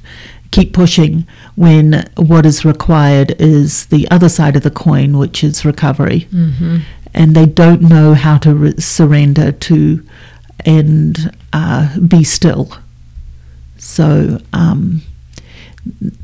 keep 0.51 0.73
pushing 0.73 1.25
when 1.55 2.09
what 2.17 2.45
is 2.45 2.65
required 2.65 3.31
is 3.39 3.85
the 3.87 4.09
other 4.11 4.29
side 4.29 4.55
of 4.55 4.63
the 4.63 4.71
coin, 4.71 5.17
which 5.17 5.43
is 5.43 5.65
recovery. 5.65 6.27
Mm-hmm. 6.31 6.79
And 7.13 7.35
they 7.35 7.45
don't 7.45 7.81
know 7.81 8.13
how 8.13 8.37
to 8.39 8.53
re- 8.53 8.77
surrender 8.77 9.51
to 9.51 10.05
and 10.65 11.35
uh, 11.51 11.97
be 11.99 12.23
still. 12.23 12.71
So 13.77 14.39
um, 14.53 15.01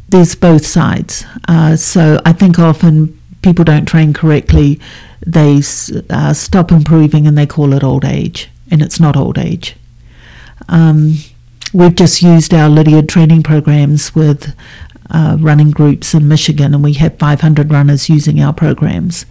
there's 0.10 0.36
both 0.36 0.66
sides. 0.66 1.26
Uh, 1.48 1.76
so 1.76 2.22
I 2.26 2.34
think 2.34 2.60
often 2.60 3.20
people 3.42 3.66
don't 3.66 3.86
train 3.86 4.14
correctly, 4.14 4.80
they 5.26 5.62
uh, 6.10 6.34
stop 6.34 6.72
improving 6.72 7.28
and 7.28 7.38
they 7.38 7.46
call 7.46 7.74
it 7.74 7.84
old 7.84 8.06
age, 8.06 8.50
and 8.70 8.82
it's 8.82 9.00
not 9.00 9.16
old 9.16 9.38
age. 9.38 9.76
Um, 10.70 11.16
we've 11.78 11.96
just 11.96 12.24
used 12.24 12.54
our 12.56 12.70
Lydiard 12.70 13.08
training 13.08 13.44
programs 13.44 14.16
with 14.16 14.56
uh, 15.12 15.38
running 15.40 15.70
groups 15.70 16.14
in 16.14 16.28
Michigan, 16.28 16.74
and 16.74 16.84
we 16.84 16.94
had 16.94 17.20
500 17.20 17.72
runners 17.72 18.10
using 18.10 18.42
our 18.42 18.52
programs. 18.52 19.26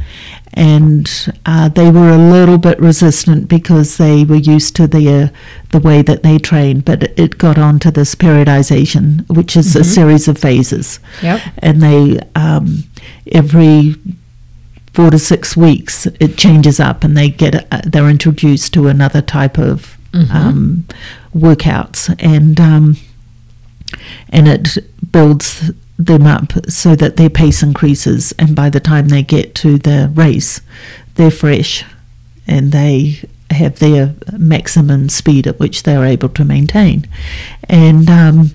And 0.54 1.10
uh, 1.44 1.68
they 1.68 1.90
were 1.90 2.08
a 2.08 2.16
little 2.16 2.56
bit 2.56 2.80
resistant 2.80 3.48
because 3.48 3.98
they 3.98 4.24
were 4.24 4.36
used 4.36 4.74
to 4.76 4.86
the 4.86 5.30
the 5.70 5.80
way 5.80 6.00
that 6.02 6.22
they 6.22 6.38
train, 6.38 6.80
but 6.80 7.02
it 7.18 7.36
got 7.36 7.58
onto 7.58 7.90
this 7.90 8.14
periodization, 8.14 9.28
which 9.28 9.54
is 9.56 9.70
mm-hmm. 9.70 9.80
a 9.80 9.84
series 9.84 10.28
of 10.28 10.38
phases. 10.38 10.98
Yep. 11.22 11.40
And 11.58 11.82
they 11.82 12.20
um, 12.36 12.84
every 13.32 13.96
four 14.94 15.10
to 15.10 15.18
six 15.18 15.58
weeks 15.58 16.06
it 16.06 16.38
changes 16.38 16.80
up, 16.80 17.04
and 17.04 17.16
they 17.16 17.28
get 17.28 17.70
uh, 17.70 17.82
they're 17.84 18.08
introduced 18.08 18.72
to 18.74 18.86
another 18.86 19.20
type 19.20 19.58
of 19.58 19.95
mm-hmm. 20.16 20.36
um, 20.36 20.84
workouts, 21.34 22.14
and 22.18 22.60
um, 22.60 22.96
and 24.30 24.48
it 24.48 24.78
builds 25.12 25.70
them 25.98 26.26
up 26.26 26.52
so 26.68 26.94
that 26.96 27.16
their 27.16 27.30
pace 27.30 27.62
increases, 27.62 28.32
and 28.38 28.54
by 28.54 28.70
the 28.70 28.80
time 28.80 29.08
they 29.08 29.22
get 29.22 29.54
to 29.56 29.78
the 29.78 30.10
race, 30.14 30.60
they're 31.14 31.30
fresh 31.30 31.84
and 32.46 32.72
they 32.72 33.20
have 33.50 33.78
their 33.78 34.14
maximum 34.32 35.08
speed 35.08 35.46
at 35.46 35.58
which 35.58 35.82
they're 35.82 36.04
able 36.04 36.28
to 36.30 36.44
maintain. 36.44 37.06
And 37.68 38.08
um, 38.08 38.50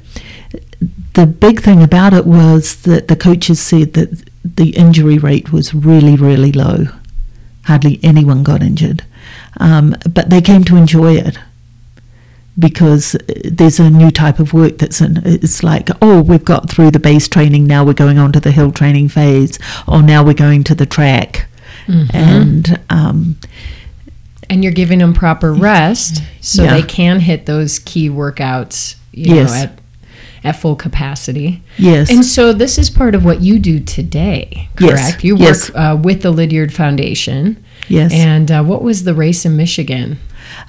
the 1.13 1.25
big 1.25 1.61
thing 1.61 1.81
about 1.81 2.13
it 2.13 2.25
was 2.25 2.81
that 2.83 3.07
the 3.07 3.15
coaches 3.15 3.59
said 3.59 3.93
that 3.93 4.23
the 4.43 4.71
injury 4.71 5.17
rate 5.17 5.51
was 5.51 5.73
really, 5.73 6.15
really 6.15 6.51
low. 6.51 6.85
Hardly 7.65 7.99
anyone 8.03 8.43
got 8.43 8.63
injured. 8.63 9.03
Um, 9.57 9.95
but 10.09 10.29
they 10.29 10.41
came 10.41 10.63
to 10.65 10.77
enjoy 10.77 11.15
it 11.15 11.37
because 12.59 13.15
there's 13.45 13.79
a 13.79 13.89
new 13.89 14.11
type 14.11 14.39
of 14.39 14.53
work 14.53 14.77
that's 14.77 15.01
in. 15.01 15.21
It's 15.25 15.63
like, 15.63 15.89
oh, 16.01 16.21
we've 16.21 16.45
got 16.45 16.69
through 16.69 16.91
the 16.91 16.99
base 16.99 17.27
training, 17.27 17.65
now 17.65 17.83
we're 17.85 17.93
going 17.93 18.17
on 18.17 18.31
to 18.33 18.39
the 18.39 18.51
hill 18.51 18.71
training 18.71 19.09
phase, 19.09 19.57
or 19.87 20.01
now 20.01 20.23
we're 20.23 20.33
going 20.33 20.63
to 20.65 20.75
the 20.75 20.85
track. 20.85 21.47
Mm-hmm. 21.87 22.15
And, 22.15 22.79
um, 22.89 23.37
and 24.49 24.63
you're 24.63 24.73
giving 24.73 24.99
them 24.99 25.13
proper 25.13 25.53
rest 25.53 26.21
so 26.41 26.63
yeah. 26.63 26.73
they 26.73 26.83
can 26.83 27.19
hit 27.19 27.45
those 27.45 27.79
key 27.79 28.09
workouts, 28.09 28.95
you 29.11 29.35
yes. 29.35 29.49
know, 29.49 29.55
at 29.55 29.81
at 30.43 30.55
full 30.55 30.75
capacity. 30.75 31.61
Yes. 31.77 32.09
And 32.09 32.25
so 32.25 32.53
this 32.53 32.77
is 32.77 32.89
part 32.89 33.15
of 33.15 33.23
what 33.23 33.41
you 33.41 33.59
do 33.59 33.79
today, 33.79 34.69
correct? 34.75 34.99
Yes. 34.99 35.23
You 35.23 35.35
work 35.35 35.41
yes. 35.41 35.71
uh, 35.75 35.99
with 36.01 36.23
the 36.23 36.31
Lydiard 36.31 36.73
Foundation. 36.73 37.63
Yes. 37.87 38.11
And 38.13 38.49
uh, 38.49 38.63
what 38.63 38.81
was 38.81 39.03
the 39.03 39.13
race 39.13 39.45
in 39.45 39.55
Michigan? 39.55 40.17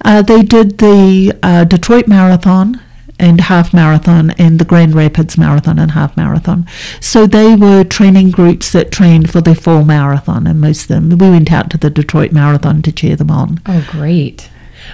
Uh, 0.05 0.23
they 0.23 0.43
did 0.43 0.79
the 0.79 1.39
uh, 1.43 1.64
Detroit 1.64 2.07
Marathon 2.07 2.81
and 3.18 3.43
half 3.43 3.73
marathon 3.73 4.33
and 4.33 4.59
the 4.59 4.64
Grand 4.64 4.95
Rapids 4.95 5.39
Marathon 5.39 5.79
and 5.79 5.93
half 5.93 6.16
marathon. 6.16 6.66
So 7.01 7.27
they 7.27 7.55
were 7.55 7.85
training 7.85 8.33
groups 8.33 8.73
that 8.73 8.91
trained 8.91 9.31
for 9.31 9.41
the 9.41 9.55
full 9.55 9.85
marathon, 9.85 10.47
and 10.47 10.61
most 10.61 10.83
of 10.83 10.89
them. 10.89 11.11
We 11.11 11.31
went 11.31 11.53
out 11.53 11.70
to 11.70 11.79
the 11.79 11.91
Detroit 11.91 12.33
Marathon 12.33 12.83
to 12.83 12.93
cheer 12.93 13.14
them 13.14 13.31
on. 13.31 13.61
Oh, 13.66 13.87
great. 13.89 14.51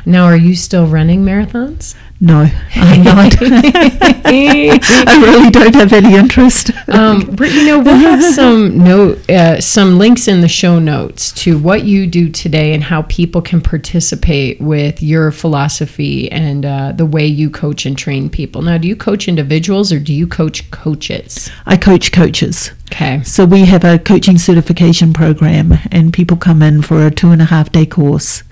Now, 0.06 0.24
are 0.24 0.36
you 0.36 0.54
still 0.54 0.86
running 0.86 1.24
marathons? 1.24 1.94
No, 2.20 2.50
I'm 2.74 3.04
not. 3.04 3.36
I 3.40 5.20
really 5.22 5.50
don't 5.50 5.74
have 5.76 5.92
any 5.92 6.16
interest. 6.16 6.72
Um, 6.88 7.20
but 7.36 7.52
you 7.52 7.64
know, 7.64 7.78
we'll 7.78 7.94
have 7.96 8.34
some 8.34 8.82
note, 8.82 9.30
uh, 9.30 9.60
some 9.60 9.98
links 9.98 10.26
in 10.26 10.40
the 10.40 10.48
show 10.48 10.80
notes 10.80 11.30
to 11.44 11.56
what 11.56 11.84
you 11.84 12.08
do 12.08 12.28
today 12.28 12.74
and 12.74 12.82
how 12.82 13.02
people 13.02 13.40
can 13.40 13.60
participate 13.60 14.60
with 14.60 15.00
your 15.00 15.30
philosophy 15.30 16.30
and 16.32 16.66
uh, 16.66 16.90
the 16.90 17.06
way 17.06 17.24
you 17.24 17.50
coach 17.50 17.86
and 17.86 17.96
train 17.96 18.28
people. 18.28 18.62
Now, 18.62 18.78
do 18.78 18.88
you 18.88 18.96
coach 18.96 19.28
individuals 19.28 19.92
or 19.92 20.00
do 20.00 20.12
you 20.12 20.26
coach 20.26 20.68
coaches? 20.72 21.48
I 21.66 21.76
coach 21.76 22.10
coaches. 22.10 22.72
Okay. 22.90 23.22
So 23.22 23.44
we 23.44 23.66
have 23.66 23.84
a 23.84 23.98
coaching 23.98 24.38
certification 24.38 25.12
program, 25.12 25.74
and 25.92 26.10
people 26.12 26.38
come 26.38 26.62
in 26.62 26.80
for 26.80 27.06
a 27.06 27.10
two 27.10 27.30
and 27.30 27.42
a 27.42 27.44
half 27.44 27.70
day 27.70 27.84
course. 27.84 28.42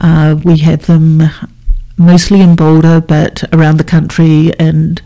Uh, 0.00 0.36
we 0.44 0.58
have 0.58 0.77
them 0.82 1.22
mostly 1.96 2.40
in 2.40 2.56
Boulder, 2.56 3.00
but 3.00 3.44
around 3.52 3.78
the 3.78 3.84
country 3.84 4.52
and 4.58 5.02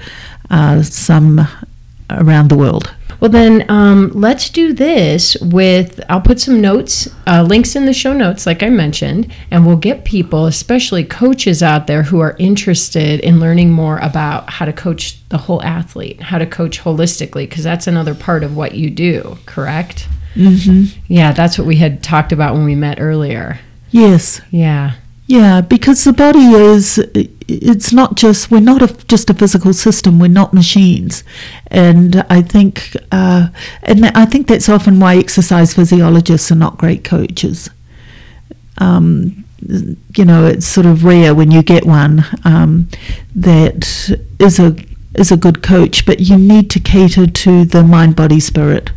uh, 0.50 0.82
some 0.82 1.46
around 2.10 2.48
the 2.48 2.56
world. 2.56 2.94
Well, 3.20 3.30
then 3.30 3.64
um, 3.70 4.10
let's 4.14 4.50
do 4.50 4.72
this 4.72 5.36
with. 5.40 6.00
I'll 6.08 6.20
put 6.20 6.40
some 6.40 6.60
notes, 6.60 7.08
uh, 7.28 7.44
links 7.44 7.76
in 7.76 7.86
the 7.86 7.92
show 7.92 8.12
notes, 8.12 8.46
like 8.46 8.64
I 8.64 8.68
mentioned, 8.68 9.32
and 9.48 9.64
we'll 9.64 9.76
get 9.76 10.04
people, 10.04 10.46
especially 10.46 11.04
coaches 11.04 11.62
out 11.62 11.86
there 11.86 12.02
who 12.02 12.18
are 12.18 12.34
interested 12.40 13.20
in 13.20 13.38
learning 13.38 13.70
more 13.70 13.98
about 13.98 14.50
how 14.50 14.64
to 14.64 14.72
coach 14.72 15.20
the 15.28 15.38
whole 15.38 15.62
athlete, 15.62 16.20
how 16.20 16.38
to 16.38 16.46
coach 16.46 16.80
holistically, 16.80 17.48
because 17.48 17.62
that's 17.62 17.86
another 17.86 18.14
part 18.14 18.42
of 18.42 18.56
what 18.56 18.74
you 18.74 18.90
do, 18.90 19.38
correct? 19.46 20.08
Mm-hmm. 20.34 21.00
Yeah, 21.06 21.32
that's 21.32 21.56
what 21.58 21.66
we 21.66 21.76
had 21.76 22.02
talked 22.02 22.32
about 22.32 22.54
when 22.54 22.64
we 22.64 22.74
met 22.74 23.00
earlier. 23.00 23.60
Yes. 23.92 24.40
Yeah. 24.50 24.94
Yeah, 25.26 25.60
because 25.60 26.04
the 26.04 26.12
body 26.12 26.50
is, 26.52 26.98
it's 27.48 27.92
not 27.92 28.16
just, 28.16 28.50
we're 28.50 28.60
not 28.60 28.82
a, 28.82 28.92
just 29.06 29.30
a 29.30 29.34
physical 29.34 29.72
system, 29.72 30.18
we're 30.18 30.28
not 30.28 30.52
machines. 30.52 31.24
And 31.68 32.24
I 32.28 32.42
think, 32.42 32.96
uh, 33.12 33.48
and 33.82 34.06
I 34.06 34.26
think 34.26 34.48
that's 34.48 34.68
often 34.68 35.00
why 35.00 35.16
exercise 35.16 35.74
physiologists 35.74 36.50
are 36.50 36.56
not 36.56 36.76
great 36.76 37.04
coaches. 37.04 37.70
Um, 38.78 39.44
you 40.16 40.24
know, 40.24 40.46
it's 40.46 40.66
sort 40.66 40.86
of 40.86 41.04
rare 41.04 41.34
when 41.34 41.50
you 41.50 41.62
get 41.62 41.86
one 41.86 42.24
um, 42.44 42.88
that 43.34 44.16
is 44.38 44.58
a 44.58 44.76
is 45.14 45.30
a 45.30 45.36
good 45.36 45.62
coach, 45.62 46.06
but 46.06 46.20
you 46.20 46.38
need 46.38 46.70
to 46.70 46.80
cater 46.80 47.26
to 47.26 47.64
the 47.64 47.82
mind, 47.84 48.16
body, 48.16 48.40
spirit, 48.40 48.90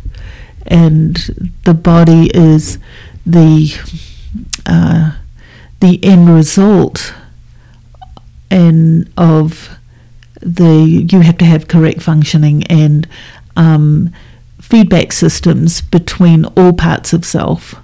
and 0.66 1.16
the 1.64 1.74
body 1.74 2.30
is 2.34 2.78
the 3.24 3.70
uh, 4.64 5.12
the 5.80 6.02
end 6.04 6.28
result 6.28 7.14
and 8.50 9.10
of 9.16 9.70
the 10.40 11.06
you 11.10 11.20
have 11.20 11.38
to 11.38 11.44
have 11.44 11.68
correct 11.68 12.02
functioning 12.02 12.64
and 12.64 13.08
um, 13.56 14.10
feedback 14.60 15.12
systems 15.12 15.80
between 15.80 16.44
all 16.44 16.72
parts 16.72 17.12
of 17.12 17.24
self 17.24 17.74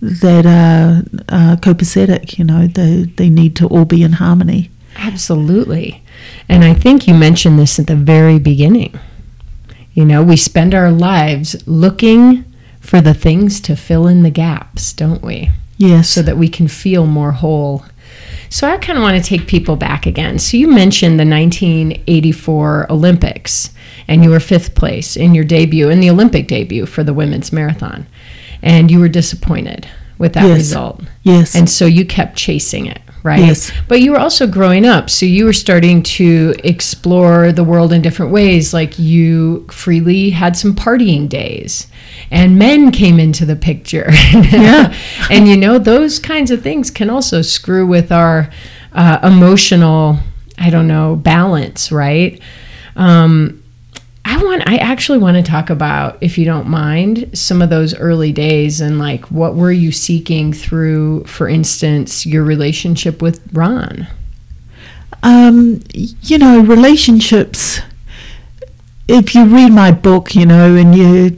that 0.00 0.46
are 0.46 1.02
uh, 1.28 1.56
copacetic. 1.56 2.38
You 2.38 2.44
know, 2.44 2.66
they 2.66 3.04
they 3.04 3.30
need 3.30 3.56
to 3.56 3.66
all 3.66 3.84
be 3.84 4.02
in 4.02 4.12
harmony. 4.12 4.70
Absolutely, 4.96 6.02
and 6.48 6.64
I 6.64 6.74
think 6.74 7.06
you 7.06 7.14
mentioned 7.14 7.58
this 7.58 7.78
at 7.78 7.86
the 7.86 7.96
very 7.96 8.38
beginning. 8.38 8.98
You 9.92 10.04
know, 10.04 10.22
we 10.22 10.36
spend 10.36 10.74
our 10.74 10.90
lives 10.90 11.66
looking 11.66 12.44
for 12.80 13.00
the 13.00 13.14
things 13.14 13.60
to 13.62 13.76
fill 13.76 14.06
in 14.06 14.22
the 14.22 14.30
gaps, 14.30 14.92
don't 14.92 15.22
we? 15.22 15.50
Yes. 15.76 16.08
So 16.08 16.22
that 16.22 16.36
we 16.36 16.48
can 16.48 16.68
feel 16.68 17.06
more 17.06 17.32
whole. 17.32 17.84
So 18.48 18.68
I 18.68 18.78
kind 18.78 18.98
of 18.98 19.02
want 19.02 19.22
to 19.22 19.28
take 19.28 19.46
people 19.46 19.76
back 19.76 20.06
again. 20.06 20.38
So 20.38 20.56
you 20.56 20.68
mentioned 20.68 21.18
the 21.18 21.26
1984 21.26 22.90
Olympics, 22.90 23.74
and 24.08 24.22
you 24.22 24.30
were 24.30 24.40
fifth 24.40 24.74
place 24.74 25.16
in 25.16 25.34
your 25.34 25.44
debut, 25.44 25.90
in 25.90 26.00
the 26.00 26.10
Olympic 26.10 26.46
debut 26.46 26.86
for 26.86 27.02
the 27.02 27.14
women's 27.14 27.52
marathon. 27.52 28.06
And 28.62 28.90
you 28.90 29.00
were 29.00 29.08
disappointed 29.08 29.88
with 30.18 30.32
that 30.34 30.46
yes. 30.46 30.56
result. 30.56 31.02
Yes. 31.22 31.54
And 31.54 31.68
so 31.68 31.86
you 31.86 32.06
kept 32.06 32.36
chasing 32.36 32.86
it 32.86 33.00
right? 33.26 33.40
Yes. 33.40 33.72
But 33.88 34.00
you 34.00 34.12
were 34.12 34.18
also 34.18 34.46
growing 34.46 34.86
up, 34.86 35.10
so 35.10 35.26
you 35.26 35.44
were 35.44 35.52
starting 35.52 36.02
to 36.04 36.54
explore 36.64 37.52
the 37.52 37.64
world 37.64 37.92
in 37.92 38.00
different 38.00 38.32
ways. 38.32 38.72
Like 38.72 38.98
you 38.98 39.66
freely 39.68 40.30
had 40.30 40.56
some 40.56 40.74
partying 40.74 41.28
days, 41.28 41.88
and 42.30 42.58
men 42.58 42.92
came 42.92 43.18
into 43.18 43.44
the 43.44 43.56
picture. 43.56 44.06
Yeah. 44.32 44.94
and 45.30 45.48
you 45.48 45.56
know, 45.56 45.78
those 45.78 46.18
kinds 46.18 46.50
of 46.50 46.62
things 46.62 46.90
can 46.90 47.10
also 47.10 47.42
screw 47.42 47.86
with 47.86 48.12
our 48.12 48.50
uh, 48.92 49.18
emotional, 49.22 50.18
I 50.58 50.70
don't 50.70 50.88
know, 50.88 51.16
balance, 51.16 51.92
right? 51.92 52.40
Um, 52.94 53.62
I 54.28 54.42
want 54.42 54.68
I 54.68 54.76
actually 54.78 55.18
want 55.18 55.36
to 55.36 55.42
talk 55.42 55.70
about 55.70 56.18
if 56.20 56.36
you 56.36 56.44
don't 56.44 56.66
mind 56.66 57.30
some 57.32 57.62
of 57.62 57.70
those 57.70 57.94
early 57.94 58.32
days 58.32 58.80
and 58.80 58.98
like 58.98 59.24
what 59.30 59.54
were 59.54 59.70
you 59.70 59.92
seeking 59.92 60.52
through 60.52 61.24
for 61.24 61.48
instance 61.48 62.26
your 62.26 62.42
relationship 62.42 63.22
with 63.22 63.40
Ron? 63.52 64.08
Um, 65.22 65.80
you 65.94 66.38
know 66.38 66.60
relationships 66.60 67.80
if 69.06 69.32
you 69.32 69.44
read 69.44 69.70
my 69.70 69.92
book 69.92 70.34
you 70.34 70.44
know 70.44 70.74
and 70.74 70.92
you 70.92 71.30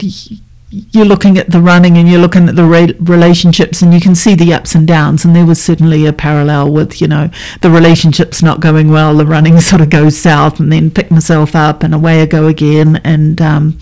you're 0.71 1.05
looking 1.05 1.37
at 1.37 1.49
the 1.49 1.59
running 1.59 1.97
and 1.97 2.07
you're 2.07 2.21
looking 2.21 2.47
at 2.47 2.55
the 2.55 2.63
re- 2.63 2.95
relationships 2.99 3.81
and 3.81 3.91
you 3.91 3.99
can 3.99 4.13
see 4.13 4.35
the 4.35 4.53
ups 4.53 4.75
and 4.75 4.87
downs 4.87 5.25
and 5.25 5.35
there 5.35 5.45
was 5.45 5.61
certainly 5.61 6.05
a 6.05 6.13
parallel 6.13 6.71
with 6.71 7.01
you 7.01 7.07
know 7.07 7.29
the 7.61 7.71
relationships 7.71 8.43
not 8.43 8.59
going 8.59 8.91
well 8.91 9.15
the 9.15 9.25
running 9.25 9.59
sort 9.59 9.81
of 9.81 9.89
goes 9.89 10.15
south 10.15 10.59
and 10.59 10.71
then 10.71 10.91
pick 10.91 11.09
myself 11.09 11.55
up 11.55 11.81
and 11.81 11.93
away 11.93 12.21
I 12.21 12.25
go 12.25 12.47
again. 12.47 12.97
And 12.97 13.41
um, 13.41 13.79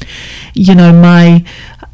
you 0.54 0.76
know 0.76 0.94
my 0.94 1.44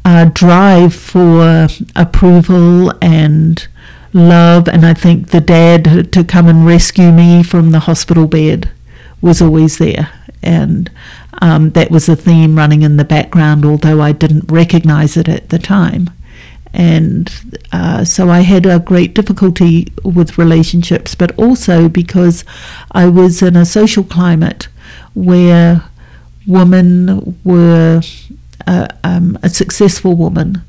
uh, 0.04 0.30
drive 0.32 0.94
for 0.94 1.66
approval 1.96 2.92
and 3.02 3.66
love 4.12 4.68
and 4.68 4.86
I 4.86 4.94
think 4.94 5.30
the 5.30 5.40
dad 5.40 6.12
to 6.12 6.22
come 6.22 6.46
and 6.46 6.64
rescue 6.64 7.10
me 7.10 7.42
from 7.42 7.70
the 7.70 7.80
hospital 7.80 8.28
bed 8.28 8.70
was 9.20 9.42
always 9.42 9.78
there 9.78 10.12
and 10.44 10.90
um, 11.40 11.70
that 11.70 11.90
was 11.90 12.08
a 12.08 12.16
theme 12.16 12.56
running 12.56 12.82
in 12.82 12.96
the 12.96 13.04
background, 13.04 13.64
although 13.64 14.00
I 14.00 14.12
didn't 14.12 14.50
recognize 14.50 15.16
it 15.16 15.28
at 15.28 15.48
the 15.48 15.58
time. 15.58 16.10
And 16.72 17.32
uh, 17.72 18.04
so 18.04 18.30
I 18.30 18.40
had 18.40 18.66
a 18.66 18.80
great 18.80 19.14
difficulty 19.14 19.92
with 20.04 20.38
relationships, 20.38 21.14
but 21.14 21.36
also 21.38 21.88
because 21.88 22.44
I 22.90 23.06
was 23.06 23.42
in 23.42 23.56
a 23.56 23.64
social 23.64 24.02
climate 24.02 24.68
where 25.14 25.84
women 26.46 27.38
were 27.44 28.02
uh, 28.66 28.88
um, 29.04 29.38
a 29.42 29.48
successful 29.48 30.16
woman, 30.16 30.62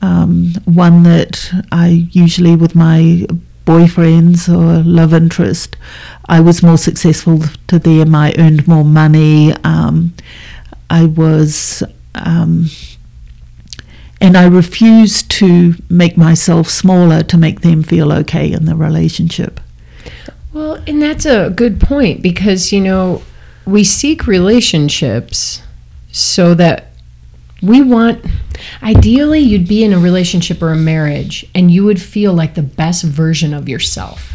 um, 0.00 0.52
one 0.64 1.02
that 1.02 1.50
I 1.72 2.08
usually, 2.12 2.54
with 2.54 2.76
my 2.76 3.26
boyfriends 3.66 4.48
or 4.48 4.82
love 4.82 5.12
interest, 5.12 5.76
I 6.28 6.40
was 6.40 6.62
more 6.62 6.78
successful 6.78 7.40
to 7.66 7.78
them. 7.78 8.14
I 8.14 8.34
earned 8.38 8.66
more 8.66 8.84
money. 8.84 9.52
Um, 9.64 10.14
I 10.88 11.04
was, 11.04 11.82
um, 12.14 12.70
and 14.20 14.36
I 14.36 14.46
refused 14.46 15.30
to 15.32 15.74
make 15.90 16.16
myself 16.16 16.68
smaller 16.68 17.22
to 17.24 17.36
make 17.36 17.60
them 17.60 17.82
feel 17.82 18.12
okay 18.12 18.50
in 18.50 18.64
the 18.64 18.76
relationship. 18.76 19.60
Well, 20.52 20.82
and 20.86 21.02
that's 21.02 21.26
a 21.26 21.50
good 21.50 21.80
point 21.80 22.22
because, 22.22 22.72
you 22.72 22.80
know, 22.80 23.22
we 23.66 23.84
seek 23.84 24.26
relationships 24.26 25.60
so 26.12 26.54
that 26.54 26.92
we 27.62 27.82
want 27.82 28.24
ideally 28.82 29.40
you'd 29.40 29.68
be 29.68 29.84
in 29.84 29.92
a 29.92 29.98
relationship 29.98 30.62
or 30.62 30.72
a 30.72 30.76
marriage 30.76 31.46
and 31.54 31.70
you 31.70 31.84
would 31.84 32.00
feel 32.00 32.32
like 32.32 32.54
the 32.54 32.62
best 32.62 33.02
version 33.04 33.54
of 33.54 33.68
yourself 33.68 34.34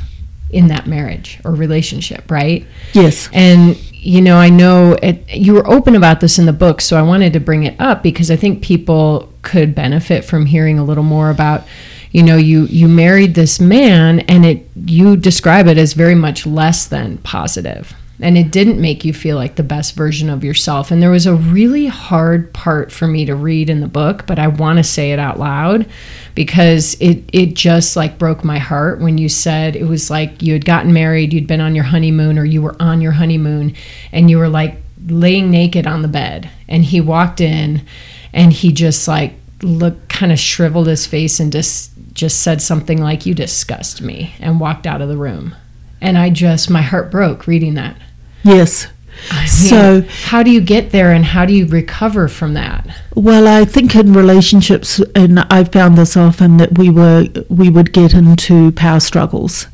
in 0.50 0.68
that 0.68 0.88
marriage 0.88 1.40
or 1.46 1.54
relationship 1.54 2.30
right? 2.30 2.66
Yes. 2.94 3.30
And 3.32 3.78
you 4.02 4.20
know 4.20 4.38
i 4.38 4.50
know 4.50 4.98
it, 5.04 5.30
you 5.30 5.54
were 5.54 5.68
open 5.68 5.96
about 5.96 6.20
this 6.20 6.40
in 6.40 6.48
the 6.48 6.54
book 6.54 6.82
so 6.82 6.98
i 6.98 7.02
wanted 7.02 7.32
to 7.34 7.40
bring 7.40 7.64
it 7.64 7.80
up 7.80 8.02
because 8.02 8.32
i 8.32 8.36
think 8.36 8.64
people 8.64 9.32
could 9.44 9.76
benefit 9.76 10.26
from 10.26 10.46
hearing 10.46 10.80
a 10.80 10.84
little 10.84 11.04
more 11.04 11.30
about 11.30 11.64
you 12.12 12.24
know 12.24 12.36
you 12.36 12.66
you 12.66 12.88
married 12.88 13.36
this 13.36 13.60
man 13.60 14.20
and 14.22 14.44
it 14.44 14.68
you 14.76 15.16
describe 15.16 15.68
it 15.68 15.78
as 15.78 15.94
very 15.94 16.16
much 16.16 16.48
less 16.48 16.88
than 16.88 17.20
positive 17.20 17.94
and 18.22 18.38
it 18.38 18.52
didn't 18.52 18.80
make 18.80 19.04
you 19.04 19.14
feel 19.14 19.36
like 19.36 19.56
the 19.56 19.64
best 19.64 19.96
version 19.96 20.30
of 20.30 20.44
yourself. 20.44 20.92
And 20.92 21.02
there 21.02 21.10
was 21.10 21.26
a 21.26 21.36
really 21.36 21.88
hard 21.88 22.54
part 22.54 22.92
for 22.92 23.08
me 23.08 23.26
to 23.26 23.36
read 23.36 23.70
in 23.70 23.82
the 23.82 23.88
book, 23.88 24.26
but 24.28 24.38
I 24.38 24.48
want 24.48 24.78
to 24.78 24.84
say 24.84 25.12
it 25.12 25.20
out 25.20 25.40
loud 25.40 25.88
because 26.36 26.96
it 27.02 27.24
it 27.34 27.56
just 27.56 27.96
like 27.96 28.18
broke 28.18 28.44
my 28.44 28.60
heart 28.60 29.02
when 29.02 29.18
you 29.18 29.28
said 29.28 29.76
it 29.76 29.86
was 29.86 30.10
like 30.10 30.42
you 30.42 30.54
had 30.54 30.66
gotten 30.66 30.94
married, 30.94 31.34
you'd 31.34 31.48
been 31.48 31.62
on 31.62 31.76
your 31.76 31.84
honeymoon 31.84 32.38
or 32.38 32.46
you 32.46 32.62
were 32.62 32.76
on 32.80 33.02
your 33.02 33.14
honeymoon 33.14 33.76
and 34.12 34.30
you 34.30 34.38
were 34.38 34.50
like 34.50 34.78
laying 35.08 35.50
naked 35.50 35.88
on 35.88 36.02
the 36.04 36.08
bed 36.08 36.50
and 36.68 36.86
he 36.86 37.02
walked 37.02 37.42
in 37.42 37.86
and 38.34 38.54
he 38.54 38.72
just 38.72 39.08
like 39.08 39.34
looked 39.64 40.10
kind 40.10 40.32
of 40.32 40.40
shriveled 40.40 40.88
his 40.88 41.06
face 41.06 41.40
and 41.40 41.52
just 41.52 41.92
just 42.14 42.42
said 42.42 42.62
something 42.62 43.02
like 43.02 43.26
you 43.26 43.34
disgust 43.34 44.02
me 44.02 44.34
and 44.40 44.60
walked 44.60 44.86
out 44.86 45.02
of 45.02 45.10
the 45.10 45.18
room. 45.18 45.56
And 46.02 46.18
I 46.18 46.30
just 46.30 46.70
my 46.70 46.82
heart 46.82 47.12
broke 47.12 47.48
reading 47.48 47.76
that. 47.76 47.96
Yes. 48.44 48.88
I 49.30 49.42
mean, 49.42 49.48
so, 49.48 50.02
how 50.24 50.42
do 50.42 50.50
you 50.50 50.62
get 50.62 50.92
there 50.92 51.12
and 51.12 51.24
how 51.24 51.46
do 51.46 51.54
you 51.54 51.68
recover 51.68 52.28
from 52.28 52.56
that? 52.56 52.88
Well, 53.14 53.48
I 53.48 53.66
think 53.66 53.96
in 53.96 54.14
relationships, 54.14 55.00
and 55.16 55.42
I've 55.42 55.72
found 55.72 55.98
this 55.98 56.18
often 56.18 56.58
that 56.58 56.78
we 56.78 56.90
were 56.90 57.28
we 57.50 57.70
would 57.70 57.94
get 57.94 58.14
into 58.14 58.72
power 58.72 59.00
struggles, 59.00 59.68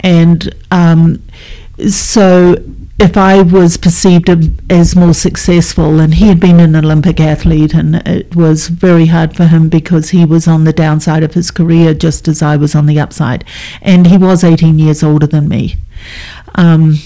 and 0.00 0.54
um, 0.70 1.22
so 1.88 2.56
if 2.98 3.16
I 3.16 3.42
was 3.42 3.76
perceived 3.76 4.28
as 4.70 4.94
more 4.94 5.14
successful, 5.14 5.98
and 5.98 6.14
he 6.14 6.28
had 6.28 6.38
been 6.38 6.60
an 6.60 6.76
Olympic 6.76 7.18
athlete, 7.18 7.74
and 7.74 7.96
it 8.06 8.36
was 8.36 8.68
very 8.68 9.06
hard 9.06 9.34
for 9.36 9.46
him 9.46 9.68
because 9.68 10.10
he 10.10 10.24
was 10.24 10.46
on 10.46 10.64
the 10.64 10.72
downside 10.72 11.24
of 11.24 11.34
his 11.34 11.50
career 11.50 11.94
just 11.94 12.28
as 12.28 12.42
I 12.42 12.56
was 12.56 12.76
on 12.76 12.86
the 12.86 13.00
upside, 13.00 13.44
and 13.80 14.06
he 14.06 14.16
was 14.16 14.44
18 14.44 14.78
years 14.78 15.02
older 15.02 15.26
than 15.26 15.48
me. 15.48 15.76
Um, 16.54 16.98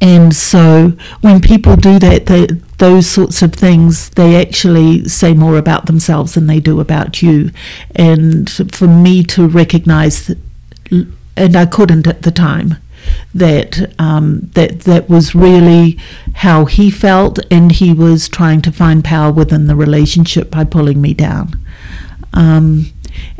and 0.00 0.34
so 0.34 0.92
when 1.20 1.40
people 1.40 1.76
do 1.76 1.98
that, 1.98 2.26
they, 2.26 2.46
those 2.78 3.08
sorts 3.08 3.42
of 3.42 3.52
things, 3.52 4.10
they 4.10 4.40
actually 4.40 5.06
say 5.08 5.34
more 5.34 5.58
about 5.58 5.86
themselves 5.86 6.34
than 6.34 6.46
they 6.46 6.60
do 6.60 6.80
about 6.80 7.22
you. 7.22 7.50
And 7.94 8.50
for 8.72 8.86
me 8.86 9.22
to 9.24 9.46
recognize, 9.46 10.34
and 10.90 11.56
I 11.56 11.66
couldn't 11.66 12.06
at 12.06 12.22
the 12.22 12.30
time, 12.30 12.76
that 13.34 13.94
um, 13.98 14.50
that 14.54 14.80
that 14.80 15.08
was 15.08 15.34
really 15.34 15.98
how 16.34 16.64
he 16.64 16.90
felt, 16.90 17.38
and 17.50 17.72
he 17.72 17.92
was 17.92 18.28
trying 18.28 18.62
to 18.62 18.72
find 18.72 19.04
power 19.04 19.32
within 19.32 19.66
the 19.66 19.76
relationship 19.76 20.50
by 20.50 20.64
pulling 20.64 21.00
me 21.00 21.14
down. 21.14 21.58
Um, 22.32 22.86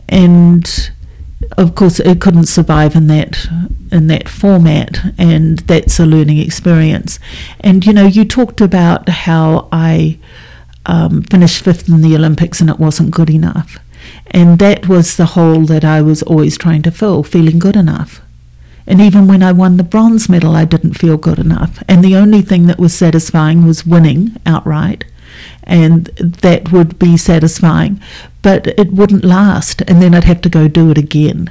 and 0.09 0.91
of 1.57 1.75
course, 1.75 2.01
it 2.01 2.21
couldn't 2.21 2.47
survive 2.47 2.95
in 2.95 3.07
that 3.09 3.47
in 3.91 4.07
that 4.07 4.29
format, 4.29 4.99
and 5.19 5.59
that's 5.61 5.99
a 5.99 6.07
learning 6.07 6.39
experience. 6.39 7.19
And 7.61 7.85
you 7.85 7.93
know, 7.93 8.07
you 8.07 8.25
talked 8.25 8.61
about 8.61 9.09
how 9.09 9.69
I 9.73 10.19
um, 10.87 11.23
finished 11.23 11.65
fifth 11.65 11.89
in 11.89 12.03
the 12.03 12.15
Olympics 12.15 12.61
and 12.61 12.71
it 12.71 12.79
wasn't 12.79 13.11
good 13.11 13.31
enough, 13.31 13.79
and 14.31 14.59
that 14.59 14.89
was 14.89 15.17
the 15.17 15.27
hole 15.27 15.65
that 15.67 15.85
I 15.85 16.03
was 16.03 16.23
always 16.23 16.59
trying 16.59 16.83
to 16.83 16.91
fill, 16.91 17.23
feeling 17.23 17.59
good 17.59 17.77
enough. 17.77 18.21
And 18.87 19.01
even 19.01 19.27
when 19.27 19.43
I 19.43 19.53
won 19.53 19.77
the 19.77 19.85
bronze 19.85 20.29
medal, 20.29 20.57
I 20.57 20.65
didn't 20.65 20.95
feel 20.95 21.17
good 21.17 21.39
enough. 21.39 21.83
And 21.87 22.03
the 22.03 22.17
only 22.17 22.43
thing 22.43 22.67
that 22.67 22.79
was 22.79 22.93
satisfying 22.93 23.65
was 23.65 23.87
winning 23.87 24.37
outright 24.45 25.05
and 25.71 26.07
that 26.17 26.73
would 26.73 26.99
be 26.99 27.17
satisfying, 27.17 28.03
but 28.43 28.67
it 28.67 28.93
wouldn't 28.93 29.25
last, 29.25 29.83
and 29.83 30.03
then 30.03 30.15
I'd 30.15 30.25
have 30.25 30.43
to 30.43 30.49
go 30.49 30.67
do 30.67 30.91
it 30.91 30.99
again. 30.99 31.49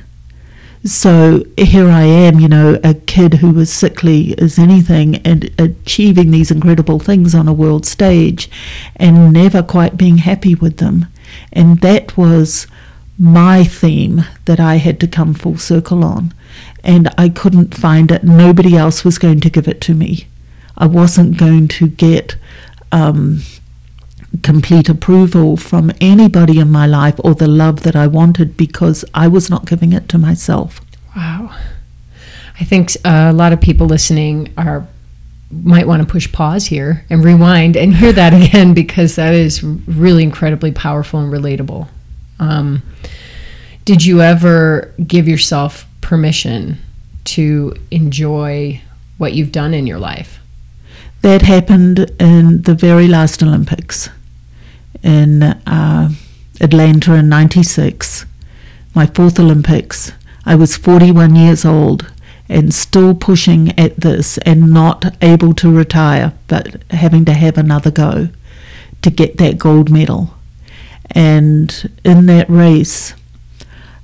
So 0.84 1.45
here 1.57 1.89
I 1.89 2.03
am, 2.03 2.39
you 2.39 2.49
know, 2.49 2.80
a 2.84 2.93
kid 2.93 3.36
who 3.36 3.51
was 3.51 3.72
sickly 3.72 4.38
as 4.38 4.59
anything 4.59 5.15
and 5.17 5.49
achieving 5.57 6.32
these 6.32 6.51
incredible 6.51 6.99
things 6.99 7.34
on 7.34 7.47
a 7.47 7.53
world 7.53 7.86
stage 7.86 8.49
and 8.95 9.34
never 9.34 9.63
quite 9.63 9.97
being 9.97 10.17
happy 10.20 10.55
with 10.55 10.78
them. 10.78 11.07
And 11.51 11.80
that 11.82 12.17
was 12.17 12.67
my 13.17 13.63
theme 13.63 14.26
that 14.45 14.59
I 14.59 14.76
had 14.76 14.99
to 15.01 15.07
come 15.07 15.34
full 15.34 15.57
circle 15.57 16.03
on. 16.03 16.34
And 16.84 17.09
I 17.17 17.28
couldn't 17.30 17.76
find 17.76 18.09
it. 18.11 18.24
Nobody 18.24 18.78
else 18.78 19.03
was 19.03 19.17
going 19.17 19.41
to 19.41 19.49
give 19.49 19.67
it 19.67 19.82
to 19.82 19.93
me. 19.93 20.28
I 20.78 20.88
wasn't 20.88 21.38
going 21.38 21.67
to 21.70 21.88
get 21.88 22.38
um, 22.93 23.41
complete 24.44 24.90
approval 24.90 25.58
from 25.58 25.92
anybody 26.00 26.60
in 26.60 26.70
my 26.70 26.86
life 26.86 27.16
or 27.24 27.34
the 27.34 27.48
love 27.48 27.84
that 27.84 27.96
I 27.96 28.08
wanted 28.08 28.56
because 28.58 29.04
I 29.14 29.28
was 29.28 29.50
not 29.50 29.66
giving 29.66 29.94
it 29.94 30.08
to 30.10 30.18
myself. 30.18 30.82
Wow. 31.16 31.56
I 32.60 32.64
think 32.64 32.92
a 33.04 33.34
lot 33.34 33.54
of 33.54 33.62
people 33.62 33.88
listening 33.88 34.54
are 34.58 34.88
might 35.52 35.88
want 35.88 36.00
to 36.00 36.08
push 36.08 36.32
pause 36.32 36.68
here 36.68 37.04
and 37.10 37.24
rewind 37.24 37.76
and 37.76 37.96
hear 37.96 38.14
that 38.14 38.34
again 38.44 38.74
because 38.76 39.16
that 39.16 39.34
is 39.34 39.64
really 39.64 40.22
incredibly 40.22 40.72
powerful 40.72 41.20
and 41.20 41.34
relatable. 41.34 41.88
Um, 42.40 42.84
did 43.84 44.06
you 44.06 44.22
ever 44.22 44.94
give 45.08 45.28
yourself 45.28 45.88
permission 46.02 46.78
to 47.26 47.76
enjoy 47.90 48.80
what 49.18 49.34
you've 49.34 49.52
done 49.52 49.74
in 49.74 49.88
your 49.88 49.98
life? 49.98 50.40
That 51.22 51.42
happened 51.42 52.12
in 52.20 52.62
the 52.62 52.76
very 52.76 53.08
last 53.08 53.42
Olympics 53.42 54.10
in 55.04 55.43
uh, 55.43 56.10
Atlanta 56.62 57.14
in 57.16 57.30
96, 57.30 58.26
my 58.95 59.06
fourth 59.06 59.39
Olympics. 59.39 60.12
I 60.45 60.56
was 60.56 60.78
41 60.78 61.36
years 61.36 61.66
old, 61.66 62.12
and 62.50 62.74
still 62.74 63.14
pushing 63.14 63.78
at 63.78 63.97
this 63.97 64.38
and 64.39 64.74
not 64.74 65.16
able 65.22 65.54
to 65.54 65.72
retire, 65.72 66.34
but 66.47 66.82
having 66.91 67.24
to 67.26 67.34
have 67.34 67.58
another 67.58 67.91
go 67.91 68.30
to 69.02 69.10
get 69.10 69.38
that 69.38 69.58
gold 69.58 69.91
medal. 69.91 70.34
And 71.12 71.97
in 72.04 72.26
that 72.26 72.50
race, 72.50 73.14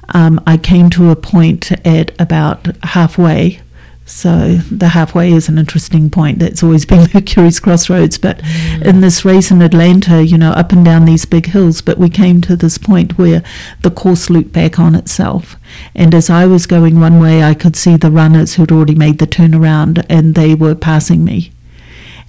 um, 0.10 0.39
I 0.46 0.58
came 0.58 0.89
to 0.91 1.10
a 1.10 1.16
point 1.16 1.72
at 1.86 2.12
about 2.22 2.76
halfway 2.84 3.62
so 4.08 4.58
the 4.70 4.89
halfway 4.89 5.32
is 5.32 5.49
an 5.49 5.58
interesting 5.58 6.12
point. 6.12 6.38
That's 6.38 6.62
always 6.62 6.86
been 6.86 7.10
Mercury's 7.14 7.60
crossroads. 7.60 8.20
But 8.20 8.38
mm. 8.38 8.86
in 8.86 9.01
this 9.01 9.26
race 9.26 9.49
in 9.49 9.64
Atlanta, 9.64 10.24
you 10.24 10.38
know, 10.38 10.51
up 10.51 10.72
and 10.72 10.86
down 10.86 11.06
these 11.06 11.26
big 11.26 11.47
hills, 11.47 11.82
but 11.82 11.97
we 11.97 12.10
came 12.10 12.39
to 12.41 12.56
this 12.56 12.78
point 12.78 13.18
where 13.18 13.41
the 13.82 13.89
course 13.89 14.30
looped 14.30 14.53
back 14.53 14.78
on 14.78 14.93
itself. 14.93 15.56
And 15.95 16.14
as 16.14 16.30
I 16.30 16.45
was 16.45 16.68
going 16.68 16.99
one 16.99 17.20
way, 17.20 17.43
I 17.43 17.56
could 17.56 17.76
see 17.76 17.97
the 17.97 18.12
runners 18.12 18.56
who'd 18.56 18.72
already 18.72 18.95
made 18.95 19.18
the 19.18 19.28
turnaround 19.28 20.06
and 20.08 20.36
they 20.36 20.53
were 20.53 20.76
passing 20.76 21.26
me. 21.26 21.51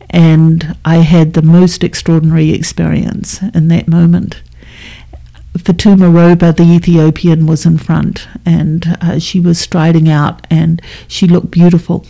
And 0.08 0.76
I 0.84 0.96
had 0.98 1.34
the 1.34 1.42
most 1.42 1.84
extraordinary 1.84 2.50
experience 2.50 3.42
in 3.42 3.68
that 3.68 3.86
moment. 3.86 4.40
Fatuma 5.58 6.12
Roba, 6.12 6.52
the 6.52 6.64
Ethiopian, 6.64 7.46
was 7.46 7.64
in 7.66 7.78
front 7.78 8.28
and 8.44 8.96
uh, 9.00 9.18
she 9.18 9.40
was 9.40 9.58
striding 9.58 10.08
out 10.08 10.46
and 10.50 10.80
she 11.08 11.26
looked 11.26 11.50
beautiful. 11.50 12.06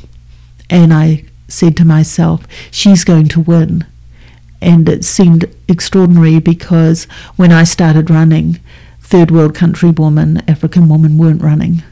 And 0.68 0.92
I 0.92 1.24
said 1.49 1.76
to 1.76 1.84
myself, 1.84 2.47
she's 2.70 3.05
going 3.05 3.28
to 3.28 3.40
win. 3.40 3.86
And 4.61 4.88
it 4.88 5.05
seemed 5.05 5.44
extraordinary 5.68 6.40
because 6.40 7.05
when 7.36 7.53
I 7.53 7.64
started 7.64 8.11
running, 8.11 8.59
third 9.01 9.30
world 9.30 9.55
country 9.55 9.90
women, 9.90 10.42
African 10.49 10.88
women 10.88 11.18
weren't 11.18 11.42
running 11.42 11.82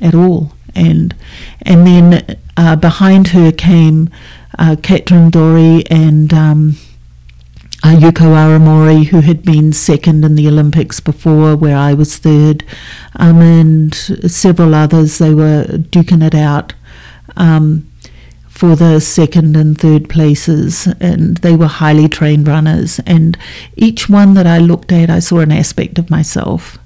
at 0.00 0.14
all. 0.14 0.52
And 0.74 1.14
and 1.62 1.86
then 1.86 2.38
uh, 2.56 2.76
behind 2.76 3.28
her 3.28 3.50
came 3.52 4.10
uh, 4.58 4.76
Katrin 4.82 5.30
Dörre 5.30 5.86
and 5.90 6.32
um, 6.32 6.76
Yuko 7.88 8.34
Arimori, 8.34 9.06
who 9.06 9.20
had 9.20 9.42
been 9.42 9.72
second 9.72 10.24
in 10.24 10.34
the 10.34 10.48
Olympics 10.48 11.00
before, 11.00 11.56
where 11.56 11.76
I 11.76 11.94
was 11.94 12.18
third, 12.18 12.64
um, 13.16 13.40
and 13.40 13.94
several 13.94 14.74
others. 14.74 15.18
They 15.18 15.34
were 15.34 15.64
duking 15.64 16.24
it 16.24 16.34
out 16.34 16.74
um, 17.36 17.90
for 18.48 18.76
the 18.76 19.00
second 19.00 19.56
and 19.56 19.78
third 19.78 20.08
places, 20.08 20.86
and 21.00 21.38
they 21.38 21.56
were 21.56 21.66
highly 21.66 22.08
trained 22.08 22.46
runners. 22.48 23.00
And 23.06 23.36
each 23.76 24.08
one 24.08 24.34
that 24.34 24.46
I 24.46 24.58
looked 24.58 24.92
at, 24.92 25.10
I 25.10 25.18
saw 25.18 25.38
an 25.38 25.52
aspect 25.52 25.98
of 25.98 26.10
myself. 26.10 26.78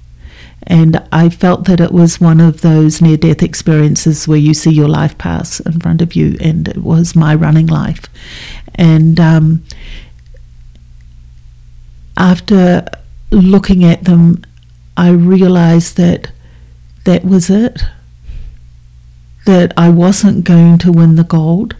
And 0.67 1.03
I 1.11 1.29
felt 1.29 1.65
that 1.65 1.79
it 1.79 1.91
was 1.91 2.19
one 2.19 2.39
of 2.39 2.61
those 2.61 2.99
near 2.99 3.17
death 3.17 3.43
experiences 3.43 4.27
where 4.27 4.37
you 4.37 4.55
see 4.55 4.71
your 4.71 4.87
life 4.87 5.15
pass 5.17 5.59
in 5.59 5.79
front 5.79 6.01
of 6.01 6.15
you, 6.15 6.37
and 6.41 6.67
it 6.67 6.77
was 6.77 7.15
my 7.15 7.35
running 7.35 7.67
life. 7.67 8.05
And 8.73 9.19
um, 9.19 9.63
after 12.17 12.85
looking 13.31 13.83
at 13.83 14.05
them, 14.05 14.43
I 14.97 15.09
realized 15.09 15.97
that 15.97 16.31
that 17.03 17.25
was 17.25 17.49
it. 17.49 17.81
That 19.45 19.73
I 19.77 19.89
wasn't 19.89 20.43
going 20.43 20.77
to 20.79 20.91
win 20.91 21.15
the 21.15 21.23
gold. 21.23 21.75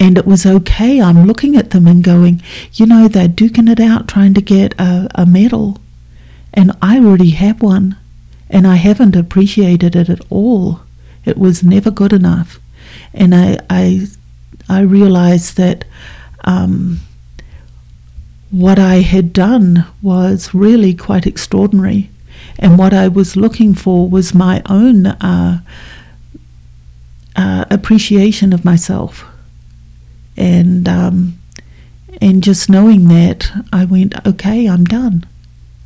And 0.00 0.18
it 0.18 0.26
was 0.26 0.44
okay. 0.44 1.00
I'm 1.00 1.26
looking 1.26 1.56
at 1.56 1.70
them 1.70 1.86
and 1.86 2.02
going, 2.02 2.42
you 2.72 2.86
know, 2.86 3.06
they're 3.06 3.28
duking 3.28 3.70
it 3.70 3.78
out 3.78 4.08
trying 4.08 4.34
to 4.34 4.40
get 4.40 4.74
a, 4.80 5.08
a 5.14 5.26
medal. 5.26 5.78
And 6.52 6.72
I 6.82 6.98
already 6.98 7.30
have 7.30 7.62
one. 7.62 7.96
And 8.50 8.66
I 8.66 8.76
haven't 8.76 9.14
appreciated 9.14 9.94
it 9.94 10.08
at 10.08 10.20
all. 10.28 10.80
It 11.24 11.38
was 11.38 11.62
never 11.62 11.90
good 11.90 12.12
enough. 12.12 12.58
And 13.14 13.34
I, 13.34 13.58
I, 13.70 14.06
I 14.68 14.80
realized 14.80 15.56
that 15.56 15.84
um, 16.44 16.98
what 18.52 18.78
I 18.78 18.96
had 18.96 19.32
done 19.32 19.86
was 20.02 20.52
really 20.52 20.94
quite 20.94 21.26
extraordinary. 21.26 22.10
And 22.58 22.78
what 22.78 22.92
I 22.92 23.08
was 23.08 23.34
looking 23.34 23.74
for 23.74 24.08
was 24.08 24.34
my 24.34 24.62
own 24.66 25.06
uh, 25.06 25.62
uh, 27.34 27.64
appreciation 27.70 28.52
of 28.52 28.64
myself. 28.64 29.24
And, 30.36 30.86
um, 30.86 31.40
and 32.20 32.42
just 32.42 32.68
knowing 32.68 33.08
that, 33.08 33.50
I 33.72 33.86
went, 33.86 34.14
okay, 34.26 34.68
I'm 34.68 34.84
done. 34.84 35.24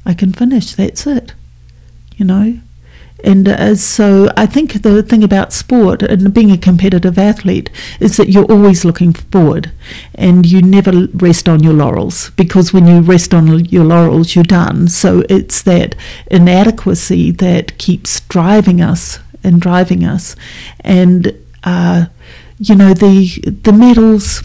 I 0.05 0.12
can 0.12 0.33
finish. 0.33 0.75
That's 0.75 1.07
it. 1.07 1.35
You 2.17 2.25
know? 2.25 2.59
And 3.25 3.49
uh, 3.49 3.75
so 3.77 4.29
I 4.37 4.47
think 4.47 4.83
the 4.83 5.03
thing 5.03 5.25
about 5.25 5.53
sport 5.53 6.03
and 6.03 6.35
being 6.35 6.51
a 6.51 6.59
competitive 6.59 7.19
athlete 7.19 7.71
is 7.99 8.17
that 8.19 8.29
you're 8.29 8.45
always 8.45 8.85
looking 8.85 9.14
forward 9.14 9.73
and 10.14 10.45
you 10.45 10.61
never 10.61 11.09
rest 11.14 11.49
on 11.49 11.62
your 11.62 11.73
laurels 11.73 12.31
because 12.31 12.73
when 12.73 12.87
you 12.87 13.01
rest 13.01 13.33
on 13.33 13.64
your 13.64 13.85
laurels, 13.85 14.35
you're 14.35 14.45
done. 14.45 14.89
So 14.89 15.25
it's 15.29 15.62
that 15.62 15.95
inadequacy 16.31 17.31
that 17.33 17.79
keeps 17.79 18.21
driving 18.21 18.81
us 18.83 19.19
and 19.43 19.61
driving 19.61 20.05
us. 20.05 20.37
And, 20.81 21.33
uh, 21.64 22.07
you 22.59 22.75
know, 22.75 22.93
the, 22.95 23.29
the 23.62 23.73
medals. 23.73 24.43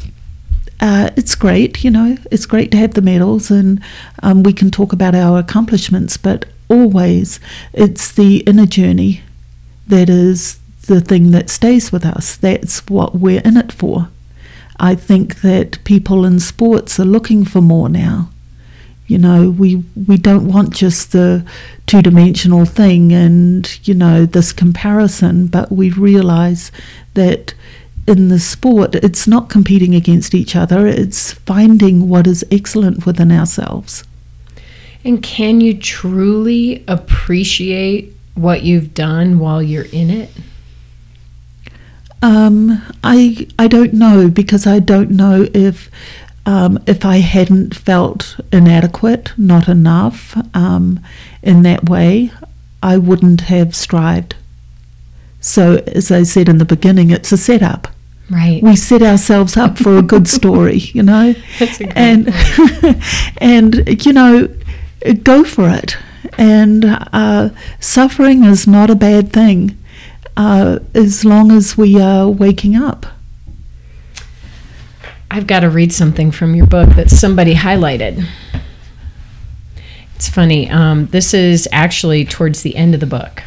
Uh, 0.82 1.11
it's 1.15 1.36
great, 1.36 1.84
you 1.84 1.91
know, 1.91 2.17
it's 2.32 2.47
great 2.47 2.71
to 2.71 2.77
have 2.77 2.95
the 2.95 3.01
medals 3.03 3.51
and 3.51 3.79
um, 4.23 4.41
we 4.41 4.51
can 4.51 4.71
talk 4.71 4.91
about 4.91 5.13
our 5.13 5.38
accomplishments, 5.38 6.17
but 6.17 6.45
always 6.69 7.39
it's 7.71 8.11
the 8.11 8.38
inner 8.39 8.65
journey 8.65 9.21
that 9.88 10.09
is 10.09 10.59
the 10.88 10.99
thing 10.99 11.29
that 11.32 11.51
stays 11.51 11.91
with 11.91 12.03
us. 12.03 12.36
That's 12.36 12.88
what 12.88 13.15
we're 13.15 13.41
in 13.41 13.57
it 13.57 13.71
for. 13.71 14.09
I 14.79 14.95
think 14.95 15.41
that 15.41 15.84
people 15.84 16.25
in 16.25 16.39
sports 16.39 16.99
are 16.99 17.05
looking 17.05 17.45
for 17.45 17.61
more 17.61 17.88
now. 17.88 18.32
You 19.05 19.19
know, 19.19 19.51
we 19.51 19.84
we 20.07 20.17
don't 20.17 20.47
want 20.47 20.73
just 20.73 21.11
the 21.11 21.45
two 21.86 22.01
dimensional 22.01 22.65
thing 22.65 23.11
and, 23.11 23.79
you 23.88 23.93
know, 23.93 24.25
this 24.25 24.53
comparison, 24.53 25.47
but 25.47 25.71
we 25.71 25.91
realize 25.91 26.71
that 27.13 27.53
in 28.07 28.29
the 28.29 28.39
sport 28.39 28.95
it's 28.95 29.27
not 29.27 29.49
competing 29.49 29.95
against 29.95 30.33
each 30.33 30.55
other, 30.55 30.87
it's 30.87 31.33
finding 31.33 32.09
what 32.09 32.27
is 32.27 32.45
excellent 32.51 33.05
within 33.05 33.31
ourselves. 33.31 34.03
And 35.03 35.21
can 35.23 35.61
you 35.61 35.77
truly 35.77 36.83
appreciate 36.87 38.13
what 38.35 38.63
you've 38.63 38.93
done 38.93 39.39
while 39.39 39.61
you're 39.61 39.85
in 39.85 40.09
it? 40.09 40.29
Um, 42.21 42.81
I 43.03 43.47
I 43.57 43.67
don't 43.67 43.93
know 43.93 44.29
because 44.29 44.67
I 44.67 44.79
don't 44.79 45.11
know 45.11 45.47
if 45.53 45.89
um, 46.45 46.79
if 46.85 47.05
I 47.05 47.17
hadn't 47.17 47.75
felt 47.75 48.39
inadequate, 48.51 49.31
not 49.37 49.67
enough 49.67 50.37
um, 50.55 50.99
in 51.41 51.63
that 51.63 51.89
way, 51.89 52.31
I 52.81 52.97
wouldn't 52.97 53.41
have 53.41 53.75
strived. 53.75 54.35
So, 55.41 55.77
as 55.87 56.11
I 56.11 56.23
said 56.23 56.47
in 56.47 56.59
the 56.59 56.65
beginning, 56.65 57.09
it's 57.09 57.31
a 57.31 57.37
setup. 57.37 57.87
Right. 58.29 58.63
We 58.63 58.75
set 58.77 59.01
ourselves 59.01 59.57
up 59.57 59.77
for 59.77 59.97
a 59.97 60.01
good 60.01 60.27
story, 60.27 60.77
you 60.93 61.03
know. 61.03 61.33
That's 61.59 61.81
a 61.81 61.97
and 61.97 62.29
and 63.39 64.05
you 64.05 64.13
know, 64.13 64.47
go 65.23 65.43
for 65.43 65.69
it. 65.69 65.97
And 66.37 66.85
uh, 67.11 67.49
suffering 67.79 68.43
is 68.43 68.67
not 68.67 68.89
a 68.89 68.95
bad 68.95 69.33
thing 69.33 69.77
uh, 70.37 70.79
as 70.93 71.25
long 71.25 71.51
as 71.51 71.77
we 71.77 71.99
are 71.99 72.29
waking 72.29 72.75
up. 72.75 73.05
I've 75.29 75.47
got 75.47 75.61
to 75.61 75.69
read 75.69 75.91
something 75.91 76.31
from 76.31 76.55
your 76.55 76.67
book 76.67 76.89
that 76.95 77.09
somebody 77.09 77.55
highlighted. 77.55 78.25
It's 80.15 80.29
funny. 80.29 80.69
Um, 80.69 81.07
this 81.07 81.33
is 81.33 81.67
actually 81.71 82.25
towards 82.25 82.61
the 82.61 82.75
end 82.75 82.93
of 82.93 82.99
the 82.99 83.07
book. 83.07 83.43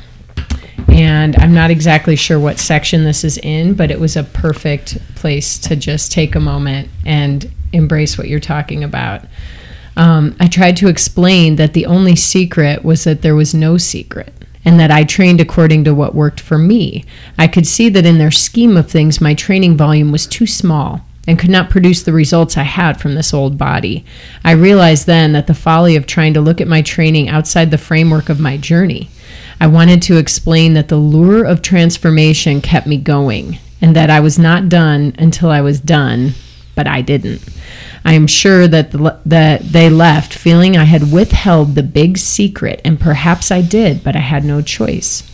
And 0.88 1.36
I'm 1.36 1.54
not 1.54 1.70
exactly 1.70 2.16
sure 2.16 2.38
what 2.38 2.58
section 2.58 3.04
this 3.04 3.24
is 3.24 3.38
in, 3.38 3.74
but 3.74 3.90
it 3.90 4.00
was 4.00 4.16
a 4.16 4.24
perfect 4.24 4.98
place 5.14 5.58
to 5.60 5.76
just 5.76 6.12
take 6.12 6.34
a 6.34 6.40
moment 6.40 6.88
and 7.04 7.50
embrace 7.72 8.18
what 8.18 8.28
you're 8.28 8.40
talking 8.40 8.84
about 8.84 9.22
um, 9.96 10.36
I 10.40 10.48
tried 10.48 10.76
to 10.78 10.88
explain 10.88 11.56
that 11.56 11.72
the 11.72 11.86
only 11.86 12.16
secret 12.16 12.84
was 12.84 13.04
that 13.04 13.22
there 13.22 13.34
was 13.34 13.54
no 13.54 13.78
secret 13.78 14.32
and 14.64 14.80
that 14.80 14.90
I 14.90 15.04
trained 15.04 15.40
according 15.40 15.84
to 15.84 15.94
what 15.94 16.14
worked 16.14 16.40
for 16.40 16.58
me. 16.58 17.04
I 17.38 17.46
could 17.46 17.66
see 17.66 17.88
that 17.90 18.06
in 18.06 18.18
their 18.18 18.30
scheme 18.30 18.76
of 18.76 18.90
things, 18.90 19.20
my 19.20 19.34
training 19.34 19.76
volume 19.76 20.10
was 20.10 20.26
too 20.26 20.46
small 20.46 21.02
and 21.26 21.38
could 21.38 21.50
not 21.50 21.70
produce 21.70 22.02
the 22.02 22.12
results 22.12 22.56
I 22.56 22.64
had 22.64 23.00
from 23.00 23.14
this 23.14 23.32
old 23.32 23.56
body. 23.56 24.04
I 24.42 24.52
realized 24.52 25.06
then 25.06 25.32
that 25.32 25.46
the 25.46 25.54
folly 25.54 25.96
of 25.96 26.06
trying 26.06 26.34
to 26.34 26.40
look 26.40 26.60
at 26.60 26.68
my 26.68 26.82
training 26.82 27.28
outside 27.28 27.70
the 27.70 27.78
framework 27.78 28.28
of 28.28 28.40
my 28.40 28.56
journey. 28.56 29.10
I 29.60 29.66
wanted 29.66 30.02
to 30.02 30.16
explain 30.16 30.74
that 30.74 30.88
the 30.88 30.96
lure 30.96 31.44
of 31.44 31.62
transformation 31.62 32.60
kept 32.60 32.86
me 32.86 32.96
going 32.96 33.58
and 33.80 33.94
that 33.96 34.10
I 34.10 34.20
was 34.20 34.38
not 34.38 34.68
done 34.68 35.14
until 35.18 35.50
I 35.50 35.60
was 35.60 35.80
done, 35.80 36.32
but 36.74 36.86
I 36.86 37.02
didn't. 37.02 37.42
I 38.04 38.12
am 38.14 38.26
sure 38.26 38.68
that 38.68 38.90
the, 38.90 39.18
that 39.26 39.62
they 39.62 39.88
left 39.88 40.34
feeling 40.34 40.76
I 40.76 40.84
had 40.84 41.12
withheld 41.12 41.74
the 41.74 41.82
big 41.82 42.18
secret, 42.18 42.80
and 42.84 43.00
perhaps 43.00 43.50
I 43.50 43.62
did, 43.62 44.04
but 44.04 44.16
I 44.16 44.20
had 44.20 44.44
no 44.44 44.60
choice. 44.60 45.30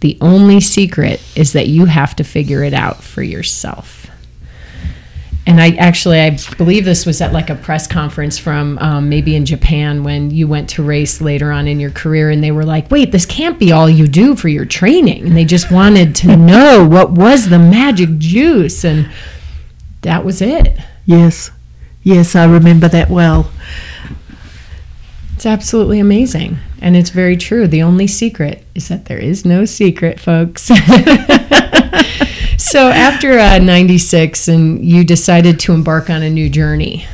The 0.00 0.18
only 0.20 0.60
secret 0.60 1.22
is 1.36 1.52
that 1.52 1.68
you 1.68 1.86
have 1.86 2.16
to 2.16 2.24
figure 2.24 2.64
it 2.64 2.74
out 2.74 3.02
for 3.02 3.22
yourself. 3.22 4.01
And 5.44 5.60
I 5.60 5.70
actually, 5.72 6.20
I 6.20 6.38
believe 6.56 6.84
this 6.84 7.04
was 7.04 7.20
at 7.20 7.32
like 7.32 7.50
a 7.50 7.56
press 7.56 7.88
conference 7.88 8.38
from 8.38 8.78
um, 8.78 9.08
maybe 9.08 9.34
in 9.34 9.44
Japan 9.44 10.04
when 10.04 10.30
you 10.30 10.46
went 10.46 10.70
to 10.70 10.84
race 10.84 11.20
later 11.20 11.50
on 11.50 11.66
in 11.66 11.80
your 11.80 11.90
career, 11.90 12.30
and 12.30 12.44
they 12.44 12.52
were 12.52 12.64
like, 12.64 12.90
"Wait, 12.92 13.10
this 13.10 13.26
can't 13.26 13.58
be 13.58 13.72
all 13.72 13.90
you 13.90 14.06
do 14.06 14.36
for 14.36 14.48
your 14.48 14.64
training." 14.64 15.26
And 15.26 15.36
they 15.36 15.44
just 15.44 15.70
wanted 15.70 16.14
to 16.16 16.36
know 16.36 16.86
what 16.86 17.10
was 17.10 17.48
the 17.48 17.58
magic 17.58 18.18
juice, 18.18 18.84
and 18.84 19.10
that 20.02 20.24
was 20.24 20.40
it. 20.40 20.78
Yes, 21.06 21.50
yes, 22.04 22.36
I 22.36 22.44
remember 22.44 22.86
that 22.88 23.10
well. 23.10 23.50
It's 25.34 25.46
absolutely 25.46 25.98
amazing. 25.98 26.58
And 26.80 26.94
it's 26.96 27.10
very 27.10 27.36
true. 27.36 27.66
The 27.66 27.82
only 27.82 28.06
secret 28.06 28.64
is 28.76 28.86
that 28.88 29.06
there 29.06 29.18
is 29.18 29.44
no 29.44 29.64
secret, 29.64 30.20
folks. 30.20 30.70
so 32.62 32.88
after 32.90 33.38
uh, 33.38 33.58
96, 33.58 34.48
and 34.48 34.84
you 34.84 35.04
decided 35.04 35.58
to 35.60 35.72
embark 35.72 36.08
on 36.10 36.22
a 36.22 36.30
new 36.30 36.48
journey, 36.48 37.06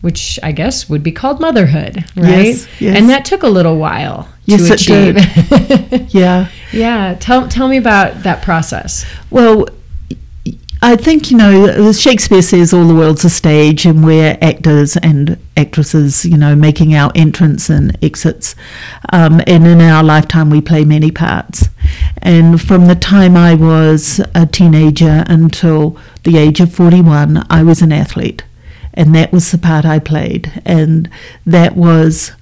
which 0.00 0.38
I 0.42 0.52
guess 0.52 0.88
would 0.88 1.02
be 1.02 1.12
called 1.12 1.40
motherhood, 1.40 2.04
right? 2.16 2.46
Yes, 2.46 2.68
yes. 2.80 2.96
And 2.98 3.08
that 3.10 3.24
took 3.24 3.42
a 3.42 3.48
little 3.48 3.76
while 3.78 4.28
Yes, 4.44 4.66
to 4.68 4.74
it 4.74 5.14
did. 5.14 5.16
achieve. 5.16 6.10
Yeah. 6.14 6.48
yeah. 6.72 7.16
Tell, 7.18 7.48
tell 7.48 7.68
me 7.68 7.76
about 7.78 8.22
that 8.22 8.42
process. 8.42 9.04
Well, 9.30 9.66
I 10.82 10.94
think, 10.94 11.30
you 11.30 11.38
know, 11.38 11.90
Shakespeare 11.92 12.42
says 12.42 12.74
all 12.74 12.86
the 12.86 12.94
world's 12.94 13.24
a 13.24 13.30
stage 13.30 13.86
and 13.86 14.04
we're 14.04 14.36
actors 14.42 14.96
and 14.98 15.38
actresses, 15.56 16.26
you 16.26 16.36
know, 16.36 16.54
making 16.54 16.94
our 16.94 17.10
entrance 17.14 17.70
and 17.70 17.96
exits. 18.04 18.54
Um, 19.10 19.40
and 19.46 19.66
in 19.66 19.80
our 19.80 20.04
lifetime, 20.04 20.50
we 20.50 20.60
play 20.60 20.84
many 20.84 21.10
parts. 21.10 21.70
And 22.18 22.60
from 22.60 22.86
the 22.86 22.94
time 22.94 23.36
I 23.36 23.54
was 23.54 24.20
a 24.34 24.46
teenager 24.46 25.24
until 25.26 25.98
the 26.24 26.36
age 26.36 26.60
of 26.60 26.74
41, 26.74 27.46
I 27.48 27.62
was 27.62 27.80
an 27.80 27.92
athlete. 27.92 28.44
And 28.92 29.14
that 29.14 29.32
was 29.32 29.50
the 29.50 29.58
part 29.58 29.86
I 29.86 29.98
played. 29.98 30.62
And 30.66 31.08
that 31.46 31.74
was 31.74 32.32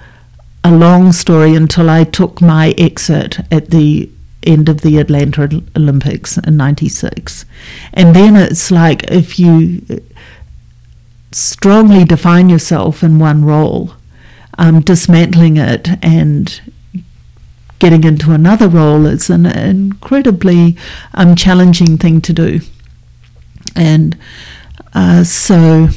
a 0.65 0.75
long 0.75 1.13
story 1.13 1.55
until 1.55 1.89
I 1.89 2.05
took 2.05 2.41
my 2.41 2.71
exit 2.79 3.41
at 3.53 3.71
the 3.71 4.11
end 4.47 4.69
of 4.69 4.83
the 4.83 4.99
Atlanta 4.99 5.63
Olympics 5.77 6.39
in 6.39 6.57
96. 6.57 7.45
And 7.93 8.15
then 8.15 8.37
it's 8.37 8.71
like 8.71 9.05
if 9.11 9.39
you 9.39 9.83
strongly 11.33 12.05
define 12.05 12.49
yourself 12.49 13.03
in 13.03 13.19
one 13.19 13.45
role, 13.45 13.95
um, 14.59 14.81
dismantling 14.81 15.57
it 15.57 15.89
and 16.03 16.61
getting 17.79 18.05
into 18.05 18.33
another 18.33 18.69
role 18.69 19.05
is 19.07 19.29
an 19.29 19.47
incredibly 19.47 20.77
um, 21.13 21.35
challenging 21.35 21.99
thing 21.99 22.21
to 22.21 22.33
do. 22.33 22.61
And 23.75 24.17
uh, 24.95 25.25
so 25.25 25.89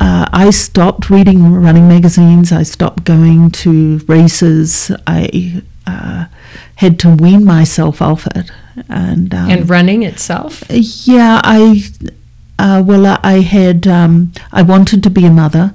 uh, 0.00 0.28
I 0.32 0.50
stopped 0.50 1.10
reading 1.10 1.52
running 1.54 1.88
magazines. 1.88 2.52
I 2.52 2.64
stopped 2.64 3.04
going 3.04 3.50
to 3.52 3.98
races. 4.08 4.90
I 5.06 5.62
uh, 5.86 6.26
had 6.78 6.98
to 7.00 7.10
wean 7.10 7.44
myself 7.44 8.00
off 8.00 8.26
it. 8.36 8.50
And, 8.88 9.34
um, 9.34 9.50
And 9.50 9.68
running 9.68 10.04
itself? 10.04 10.62
yeah, 10.70 11.40
I 11.44 11.82
uh, 12.60 12.82
well, 12.84 13.06
I- 13.06 13.20
I 13.22 13.40
had 13.40 13.86
um, 13.86 14.32
I 14.52 14.62
wanted 14.62 15.02
to 15.04 15.10
be 15.10 15.24
a 15.26 15.30
mother. 15.30 15.72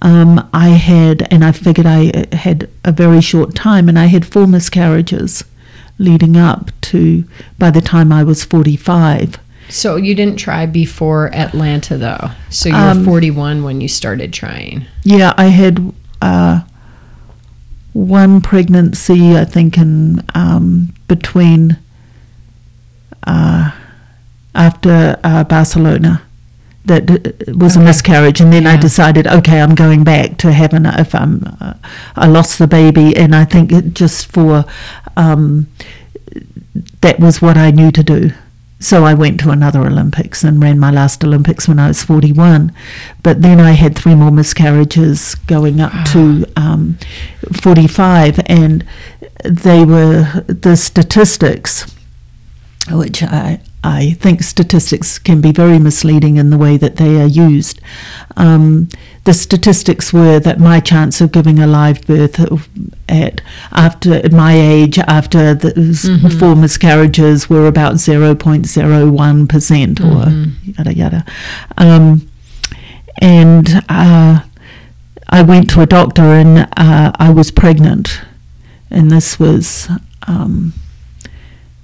Um, 0.00 0.48
I 0.54 0.68
had, 0.70 1.26
and 1.32 1.44
I 1.44 1.52
figured 1.52 1.86
I 1.86 2.10
uh, 2.10 2.36
had 2.36 2.68
a 2.84 2.92
very 2.92 3.20
short 3.20 3.54
time, 3.54 3.88
and 3.88 3.98
I 3.98 4.06
had 4.06 4.24
four 4.24 4.46
miscarriages 4.46 5.44
leading 5.98 6.36
up 6.36 6.70
to 6.82 7.24
by 7.58 7.70
the 7.70 7.80
time 7.80 8.12
I 8.12 8.22
was 8.24 8.44
forty-five. 8.44 9.36
So 9.70 9.96
you 9.96 10.14
didn't 10.14 10.36
try 10.38 10.64
before 10.66 11.34
Atlanta, 11.34 11.98
though. 11.98 12.30
So 12.48 12.68
you 12.70 12.74
were 12.74 12.90
Um, 12.92 13.04
41 13.04 13.62
when 13.64 13.80
you 13.82 13.88
started 13.88 14.32
trying. 14.32 14.86
Yeah, 15.04 15.34
I 15.36 15.46
had 15.48 15.92
uh, 16.22 16.60
one 17.98 18.40
pregnancy, 18.40 19.36
I 19.36 19.44
think, 19.44 19.76
in 19.76 20.22
um, 20.34 20.94
between 21.08 21.76
uh, 23.26 23.72
after 24.54 25.18
uh, 25.24 25.44
Barcelona. 25.44 26.22
That 26.84 27.10
uh, 27.10 27.52
was 27.54 27.76
a 27.76 27.80
miscarriage, 27.80 28.40
and 28.40 28.50
then 28.50 28.66
I 28.66 28.78
decided, 28.78 29.26
okay, 29.26 29.60
I'm 29.60 29.74
going 29.74 30.04
back 30.04 30.38
to 30.38 30.52
have 30.52 30.72
an. 30.72 30.86
If 30.86 31.14
I'm, 31.14 31.42
uh, 31.60 31.74
I 32.16 32.28
lost 32.28 32.58
the 32.58 32.66
baby, 32.66 33.14
and 33.14 33.34
I 33.34 33.44
think 33.44 33.72
it 33.72 33.92
just 33.92 34.32
for 34.32 34.64
um, 35.16 35.66
that 37.02 37.20
was 37.20 37.42
what 37.42 37.58
I 37.58 37.72
knew 37.72 37.90
to 37.90 38.02
do. 38.02 38.30
So 38.80 39.04
I 39.04 39.14
went 39.14 39.40
to 39.40 39.50
another 39.50 39.80
Olympics 39.80 40.44
and 40.44 40.62
ran 40.62 40.78
my 40.78 40.90
last 40.90 41.24
Olympics 41.24 41.66
when 41.66 41.80
I 41.80 41.88
was 41.88 42.02
41. 42.02 42.72
But 43.22 43.42
then 43.42 43.58
I 43.58 43.72
had 43.72 43.96
three 43.96 44.14
more 44.14 44.30
miscarriages 44.30 45.34
going 45.34 45.80
up 45.80 45.92
to 46.12 46.46
um, 46.56 46.98
45, 47.60 48.40
and 48.46 48.86
they 49.44 49.84
were 49.84 50.44
the 50.46 50.76
statistics, 50.76 51.92
which 52.90 53.22
I, 53.22 53.60
I 53.88 54.10
think 54.20 54.42
statistics 54.42 55.18
can 55.18 55.40
be 55.40 55.50
very 55.50 55.78
misleading 55.78 56.36
in 56.36 56.50
the 56.50 56.58
way 56.58 56.76
that 56.76 56.96
they 56.96 57.18
are 57.22 57.26
used. 57.26 57.80
Um, 58.36 58.90
the 59.24 59.32
statistics 59.32 60.12
were 60.12 60.38
that 60.40 60.60
my 60.60 60.78
chance 60.78 61.22
of 61.22 61.32
giving 61.32 61.58
a 61.58 61.66
live 61.66 62.02
birth 62.02 62.38
at 63.08 63.40
after 63.72 64.28
my 64.30 64.52
age 64.52 64.98
after 64.98 65.54
the 65.54 66.36
four 66.38 66.54
miscarriages 66.54 67.48
were 67.48 67.66
about 67.66 67.94
0.01 67.94 69.48
percent 69.48 70.00
or 70.02 70.28
yada 70.64 70.94
yada. 70.94 71.24
Um, 71.78 72.28
and 73.22 73.82
uh, 73.88 74.42
I 75.30 75.42
went 75.42 75.70
to 75.70 75.80
a 75.80 75.86
doctor 75.86 76.24
and 76.24 76.68
uh, 76.76 77.12
I 77.16 77.30
was 77.30 77.50
pregnant. 77.50 78.20
And 78.90 79.10
this 79.10 79.38
was 79.38 79.88
um, 80.26 80.74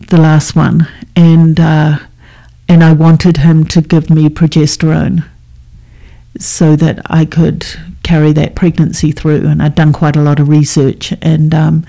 the 0.08 0.18
last 0.18 0.54
one 0.54 0.86
and 1.16 1.58
uh, 1.60 1.98
and 2.68 2.82
I 2.82 2.92
wanted 2.92 3.38
him 3.38 3.64
to 3.66 3.80
give 3.80 4.10
me 4.10 4.28
progesterone 4.28 5.24
so 6.38 6.76
that 6.76 7.00
I 7.06 7.24
could 7.24 7.66
carry 8.02 8.32
that 8.32 8.54
pregnancy 8.54 9.12
through. 9.12 9.46
And 9.46 9.62
I'd 9.62 9.74
done 9.74 9.92
quite 9.92 10.16
a 10.16 10.22
lot 10.22 10.40
of 10.40 10.48
research, 10.48 11.12
and 11.22 11.54
um, 11.54 11.86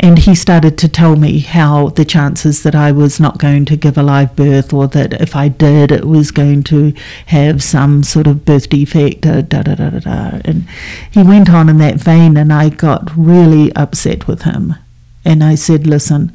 and 0.00 0.18
he 0.18 0.34
started 0.34 0.76
to 0.78 0.88
tell 0.88 1.16
me 1.16 1.38
how 1.40 1.88
the 1.90 2.04
chances 2.04 2.62
that 2.62 2.74
I 2.74 2.92
was 2.92 3.18
not 3.18 3.38
going 3.38 3.64
to 3.66 3.76
give 3.76 3.96
a 3.96 4.02
live 4.02 4.36
birth, 4.36 4.72
or 4.72 4.86
that 4.88 5.14
if 5.20 5.34
I 5.34 5.48
did, 5.48 5.90
it 5.90 6.04
was 6.04 6.30
going 6.30 6.62
to 6.64 6.92
have 7.26 7.62
some 7.62 8.02
sort 8.02 8.26
of 8.26 8.44
birth 8.44 8.68
defect. 8.68 9.24
Uh, 9.24 9.42
da 9.42 9.62
da 9.62 9.74
da 9.74 9.90
da 9.90 9.98
da. 10.00 10.40
And 10.44 10.68
he 11.10 11.22
went 11.22 11.50
on 11.50 11.68
in 11.68 11.78
that 11.78 11.96
vein, 11.96 12.36
and 12.36 12.52
I 12.52 12.68
got 12.68 13.10
really 13.16 13.74
upset 13.74 14.26
with 14.26 14.42
him. 14.42 14.74
And 15.26 15.42
I 15.42 15.56
said, 15.56 15.88
listen, 15.88 16.34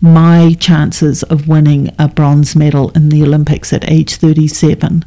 my 0.00 0.56
chances 0.58 1.22
of 1.22 1.46
winning 1.46 1.94
a 1.96 2.08
bronze 2.08 2.56
medal 2.56 2.90
in 2.90 3.08
the 3.08 3.22
Olympics 3.22 3.72
at 3.72 3.88
age 3.88 4.16
37 4.16 5.04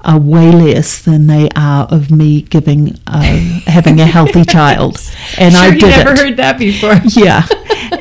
are 0.00 0.18
way 0.18 0.50
less 0.50 1.02
than 1.02 1.26
they 1.26 1.50
are 1.54 1.86
of 1.90 2.10
me 2.10 2.40
giving 2.40 2.98
uh, 3.06 3.20
having 3.66 4.00
a 4.00 4.06
healthy 4.06 4.42
child. 4.46 4.96
And 5.36 5.52
sure 5.52 5.62
I 5.62 5.70
did 5.72 5.82
never 5.82 6.12
it. 6.12 6.18
heard 6.18 6.36
that 6.38 6.58
before. 6.58 6.94
Yeah. 7.18 7.46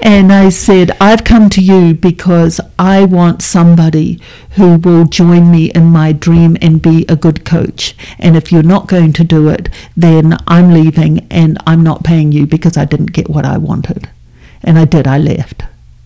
And 0.03 0.31
I 0.31 0.49
said, 0.49 0.91
I've 1.01 1.23
come 1.23 1.49
to 1.49 1.61
you 1.61 1.93
because 1.93 2.61
I 2.79 3.03
want 3.05 3.41
somebody 3.41 4.21
who 4.51 4.77
will 4.77 5.03
join 5.05 5.51
me 5.51 5.71
in 5.71 5.85
my 5.85 6.13
dream 6.13 6.55
and 6.61 6.81
be 6.81 7.05
a 7.09 7.15
good 7.15 7.43
coach. 7.43 7.95
And 8.19 8.37
if 8.37 8.51
you're 8.51 8.63
not 8.63 8.87
going 8.87 9.11
to 9.13 9.23
do 9.25 9.49
it, 9.49 9.69
then 9.97 10.37
I'm 10.47 10.71
leaving 10.73 11.27
and 11.29 11.57
I'm 11.67 11.83
not 11.83 12.03
paying 12.05 12.31
you 12.31 12.45
because 12.47 12.77
I 12.77 12.85
didn't 12.85 13.11
get 13.11 13.29
what 13.29 13.45
I 13.45 13.57
wanted. 13.57 14.09
And 14.67 14.77
I 14.77 14.83
did, 14.83 15.07
I 15.07 15.17
left. 15.17 15.63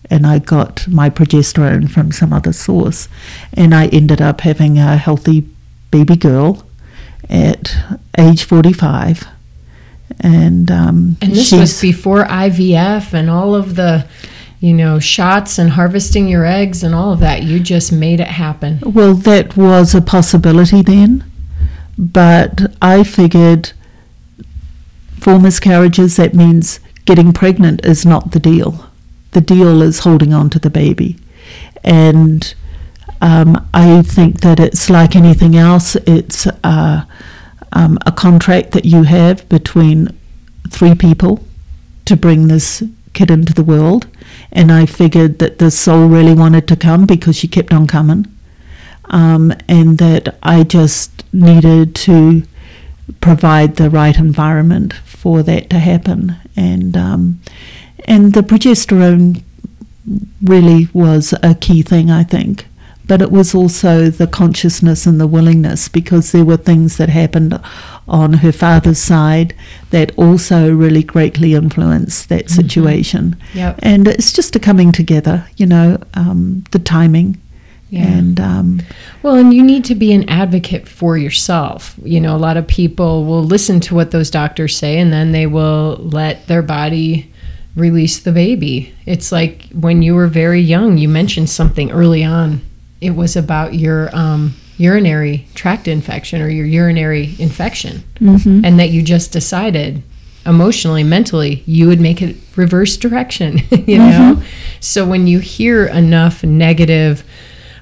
And 0.08 0.24
I 0.24 0.38
got 0.38 0.86
my 0.86 1.10
progesterone 1.10 1.90
from 1.90 2.12
some 2.12 2.32
other 2.32 2.52
source. 2.52 3.08
And 3.52 3.74
I 3.74 3.88
ended 3.88 4.22
up 4.22 4.42
having 4.42 4.78
a 4.78 4.96
healthy 4.96 5.48
baby 5.90 6.14
girl 6.14 6.64
at 7.28 7.76
age 8.16 8.44
45. 8.44 9.26
And, 10.20 10.70
um, 10.70 11.16
And 11.20 11.32
this 11.32 11.50
was 11.50 11.80
before 11.80 12.24
IVF 12.24 13.12
and 13.12 13.28
all 13.28 13.56
of 13.56 13.74
the, 13.74 14.06
you 14.60 14.72
know, 14.72 15.00
shots 15.00 15.58
and 15.58 15.70
harvesting 15.70 16.28
your 16.28 16.46
eggs 16.46 16.84
and 16.84 16.94
all 16.94 17.12
of 17.12 17.18
that. 17.18 17.42
You 17.42 17.58
just 17.58 17.90
made 17.90 18.20
it 18.20 18.28
happen. 18.28 18.78
Well, 18.84 19.14
that 19.14 19.56
was 19.56 19.92
a 19.92 20.00
possibility 20.00 20.82
then, 20.82 21.24
but 21.98 22.72
I 22.80 23.02
figured 23.02 23.72
four 25.18 25.40
miscarriages, 25.40 26.16
that 26.16 26.34
means 26.34 26.78
getting 27.04 27.32
pregnant 27.32 27.84
is 27.84 28.06
not 28.06 28.32
the 28.32 28.40
deal. 28.40 28.86
The 29.32 29.40
deal 29.40 29.82
is 29.82 30.00
holding 30.00 30.32
on 30.32 30.50
to 30.50 30.58
the 30.58 30.70
baby. 30.70 31.16
And 31.82 32.54
um, 33.20 33.68
I 33.72 34.02
think 34.02 34.40
that 34.40 34.60
it's 34.60 34.90
like 34.90 35.16
anything 35.16 35.56
else, 35.56 35.96
it's 35.96 36.46
uh, 36.46 37.04
um, 37.72 37.98
a 38.06 38.12
contract 38.12 38.72
that 38.72 38.84
you 38.84 39.04
have 39.04 39.48
between 39.48 40.16
three 40.68 40.94
people 40.94 41.44
to 42.04 42.16
bring 42.16 42.48
this 42.48 42.82
kid 43.12 43.30
into 43.30 43.52
the 43.54 43.64
world. 43.64 44.06
And 44.50 44.70
I 44.70 44.86
figured 44.86 45.38
that 45.38 45.58
the 45.58 45.70
soul 45.70 46.08
really 46.08 46.34
wanted 46.34 46.66
to 46.68 46.76
come 46.76 47.06
because 47.06 47.36
she 47.36 47.48
kept 47.48 47.72
on 47.72 47.86
coming. 47.86 48.26
Um, 49.06 49.52
and 49.68 49.98
that 49.98 50.38
I 50.42 50.62
just 50.62 51.24
needed 51.32 51.94
to 51.96 52.44
provide 53.20 53.76
the 53.76 53.90
right 53.90 54.16
environment 54.18 54.92
for 54.92 55.42
that 55.42 55.70
to 55.70 55.78
happen. 55.78 56.36
And 56.56 56.96
um, 56.96 57.40
and 58.06 58.32
the 58.34 58.42
progesterone 58.42 59.42
really 60.42 60.88
was 60.92 61.34
a 61.42 61.54
key 61.54 61.82
thing, 61.82 62.10
I 62.10 62.24
think. 62.24 62.66
But 63.06 63.20
it 63.20 63.32
was 63.32 63.54
also 63.54 64.10
the 64.10 64.26
consciousness 64.28 65.06
and 65.06 65.20
the 65.20 65.26
willingness 65.26 65.88
because 65.88 66.30
there 66.30 66.44
were 66.44 66.56
things 66.56 66.96
that 66.96 67.08
happened 67.08 67.60
on 68.06 68.32
her 68.34 68.52
father's 68.52 68.98
side 68.98 69.54
that 69.90 70.12
also 70.16 70.72
really 70.72 71.02
greatly 71.02 71.54
influenced 71.54 72.28
that 72.28 72.46
Mm-hmm. 72.46 72.54
situation. 72.54 73.36
Yep. 73.54 73.80
And 73.82 74.08
it's 74.08 74.32
just 74.32 74.56
a 74.56 74.60
coming 74.60 74.92
together, 74.92 75.46
you 75.56 75.66
know, 75.66 75.98
um, 76.14 76.64
the 76.70 76.78
timing. 76.78 77.40
Yeah. 77.92 78.06
And 78.06 78.40
um, 78.40 78.80
Well, 79.22 79.34
and 79.34 79.52
you 79.52 79.62
need 79.62 79.84
to 79.84 79.94
be 79.94 80.14
an 80.14 80.26
advocate 80.26 80.88
for 80.88 81.18
yourself. 81.18 81.94
You 82.02 82.22
know, 82.22 82.34
a 82.34 82.38
lot 82.38 82.56
of 82.56 82.66
people 82.66 83.26
will 83.26 83.44
listen 83.44 83.80
to 83.80 83.94
what 83.94 84.12
those 84.12 84.30
doctors 84.30 84.74
say 84.74 84.98
and 84.98 85.12
then 85.12 85.32
they 85.32 85.46
will 85.46 85.96
let 85.98 86.46
their 86.46 86.62
body 86.62 87.30
release 87.76 88.18
the 88.18 88.32
baby. 88.32 88.94
It's 89.04 89.30
like 89.30 89.68
when 89.72 90.00
you 90.00 90.14
were 90.14 90.26
very 90.26 90.60
young, 90.62 90.96
you 90.96 91.06
mentioned 91.06 91.50
something 91.50 91.90
early 91.90 92.24
on. 92.24 92.62
It 93.02 93.10
was 93.10 93.36
about 93.36 93.74
your 93.74 94.08
um, 94.16 94.54
urinary 94.78 95.46
tract 95.54 95.86
infection 95.86 96.40
or 96.40 96.48
your 96.48 96.64
urinary 96.66 97.34
infection, 97.38 98.04
and 98.64 98.80
that 98.80 98.88
you 98.88 99.02
just 99.02 99.32
decided 99.32 100.02
emotionally, 100.46 101.04
mentally, 101.04 101.62
you 101.66 101.88
would 101.88 102.00
make 102.00 102.22
it 102.22 102.36
reverse 102.56 102.96
direction, 102.96 103.58
you 103.86 103.98
know? 103.98 104.42
So 104.80 105.06
when 105.06 105.26
you 105.26 105.40
hear 105.40 105.86
enough 105.86 106.42
negative 106.42 107.22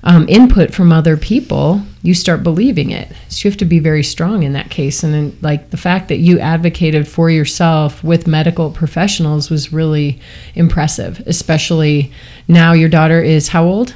um, 0.03 0.27
input 0.29 0.73
from 0.73 0.93
other 0.93 1.17
people, 1.17 1.83
you 2.03 2.15
start 2.15 2.43
believing 2.43 2.91
it. 2.91 3.13
So 3.29 3.47
you 3.47 3.51
have 3.51 3.59
to 3.59 3.65
be 3.65 3.79
very 3.79 4.03
strong 4.03 4.43
in 4.43 4.53
that 4.55 4.71
case. 4.71 5.03
And 5.03 5.13
then, 5.13 5.39
like 5.43 5.71
the 5.71 5.77
fact 5.77 6.09
that 6.09 6.19
you 6.19 6.39
advocated 6.41 7.07
for 7.07 7.31
yourself 7.31 8.03
with 8.03 8.27
medical 8.27 8.71
professionals 8.71 9.51
was 9.51 9.73
really 9.73 10.21
impressive, 10.55 11.23
especially 11.27 12.13
now 12.49 12.73
your 12.73 12.89
daughter 12.89 13.23
is 13.23 13.49
how 13.49 13.65
old? 13.65 13.95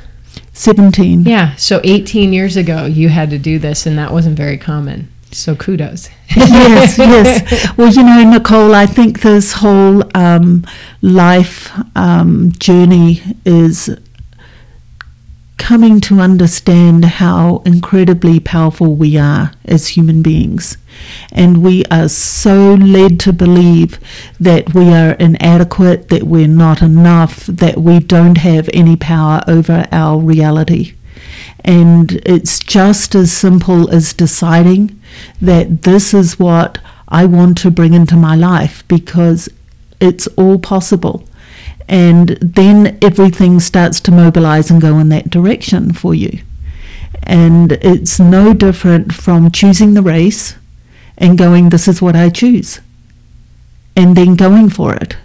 17. 0.53 1.23
Yeah. 1.23 1.55
So 1.57 1.81
18 1.85 2.33
years 2.33 2.57
ago, 2.57 2.85
you 2.85 3.09
had 3.09 3.31
to 3.31 3.39
do 3.39 3.59
this, 3.59 3.87
and 3.87 3.99
that 3.99 4.13
wasn't 4.13 4.37
very 4.37 4.59
common. 4.59 5.11
So 5.33 5.57
kudos. 5.57 6.11
yes, 6.29 6.97
yes. 6.99 7.77
Well, 7.77 7.93
you 7.93 8.03
know, 8.05 8.31
Nicole, 8.31 8.75
I 8.75 8.87
think 8.87 9.23
this 9.23 9.53
whole 9.53 10.05
um, 10.17 10.65
life 11.03 11.73
um, 11.97 12.53
journey 12.53 13.21
is 13.45 13.91
coming 15.57 16.01
to 16.01 16.21
understand 16.21 17.05
how 17.05 17.63
incredibly 17.65 18.41
powerful 18.41 18.95
we 18.95 19.17
are 19.17 19.53
as 19.65 19.89
human 19.89 20.23
beings. 20.23 20.77
And 21.33 21.63
we 21.63 21.85
are 21.87 22.09
so 22.09 22.75
led 22.75 23.19
to 23.21 23.33
believe 23.33 23.99
that 24.39 24.75
we 24.75 24.93
are 24.93 25.13
inadequate, 25.13 26.09
that 26.09 26.25
we're 26.25 26.49
not 26.49 26.83
enough, 26.83 27.47
that 27.47 27.79
we 27.79 28.01
don't 28.01 28.39
have 28.39 28.69
any 28.73 28.97
power 28.97 29.43
over 29.47 29.87
our 29.91 30.21
reality. 30.21 30.95
And 31.65 32.13
it's 32.27 32.59
just 32.59 33.15
as 33.15 33.33
simple 33.33 33.91
as 33.91 34.13
deciding 34.13 35.01
that 35.41 35.83
this 35.83 36.13
is 36.13 36.39
what 36.39 36.79
I 37.09 37.25
want 37.25 37.59
to 37.59 37.71
bring 37.71 37.95
into 37.95 38.17
my 38.17 38.35
life 38.37 38.87
because 38.89 39.49
it's 40.01 40.27
all 40.29 40.59
possible. 40.59 41.25
And 41.89 42.30
then 42.41 42.99
everything 43.03 43.61
starts 43.61 44.01
to 44.01 44.11
mobilize 44.11 44.70
and 44.70 44.80
go 44.80 44.99
in 44.99 45.11
that 45.11 45.30
direction 45.30 45.93
for 45.93 46.14
you. 46.14 46.41
And 47.22 47.72
it's 47.72 48.18
no 48.18 48.55
different 48.55 49.12
from 49.12 49.51
choosing 49.51 49.95
the 49.95 50.03
race 50.03 50.57
and 51.18 51.39
going, 51.39 51.68
This 51.68 51.89
is 51.89 52.03
what 52.03 52.16
I 52.16 52.30
choose. 52.30 52.80
And 53.97 54.16
then 54.16 54.35
going 54.35 54.70
for 54.70 54.95
it. 54.95 55.16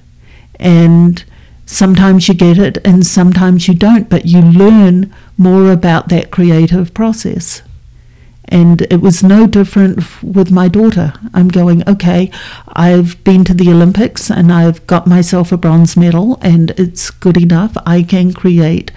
And 0.60 1.24
sometimes 1.66 2.28
you 2.28 2.34
get 2.34 2.58
it 2.58 2.78
and 2.86 3.06
sometimes 3.06 3.68
you 3.68 3.74
don't, 3.74 4.10
but 4.10 4.26
you 4.26 4.42
learn 4.42 5.14
more 5.38 5.72
about 5.72 6.10
that 6.10 6.32
creative 6.32 6.94
process. 6.94 7.62
And 8.52 8.82
it 8.92 9.00
was 9.00 9.24
no 9.24 9.46
different 9.46 10.00
f- 10.00 10.24
with 10.24 10.50
my 10.52 10.68
daughter. 10.68 11.14
I'm 11.36 11.50
going, 11.50 11.88
okay, 11.88 12.32
I've 12.70 13.24
been 13.24 13.44
to 13.46 13.54
the 13.54 13.70
Olympics 13.70 14.32
and 14.32 14.52
I've 14.52 14.86
got 14.88 15.06
myself 15.06 15.52
a 15.52 15.58
bronze 15.58 15.96
medal, 15.96 16.40
and 16.42 16.72
it's 16.72 17.12
good 17.12 17.38
enough. 17.38 17.78
I 17.86 18.02
can 18.02 18.34
create 18.34 18.92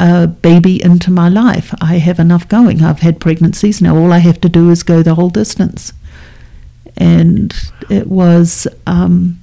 a 0.00 0.26
baby 0.26 0.82
into 0.82 1.10
my 1.10 1.28
life. 1.28 1.74
I 1.80 1.98
have 1.98 2.18
enough 2.18 2.48
going. 2.48 2.82
I've 2.82 3.00
had 3.00 3.20
pregnancies. 3.20 3.80
Now 3.80 3.96
all 3.96 4.12
I 4.12 4.18
have 4.18 4.40
to 4.40 4.48
do 4.48 4.70
is 4.70 4.82
go 4.82 5.02
the 5.02 5.14
whole 5.14 5.30
distance. 5.30 5.92
And 6.96 7.54
it 7.90 8.06
was, 8.06 8.66
um, 8.86 9.40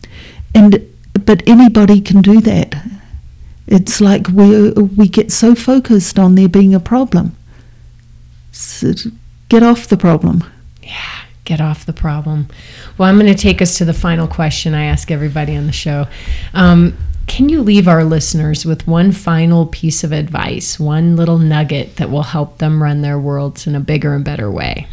and 0.56 0.88
but 1.26 1.44
anybody 1.48 2.02
can 2.02 2.22
do 2.22 2.42
that. 2.42 2.76
It's 3.68 4.02
like 4.02 4.28
we 4.30 4.72
we 4.72 5.08
get 5.08 5.32
so 5.32 5.56
focused 5.56 6.18
on 6.18 6.36
there 6.36 6.50
being 6.50 6.74
a 6.74 6.80
problem. 6.80 7.36
So 8.52 8.94
get 9.52 9.64
off 9.64 9.90
the 9.90 9.98
problem. 9.98 10.46
Yeah, 10.82 11.26
get 11.44 11.60
off 11.60 11.86
the 11.86 11.92
problem. 11.92 12.48
Well, 12.98 13.10
I'm 13.10 13.20
going 13.20 13.32
to 13.32 13.38
take 13.38 13.62
us 13.62 13.78
to 13.80 13.86
the 13.86 13.94
final 13.94 14.26
question 14.26 14.74
I 14.74 14.86
ask 14.86 15.12
everybody 15.12 15.58
on 15.58 15.66
the 15.66 15.74
show. 15.74 16.08
Um, 16.54 16.98
can 17.28 17.50
you 17.50 17.62
leave 17.62 17.86
our 17.86 18.06
listeners 18.06 18.66
with 18.66 18.88
one 18.88 19.12
final 19.12 19.66
piece 19.66 20.06
of 20.06 20.14
advice, 20.14 20.80
one 20.80 21.18
little 21.18 21.38
nugget 21.38 21.98
that 21.98 22.10
will 22.10 22.24
help 22.24 22.60
them 22.60 22.82
run 22.82 23.02
their 23.02 23.20
worlds 23.20 23.68
in 23.68 23.76
a 23.76 23.82
bigger 23.82 24.14
and 24.14 24.24
better 24.24 24.50
way? 24.50 24.88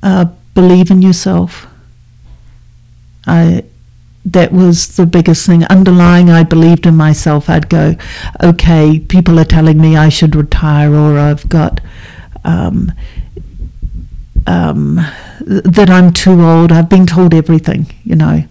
Uh, 0.00 0.26
believe 0.54 0.92
in 0.92 1.02
yourself. 1.02 1.66
I 3.26 3.64
that 4.24 4.52
was 4.52 4.96
the 4.96 5.06
biggest 5.06 5.46
thing. 5.46 5.64
Underlying, 5.64 6.30
I 6.30 6.44
believed 6.44 6.86
in 6.86 6.96
myself. 6.96 7.48
I'd 7.48 7.68
go, 7.68 7.96
okay, 8.42 8.98
people 8.98 9.38
are 9.38 9.44
telling 9.44 9.80
me 9.80 9.96
I 9.96 10.08
should 10.08 10.36
retire, 10.36 10.94
or 10.94 11.18
I've 11.18 11.48
got 11.48 11.80
um, 12.44 12.92
um, 14.46 15.00
th- 15.38 15.62
that 15.64 15.88
I'm 15.90 16.12
too 16.12 16.42
old. 16.42 16.70
I've 16.70 16.88
been 16.88 17.06
told 17.06 17.34
everything, 17.34 17.86
you 18.04 18.16
know. 18.16 18.44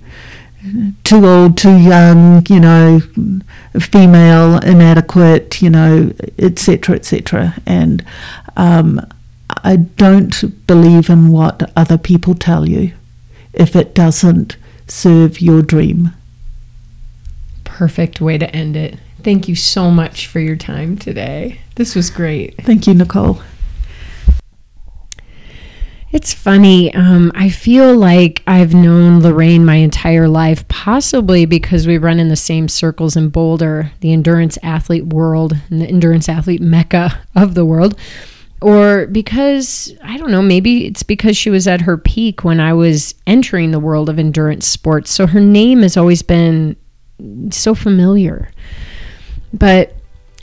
Too 1.04 1.26
old, 1.26 1.58
too 1.58 1.78
young, 1.78 2.46
you 2.48 2.60
know, 2.60 3.00
female, 3.80 4.60
inadequate, 4.60 5.62
you 5.62 5.70
know, 5.70 6.14
etc., 6.38 6.96
etc. 6.96 7.56
And 7.66 8.04
um, 8.58 9.02
I 9.64 9.78
don't 9.78 10.68
believe 10.68 11.10
in 11.10 11.30
what 11.30 11.72
other 11.76 11.98
people 11.98 12.36
tell 12.36 12.68
you 12.68 12.92
if 13.54 13.76
it 13.76 13.96
doesn't 13.96 14.58
serve 14.92 15.42
your 15.42 15.62
dream. 15.62 16.14
Perfect 17.64 18.20
way 18.20 18.38
to 18.38 18.54
end 18.56 18.76
it. 18.76 19.00
Thank 19.24 19.48
you 19.48 19.56
so 19.56 19.92
much 19.92 20.28
for 20.28 20.40
your 20.40 20.56
time 20.56 20.98
today. 20.98 21.62
This 21.76 21.96
was 21.96 22.10
great. 22.10 22.56
Thank 22.64 22.88
you, 22.88 22.94
Nicole. 22.94 23.42
It's 26.12 26.34
funny. 26.34 26.92
Um, 26.96 27.32
I 27.36 27.50
feel 27.50 27.96
like 27.96 28.42
I've 28.48 28.74
known 28.74 29.22
Lorraine 29.22 29.64
my 29.64 29.76
entire 29.76 30.28
life, 30.28 30.68
possibly 30.68 31.46
because 31.46 31.86
we 31.86 32.00
run 32.00 32.20
in 32.20 32.30
the 32.30 32.36
same 32.36 32.68
circles 32.68 33.16
in 33.16 33.30
Boulder, 33.30 33.92
the 34.00 34.12
endurance 34.12 34.58
athlete 34.64 35.06
world, 35.06 35.56
and 35.70 35.82
the 35.82 35.88
endurance 35.88 36.28
athlete 36.28 36.62
mecca 36.62 37.22
of 37.36 37.54
the 37.54 37.66
world. 37.66 37.96
Or 38.62 39.08
because, 39.08 39.94
I 40.04 40.18
don't 40.18 40.32
know, 40.32 40.42
maybe 40.42 40.86
it's 40.86 41.04
because 41.04 41.38
she 41.38 41.50
was 41.50 41.68
at 41.68 41.82
her 41.82 41.98
peak 41.98 42.44
when 42.44 42.60
I 42.60 42.74
was 42.74 43.16
entering 43.26 43.72
the 43.72 43.80
world 43.80 44.10
of 44.10 44.20
endurance 44.20 44.68
sports. 44.68 45.12
So 45.12 45.28
her 45.28 45.40
name 45.40 45.82
has 45.82 45.96
always 45.96 46.22
been 46.22 46.76
so 47.52 47.74
familiar. 47.74 48.52
But 49.54 49.96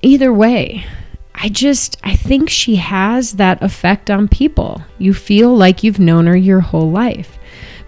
either 0.03 0.33
way, 0.33 0.87
I 1.35 1.51
just 1.51 1.99
I 2.03 2.17
think 2.17 2.49
she 2.49 2.77
has 2.77 3.33
that 3.33 3.63
effect 3.63 4.11
on 4.11 4.29
people. 4.29 4.83
You 4.99 5.13
feel 5.13 5.55
like 5.55 5.83
you've 5.83 6.01
known 6.01 6.27
her 6.27 6.37
your 6.37 6.61
whole 6.61 6.91
life. 6.91 7.36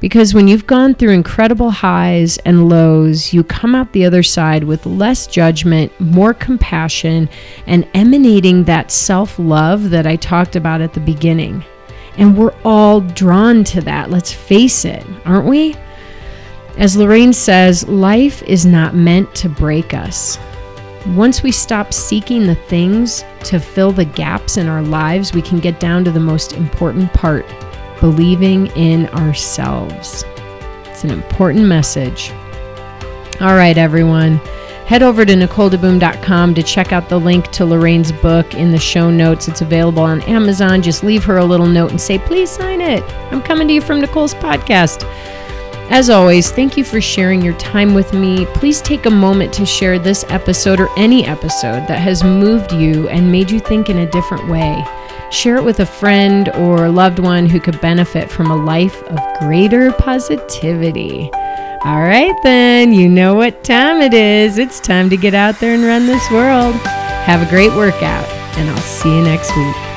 Because 0.01 0.33
when 0.33 0.47
you've 0.47 0.67
gone 0.67 0.95
through 0.95 1.11
incredible 1.11 1.71
highs 1.71 2.39
and 2.39 2.69
lows, 2.69 3.33
you 3.33 3.43
come 3.43 3.75
out 3.75 3.93
the 3.93 4.05
other 4.05 4.23
side 4.23 4.63
with 4.63 4.87
less 4.87 5.27
judgment, 5.27 5.99
more 6.01 6.33
compassion, 6.33 7.29
and 7.67 7.89
emanating 7.95 8.65
that 8.65 8.93
self 8.93 9.39
love 9.39 9.91
that 9.91 10.07
I 10.07 10.15
talked 10.15 10.55
about 10.55 10.81
at 10.81 10.95
the 10.95 11.01
beginning. 11.01 11.65
And 12.17 12.37
we're 12.37 12.55
all 12.65 13.01
drawn 13.01 13.65
to 13.65 13.81
that, 13.83 14.11
let's 14.11 14.33
face 14.33 14.85
it, 14.85 15.05
aren't 15.25 15.47
we? 15.47 15.75
As 16.77 16.97
Lorraine 16.97 17.33
says, 17.33 17.89
life 17.89 18.43
is 18.45 18.65
not 18.65 18.95
meant 18.95 19.35
to 19.37 19.49
break 19.49 19.95
us. 19.95 20.39
Once 21.09 21.43
we 21.43 21.51
stop 21.51 21.93
seeking 21.93 22.47
the 22.47 22.55
things 22.55 23.25
to 23.45 23.59
fill 23.59 23.91
the 23.91 24.05
gaps 24.05 24.57
in 24.59 24.69
our 24.69 24.83
lives, 24.83 25.33
we 25.33 25.43
can 25.43 25.59
get 25.59 25.81
down 25.81 26.05
to 26.05 26.13
the 26.13 26.21
most 26.21 26.53
important 26.53 27.13
part 27.13 27.47
believing 28.01 28.67
in 28.69 29.07
ourselves. 29.09 30.25
It's 30.85 31.05
an 31.05 31.11
important 31.11 31.67
message. 31.67 32.31
All 33.41 33.55
right, 33.55 33.79
everyone. 33.79 34.41
Head 34.89 35.03
over 35.03 35.27
to 35.27 35.35
NicoleDeBoom.com 35.35 36.55
to 36.55 36.63
check 36.63 36.93
out 36.93 37.11
the 37.11 37.21
link 37.21 37.49
to 37.49 37.67
Lorraine's 37.67 38.11
book 38.11 38.55
in 38.55 38.73
the 38.73 38.79
show 38.79 39.11
notes. 39.11 39.47
It's 39.47 39.61
available 39.61 40.03
on 40.03 40.23
Amazon. 40.23 40.81
Just 40.81 41.05
leave 41.05 41.25
her 41.25 41.37
a 41.37 41.45
little 41.45 41.67
note 41.67 41.91
and 41.91 42.01
say, 42.01 42.19
please 42.19 42.51
sign 42.51 42.81
it. 42.81 43.03
I'm 43.31 43.43
coming 43.43 43.69
to 43.69 43.75
you 43.75 43.83
from 43.83 44.01
Nicole's 44.01 44.33
podcast. 44.33 45.05
As 45.91 46.11
always, 46.11 46.51
thank 46.51 46.77
you 46.77 46.85
for 46.85 47.01
sharing 47.01 47.43
your 47.43 47.57
time 47.59 47.95
with 47.95 48.13
me. 48.13 48.47
Please 48.55 48.81
take 48.81 49.07
a 49.07 49.11
moment 49.11 49.53
to 49.55 49.65
share 49.67 49.99
this 49.99 50.25
episode 50.31 50.81
or 50.81 50.89
any 50.99 51.27
episode 51.27 51.87
that 51.87 51.99
has 51.99 52.25
moved 52.25 52.73
you 52.73 53.09
and 53.09 53.31
made 53.31 53.51
you 53.51 53.61
think 53.61 53.91
in 53.91 53.99
a 53.99 54.11
different 54.11 54.49
way. 54.49 54.85
Share 55.31 55.57
it 55.57 55.65
with 55.65 55.81
a 55.81 55.87
friend 55.87 56.49
or 56.55 56.89
loved 56.89 57.19
one 57.19 57.47
who 57.47 57.61
could 57.61 57.81
benefit 57.81 58.31
from 58.31 58.51
a 58.51 58.57
life 58.57 59.03
of 59.05 59.39
greater 59.39 59.93
positivity. 59.93 61.31
All 61.85 62.01
right, 62.01 62.35
then, 62.43 62.93
you 62.93 63.09
know 63.09 63.35
what 63.35 63.63
time 63.63 64.01
it 64.01 64.15
is. 64.15 64.59
It's 64.59 64.81
time 64.81 65.11
to 65.11 65.17
get 65.17 65.35
out 65.35 65.61
there 65.61 65.75
and 65.75 65.85
run 65.85 66.07
this 66.07 66.31
world. 66.31 66.75
Have 66.75 67.47
a 67.47 67.51
great 67.51 67.73
workout, 67.77 68.29
and 68.57 68.69
I'll 68.71 68.77
see 68.79 69.15
you 69.15 69.23
next 69.23 69.55
week. 69.57 69.88